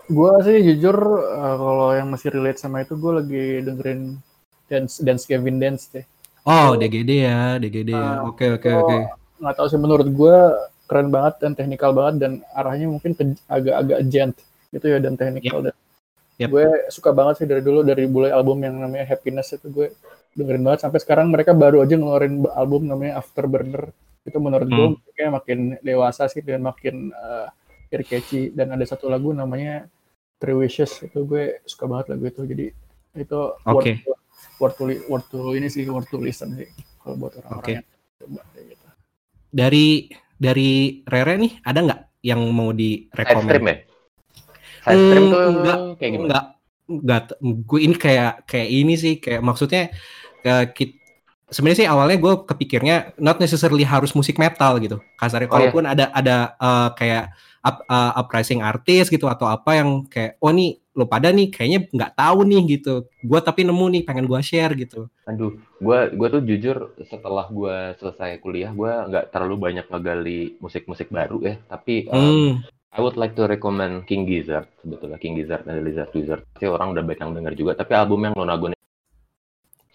[0.08, 0.96] Gue sih jujur
[1.36, 4.16] uh, kalau yang masih relate sama itu gue lagi dengerin
[4.72, 6.08] dance dance Kevin dance deh.
[6.48, 8.96] Oh DGD ya DGD ya nah, oke oke oke.
[9.36, 10.36] Nggak tahu sih menurut gue
[10.88, 13.12] keren banget dan teknikal banget dan arahnya mungkin
[13.44, 14.34] agak-agak gent
[14.72, 15.64] gitu ya dan teknikal yep.
[15.68, 15.74] dan
[16.40, 16.48] yep.
[16.48, 19.92] gue suka banget sih dari dulu dari mulai album yang namanya Happiness itu gue
[20.32, 23.92] dengerin banget sampai sekarang mereka baru aja ngeluarin album namanya Afterburner
[24.24, 25.12] itu menurut gue hmm.
[25.12, 27.48] kayak makin dewasa sih dan makin uh,
[27.92, 29.88] ear catchy dan ada satu lagu namanya
[30.40, 32.66] Three Wishes itu gue suka banget lagu itu jadi
[33.16, 34.00] itu okay.
[34.04, 34.17] worth,
[34.58, 36.68] worth to worth to ini sih worth to listen sih
[37.02, 37.74] kalau buat orang-orang okay.
[37.78, 37.86] yang
[38.68, 38.86] gitu.
[39.50, 39.86] dari
[40.38, 43.46] dari Rere nih ada nggak yang mau direkomend?
[43.46, 43.76] Stream ya?
[44.82, 46.26] Side stream hmm, tuh enggak, kayak gimana?
[46.26, 46.44] Enggak,
[46.88, 49.82] enggak, gue ini kayak kayak ini sih kayak maksudnya
[50.42, 50.94] ke
[51.48, 55.92] sebenarnya sih awalnya gue kepikirnya not necessarily harus musik metal gitu kasarnya oh, kalaupun iya.
[55.96, 57.32] ada ada uh, kayak
[57.64, 61.86] up, uh, uprising artis gitu atau apa yang kayak oh nih lo pada nih kayaknya
[61.94, 66.28] nggak tahu nih gitu gue tapi nemu nih pengen gue share gitu aduh gue gue
[66.34, 66.76] tuh jujur
[67.06, 72.52] setelah gue selesai kuliah gue nggak terlalu banyak ngegali musik-musik baru ya tapi um, hmm.
[72.90, 76.98] I would like to recommend King Gizzard sebetulnya King Gizzard dan Lizard Wizard sih orang
[76.98, 78.74] udah banyak denger juga tapi album yang Nonagon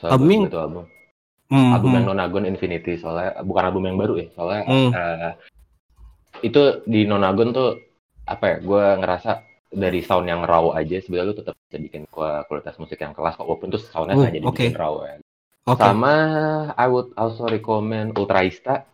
[0.08, 0.88] album itu album
[1.51, 1.97] hmm, album hmm.
[1.99, 4.89] yang Nonagon Infinity soalnya bukan album yang baru ya soalnya hmm.
[4.95, 5.32] uh,
[6.39, 7.76] itu di Nonagon tuh
[8.24, 9.32] apa ya gue ngerasa
[9.74, 13.48] dari sound yang raw aja sebenarnya lu tetap bisa bikin kualitas musik yang kelas kok
[13.50, 14.70] walaupun tuh soundnya uh, jadi okay.
[14.74, 15.16] raw ya
[15.66, 15.82] okay.
[15.82, 16.16] sama
[16.78, 18.86] I would also recommend Ultraista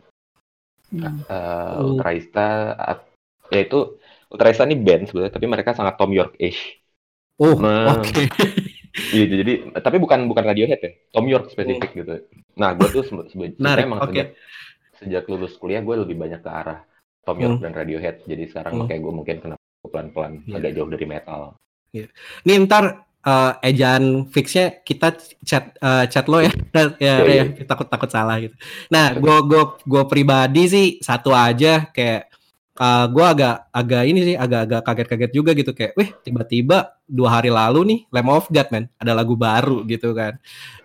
[0.90, 1.28] hmm.
[1.28, 2.76] uh, Ultraista
[3.52, 4.00] yaitu
[4.32, 6.80] Ultraista ini band sebenarnya tapi mereka sangat Tom York-ish
[7.40, 8.04] Oh, oke.
[8.04, 8.28] Okay.
[8.90, 9.52] Iya, jadi
[9.86, 11.98] tapi bukan bukan Radiohead ya, Tom York spesifik oh.
[12.02, 12.14] gitu.
[12.58, 14.10] Nah, gue tuh sebenarnya emang okay.
[14.10, 14.28] sejak
[14.98, 16.82] sejak lulus kuliah gue lebih banyak ke arah
[17.22, 17.64] Tom York hmm.
[17.64, 18.26] dan Radiohead.
[18.26, 18.86] Jadi sekarang hmm.
[18.90, 19.56] kayak gue mungkin kena
[19.88, 20.58] pelan-pelan yeah.
[20.60, 21.56] agak jauh dari metal.
[21.90, 22.10] Yeah.
[22.44, 27.64] Nih ntar uh, ejaan fixnya kita chat uh, chat lo ya, ya, ya, ya, ya
[27.64, 28.54] takut takut salah gitu.
[28.92, 32.30] Nah, gue gue gue pribadi sih satu aja kayak
[32.80, 37.40] uh, eh, gue agak agak ini sih agak-agak kaget-kaget juga gitu kayak, wih tiba-tiba dua
[37.40, 40.36] hari lalu nih Lamb of God man ada lagu baru gitu kan.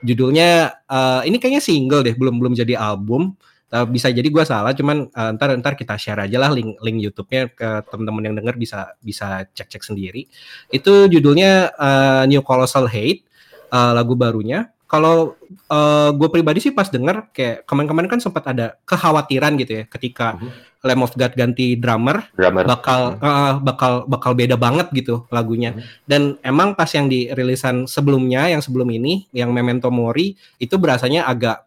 [0.03, 3.35] Judulnya uh, ini kayaknya single deh, belum belum jadi album.
[3.75, 7.03] Uh, bisa jadi gue salah, cuman uh, ntar ntar kita share aja lah link link
[7.03, 10.31] YouTube-nya ke teman-teman yang denger bisa bisa cek-cek sendiri.
[10.71, 13.27] Itu judulnya uh, New Colossal Hate,
[13.75, 15.33] uh, lagu barunya kalau
[15.67, 20.37] uh, gue pribadi sih pas denger kayak kemarin-kemarin kan sempat ada kekhawatiran gitu ya ketika
[20.37, 20.53] uh-huh.
[20.85, 22.61] Lamb of God ganti drummer, drummer.
[22.61, 25.73] bakal uh, uh, bakal bakal beda banget gitu lagunya.
[25.73, 25.83] Uh-huh.
[26.05, 31.25] Dan emang pas yang di rilisan sebelumnya yang sebelum ini yang Memento Mori itu berasanya
[31.25, 31.65] agak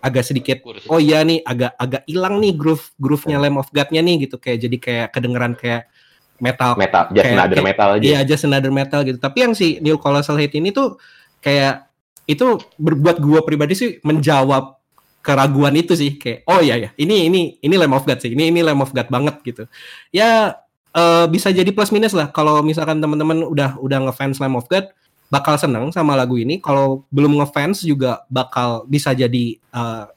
[0.00, 3.52] agak sedikit oh iya nih agak agak hilang nih groove groove-nya uh-huh.
[3.52, 4.40] Lamb of God-nya nih gitu.
[4.40, 5.92] Kayak jadi kayak kedengeran kayak
[6.40, 6.72] metal.
[6.74, 8.04] Metal just kayak, another kayak, metal aja.
[8.04, 9.18] Iya, just another metal gitu.
[9.20, 10.96] Tapi yang si New Colossal Hate ini tuh
[11.44, 11.86] kayak
[12.24, 14.80] itu berbuat gue pribadi sih menjawab
[15.20, 16.16] keraguan itu sih.
[16.16, 18.32] Kayak oh iya ya ini ini ini Lamb of God sih.
[18.32, 19.68] Ini ini Lamb of God banget gitu.
[20.10, 20.56] Ya
[20.96, 22.32] uh, bisa jadi plus minus lah.
[22.32, 24.88] Kalau misalkan teman-teman udah udah ngefans Lamb of God
[25.30, 30.10] bakal seneng sama lagu ini kalau belum ngefans juga bakal bisa jadi uh,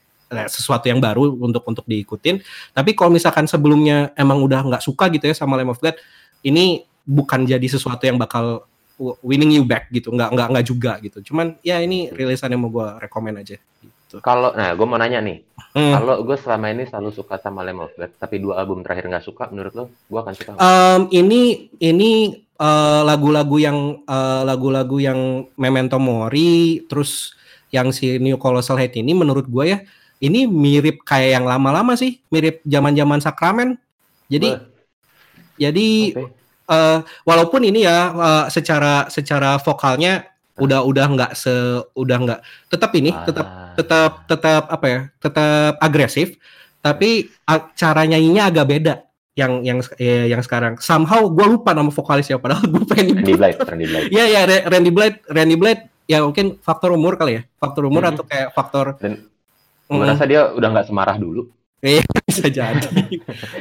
[0.50, 2.42] sesuatu yang baru untuk untuk diikutin
[2.74, 5.94] tapi kalau misalkan sebelumnya emang udah nggak suka gitu ya sama Lamb of God
[6.42, 8.66] ini bukan jadi sesuatu yang bakal
[9.22, 12.74] winning you back gitu nggak nggak nggak juga gitu cuman ya ini rilisan yang mau
[12.74, 13.62] gue rekomend aja
[14.14, 14.22] gitu.
[14.22, 15.42] Kalau, nah gue mau nanya nih,
[15.74, 15.94] hmm.
[15.98, 19.26] kalau gue selama ini selalu suka sama Lamb of God, tapi dua album terakhir nggak
[19.26, 20.52] suka, menurut lo, gue akan suka?
[20.62, 27.34] Um, ini ini uh, lagu-lagu yang uh, lagu-lagu yang Memento Mori, terus
[27.74, 29.80] yang si New Colossal Hate ini, menurut gue ya,
[30.22, 33.78] ini mirip kayak yang lama-lama sih, mirip zaman-zaman Sakramen.
[34.30, 34.66] Jadi, Be.
[35.58, 36.26] jadi okay.
[36.70, 41.50] uh, walaupun ini ya uh, secara secara vokalnya udah udah nggak se
[41.98, 42.40] udah nggak
[42.70, 43.26] tetap ini ah.
[43.26, 46.38] tetap tetap tetap apa ya tetap agresif
[46.78, 47.34] tapi
[47.74, 48.96] cara nyanyinya agak beda
[49.34, 50.78] yang yang eh, yang sekarang.
[50.78, 54.10] Somehow gue lupa nama vokalis ya padahal gue pengen Randy Blythe Randy Blythe.
[54.14, 57.44] Ya ya Randy Blythe Randy Blythe ya mungkin faktor umur kali ya.
[57.58, 58.12] Faktor umur hmm.
[58.14, 59.26] atau kayak faktor dan
[59.84, 60.10] gue mm.
[60.10, 61.50] rasa dia udah nggak semarah dulu.
[61.84, 62.88] Iya bisa jadi.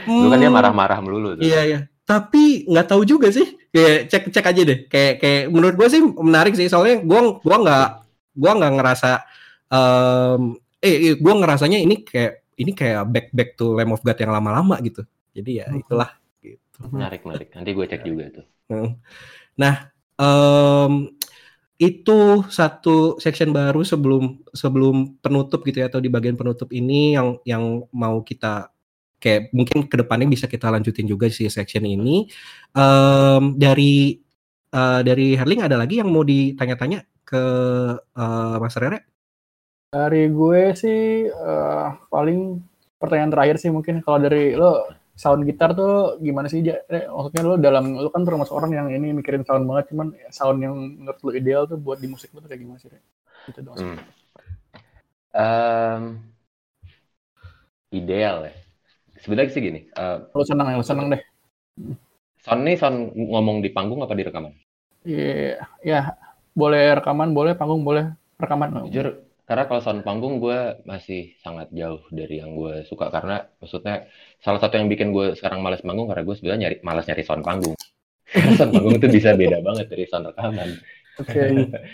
[0.07, 1.45] Dulu kan dia marah-marah melulu tuh.
[1.45, 1.81] iya iya.
[2.05, 3.59] Tapi nggak tahu juga sih.
[3.73, 4.79] Kayak cek cek aja deh.
[4.87, 6.68] Kayak kayak menurut gue sih menarik sih.
[6.68, 7.89] Soalnya gue gua nggak
[8.37, 9.11] gua nggak ngerasa
[9.73, 14.18] um, eh, eh gue ngerasanya ini kayak ini kayak back back to Lamb of God
[14.20, 15.03] yang lama-lama gitu
[15.33, 15.80] jadi ya hmm.
[15.85, 16.11] itulah
[16.41, 16.78] gitu.
[16.93, 17.49] Menarik menarik.
[17.57, 18.47] Nanti gue cek juga tuh.
[18.72, 18.97] Hmm.
[19.53, 21.12] nah um,
[21.76, 27.37] itu satu section baru sebelum sebelum penutup gitu ya atau di bagian penutup ini yang
[27.43, 28.70] yang mau kita
[29.22, 32.26] kayak mungkin ke depannya bisa kita lanjutin juga sih section ini.
[32.74, 34.18] Um, dari
[34.74, 37.45] uh, dari Herling ada lagi yang mau ditanya-tanya ke
[37.99, 39.07] uh, Mas Rere?
[39.93, 42.59] Dari gue sih uh, paling
[42.99, 44.03] pertanyaan terakhir sih mungkin.
[44.03, 46.83] Kalau dari lo sound gitar tuh gimana sih ya?
[46.91, 50.75] Maksudnya lo dalam lo kan termasuk orang yang ini mikirin sound banget cuman sound yang
[50.75, 52.91] menurut lo ideal tuh buat di musik lo tuh kayak gimana sih?
[53.47, 53.79] Gitu dong.
[53.79, 53.99] Hmm.
[55.33, 56.03] Um,
[57.95, 58.55] ideal ya
[59.23, 59.81] sebenarnya sih gini.
[59.95, 61.23] Uh, lu seneng ya, lu seneng deh.
[62.43, 64.53] Son nih son ngomong di panggung apa di rekaman?
[65.07, 66.01] Iya, yeah, ya
[66.59, 68.91] boleh rekaman, boleh panggung, boleh rekaman.
[68.91, 74.07] Jujur, karena kalau sound panggung gue masih sangat jauh dari yang gue suka karena maksudnya
[74.38, 77.43] salah satu yang bikin gue sekarang males panggung karena gue sebenarnya nyari malas nyari sound
[77.43, 77.74] panggung.
[78.59, 80.68] sound panggung itu bisa beda banget dari sound rekaman.
[81.18, 81.28] Oke.
[81.28, 81.51] Okay.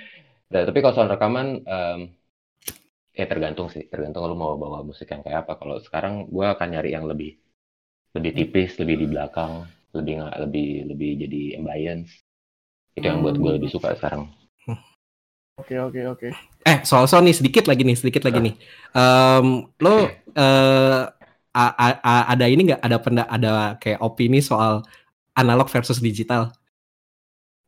[0.52, 2.00] nah, tapi kalau sound rekaman um,
[3.18, 6.68] ya tergantung sih tergantung lu mau bawa musik yang kayak apa kalau sekarang gue akan
[6.70, 7.34] nyari yang lebih
[8.14, 12.14] lebih tipis lebih di belakang lebih nggak lebih lebih jadi ambience
[12.94, 14.30] itu yang buat gue lebih suka sekarang
[15.58, 16.28] Oke oke oke.
[16.62, 18.54] Eh soal soal nih sedikit lagi nih sedikit lagi nih.
[18.94, 20.06] Um, lo
[20.38, 21.02] uh,
[21.52, 24.86] ada ini nggak ada pernah ada kayak opini soal
[25.34, 26.54] analog versus digital?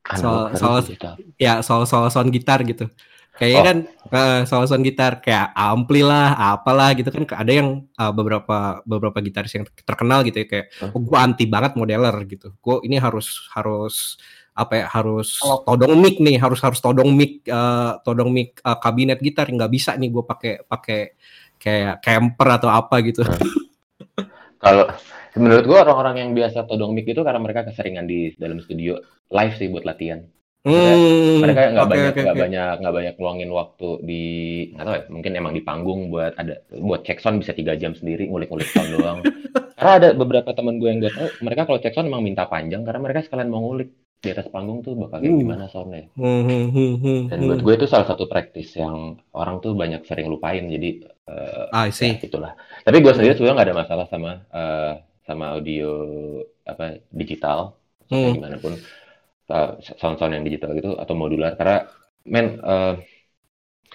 [0.07, 1.15] Soal soal digital.
[1.35, 2.87] ya soal soal sound gitar gitu.
[3.41, 3.67] Kayaknya oh.
[3.67, 3.79] kan
[4.13, 9.19] uh, soal sound gitar kayak ampli lah, apalah gitu kan ada yang uh, beberapa beberapa
[9.19, 12.55] gitaris yang terkenal gitu ya kayak oh, gue anti banget modeler gitu.
[12.63, 14.21] Gue ini harus harus
[14.61, 15.65] apa ya harus oh.
[15.65, 19.97] todong mic nih, harus harus todong mic uh, todong mic uh, kabinet gitar nggak bisa
[19.97, 21.01] nih gue pakai pakai
[21.57, 23.25] kayak camper atau apa gitu.
[24.65, 24.93] Kalau
[25.41, 29.01] menurut gue orang-orang yang biasa todong mic itu karena mereka keseringan di dalam studio
[29.33, 30.21] live sih buat latihan.
[30.61, 34.25] Hmm, mereka nggak okay, banyak nggak okay, banyak nggak banyak luangin waktu di
[34.77, 37.97] nggak tahu ya mungkin emang di panggung buat ada buat check sound bisa tiga jam
[37.97, 39.25] sendiri ngulik-ngulik sound doang
[39.81, 42.85] karena ada beberapa teman gue yang gue tahu mereka kalau check sound emang minta panjang
[42.85, 43.89] karena mereka sekalian mau ngulik
[44.21, 45.41] di atas panggung tuh bakal kayak uh.
[45.41, 49.73] gimana soundnya hmm, hmm, hmm, dan buat gue itu salah satu praktis yang orang tuh
[49.73, 52.17] banyak sering lupain jadi uh, I see.
[52.17, 52.53] Ya, gitulah
[52.85, 54.93] tapi gue sendiri sebenarnya nggak ada masalah sama uh,
[55.25, 55.91] sama audio
[56.69, 57.81] apa digital
[58.13, 58.33] hmm.
[58.37, 58.77] gimana pun
[59.99, 61.91] sound-sound yang digital gitu atau modular karena
[62.29, 62.95] men uh,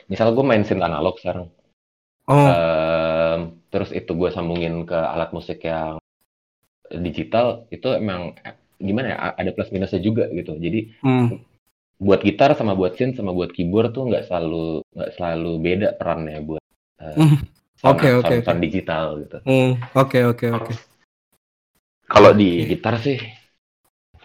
[0.10, 1.48] misal gue main synth analog sekarang
[2.28, 2.34] oh.
[2.34, 3.38] uh,
[3.70, 6.02] terus itu gue sambungin ke alat musik yang
[6.90, 8.36] digital itu emang
[8.80, 11.40] gimana ya ada plus minusnya juga gitu jadi hmm.
[12.00, 16.40] buat gitar sama buat synth sama buat keyboard tuh nggak selalu nggak selalu beda perannya
[16.44, 16.64] buat
[17.02, 17.40] uh,
[17.86, 18.42] Oke oke.
[18.42, 19.38] Sound digital gitu.
[19.46, 20.74] Hmm, oke oke oke.
[22.08, 23.20] Kalau di gitar sih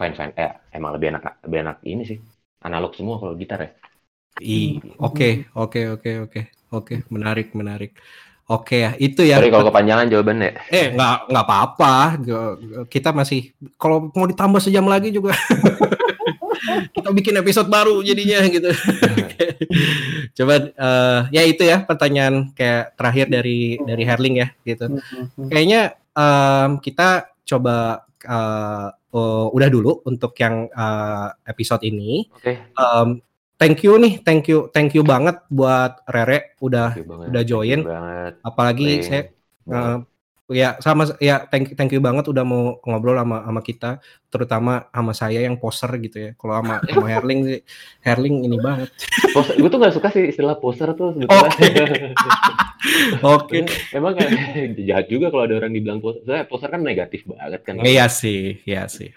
[0.01, 2.19] fine fine eh emang lebih enak lebih enak ini sih
[2.65, 3.71] analog semua kalau gitar ya
[4.41, 6.41] i oke oke oke oke
[6.73, 7.93] oke menarik menarik
[8.51, 11.95] oke ya itu ya Sorry kalau kepanjangan jawabannya eh nggak nggak apa-apa
[12.91, 15.31] kita masih kalau mau ditambah sejam lagi juga
[16.95, 18.71] kita bikin episode baru jadinya gitu.
[20.37, 25.01] Coba uh, ya itu ya pertanyaan kayak terakhir dari dari Herling ya gitu.
[25.49, 32.29] Kayaknya um, kita coba uh, uh, udah dulu untuk yang uh, episode ini.
[32.31, 32.45] Oke.
[32.45, 32.57] Okay.
[32.77, 33.21] Um,
[33.61, 36.97] thank you nih, thank you, thank you banget buat Rere udah
[37.29, 37.85] udah join.
[38.41, 39.29] Apalagi saya
[39.69, 40.01] uh,
[40.51, 43.91] ya sama ya thank thank you banget udah mau ngobrol sama sama kita
[44.31, 46.31] terutama sama saya yang poser gitu ya.
[46.39, 47.61] Kalau sama sama Herling sih
[48.03, 48.95] Herling ini banget.
[49.35, 51.51] Poser gue tuh gak suka sih istilah poser tuh sebetulnya.
[53.27, 53.61] Oke.
[53.67, 53.99] Okay.
[53.99, 54.31] emang kan
[54.79, 56.23] jahat juga kalau ada orang dibilang poser.
[56.23, 57.83] Saya poser kan negatif banget kan.
[57.83, 59.11] Iya sih iya sih.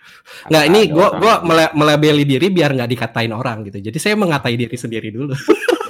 [0.50, 1.34] Nggak ini gue gue
[1.78, 3.86] melabeli diri biar nggak dikatain orang gitu.
[3.86, 5.38] Jadi saya mengatai diri sendiri dulu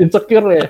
[0.00, 0.64] insecure ya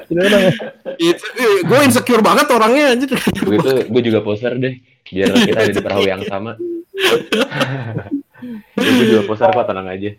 [0.99, 1.25] itu
[1.63, 3.15] gue insecure banget orangnya anjir
[3.47, 4.75] begitu gue juga poser deh
[5.07, 6.59] biar kita ada di perahu yang sama
[8.75, 10.11] ya, gue juga poser kok tenang aja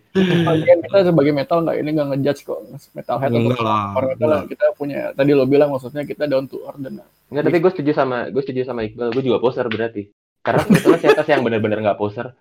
[0.47, 2.59] Bagian kita sebagai metal nggak ini nggak ngejudge kok
[2.95, 3.51] metal head atau
[3.97, 7.57] orang metal kita punya tadi lo bilang maksudnya kita down to earth dan Enggak, tapi
[7.63, 10.11] gue setuju sama gue setuju sama Iqbal gue juga poser berarti
[10.43, 12.31] karena sebetulnya siapa sih yang benar-benar nggak poser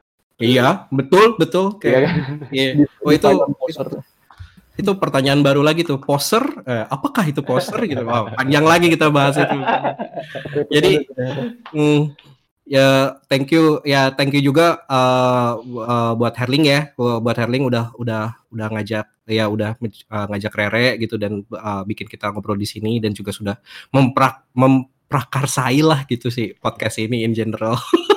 [0.40, 1.76] Iya, betul, betul.
[1.76, 2.14] Kayak, iya kan?
[2.48, 2.72] Iya.
[3.04, 3.28] Oh itu,
[3.68, 4.00] itu
[4.78, 8.04] itu pertanyaan baru lagi tuh poser eh, apakah itu poser gitu?
[8.06, 9.58] Wow panjang lagi kita bahas itu.
[10.70, 10.92] Jadi
[11.74, 12.00] mm,
[12.70, 16.80] ya thank you ya thank you juga uh, uh, buat Herling ya.
[16.96, 22.10] Buat Herling udah udah udah ngajak ya udah uh, ngajak Rere gitu dan uh, bikin
[22.10, 23.56] kita ngobrol di sini dan juga sudah
[23.94, 27.78] memprak memprakarsai lah gitu sih podcast ini in general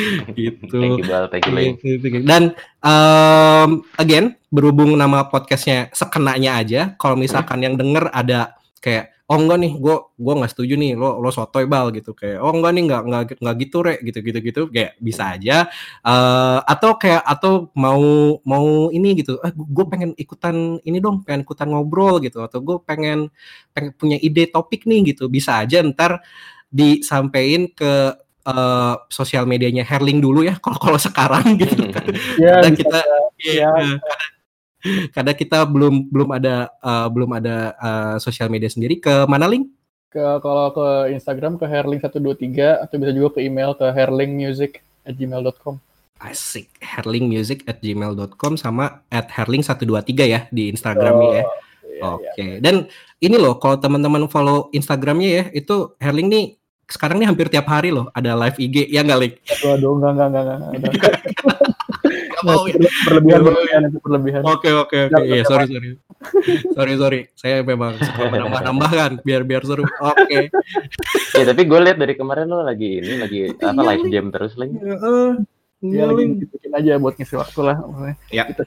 [0.38, 0.78] gitu.
[0.78, 1.26] Thank you, Bal.
[1.28, 1.46] Thank
[1.84, 2.22] you.
[2.24, 9.40] Dan um, again, berhubung nama podcastnya sekenanya aja, kalau misalkan yang denger ada kayak oh
[9.40, 12.12] enggak nih gue gue nggak setuju nih lo lo sotoy bal gitu.
[12.12, 14.60] Kayak oh enggak nih nggak nggak nggak gitu re gitu gitu gitu.
[14.68, 15.56] Kayak bisa aja.
[16.04, 18.02] Uh, atau kayak atau mau
[18.44, 19.40] mau ini gitu.
[19.40, 22.44] Eh gue pengen ikutan ini dong pengen ikutan ngobrol gitu.
[22.44, 23.32] Atau gue pengen
[23.72, 25.32] pengen punya ide topik nih gitu.
[25.32, 26.20] Bisa aja ntar
[26.72, 28.16] disampaikan ke
[28.46, 32.06] uh, sosial medianya Herling dulu ya kalau kalau sekarang gitu kan.
[32.38, 32.98] ya, karena kita
[33.42, 33.96] ya, ya.
[35.14, 39.70] karena kita belum belum ada uh, belum ada uh, sosial media sendiri ke mana link?
[40.12, 45.80] Ke kalau ke Instagram ke herling123 atau bisa juga ke email ke herlingmusic@gmail.com.
[46.22, 51.44] Asik, herlingmusic at gmail.com sama at herling123 ya di Instagramnya oh, ya.
[51.82, 52.50] Iya, Oke, okay.
[52.56, 52.60] iya.
[52.62, 52.74] dan
[53.22, 56.46] ini loh kalau teman-teman follow Instagramnya ya itu Herling nih
[56.92, 59.32] sekarang ini hampir tiap hari loh ada live IG ya nggak Lik?
[59.64, 61.14] Waduh enggak enggak enggak enggak.
[62.42, 62.76] mau ya.
[63.08, 64.40] Berlebihan berlebihan itu berlebihan.
[64.44, 65.22] Oke oke oke.
[65.24, 65.90] Iya sorry sorry.
[66.76, 67.20] sorry sorry.
[67.38, 69.86] Saya memang suka menambah-nambah kan biar biar seru.
[69.86, 70.12] Oke.
[70.26, 70.44] Okay.
[71.40, 74.52] ya tapi gue lihat dari kemarin lo lagi ini lagi apa iya, live jam terus
[74.58, 74.76] lagi.
[74.76, 75.32] Ya, uh,
[75.80, 77.76] ya lagi bikin aja buat ngisi waktu lah.
[78.28, 78.44] Ya.
[78.50, 78.62] Kita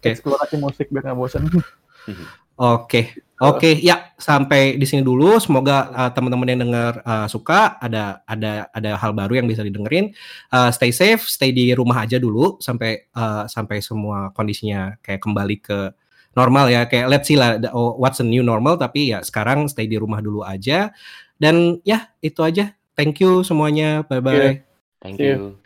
[0.00, 0.14] okay.
[0.16, 1.44] eksplorasi musik biar nggak bosan.
[2.54, 5.42] Oke, oke, ya sampai di sini dulu.
[5.42, 10.14] Semoga uh, teman-teman yang dengar uh, suka, ada ada ada hal baru yang bisa didengerin.
[10.54, 15.56] Uh, stay safe, stay di rumah aja dulu sampai uh, sampai semua kondisinya kayak kembali
[15.58, 15.78] ke
[16.38, 16.86] normal ya.
[16.86, 18.78] Kayak let's see lah, oh, what's a new normal.
[18.78, 20.94] Tapi ya sekarang stay di rumah dulu aja.
[21.34, 22.70] Dan ya itu aja.
[22.94, 24.06] Thank you semuanya.
[24.06, 24.62] Bye bye.
[25.02, 25.58] Thank you.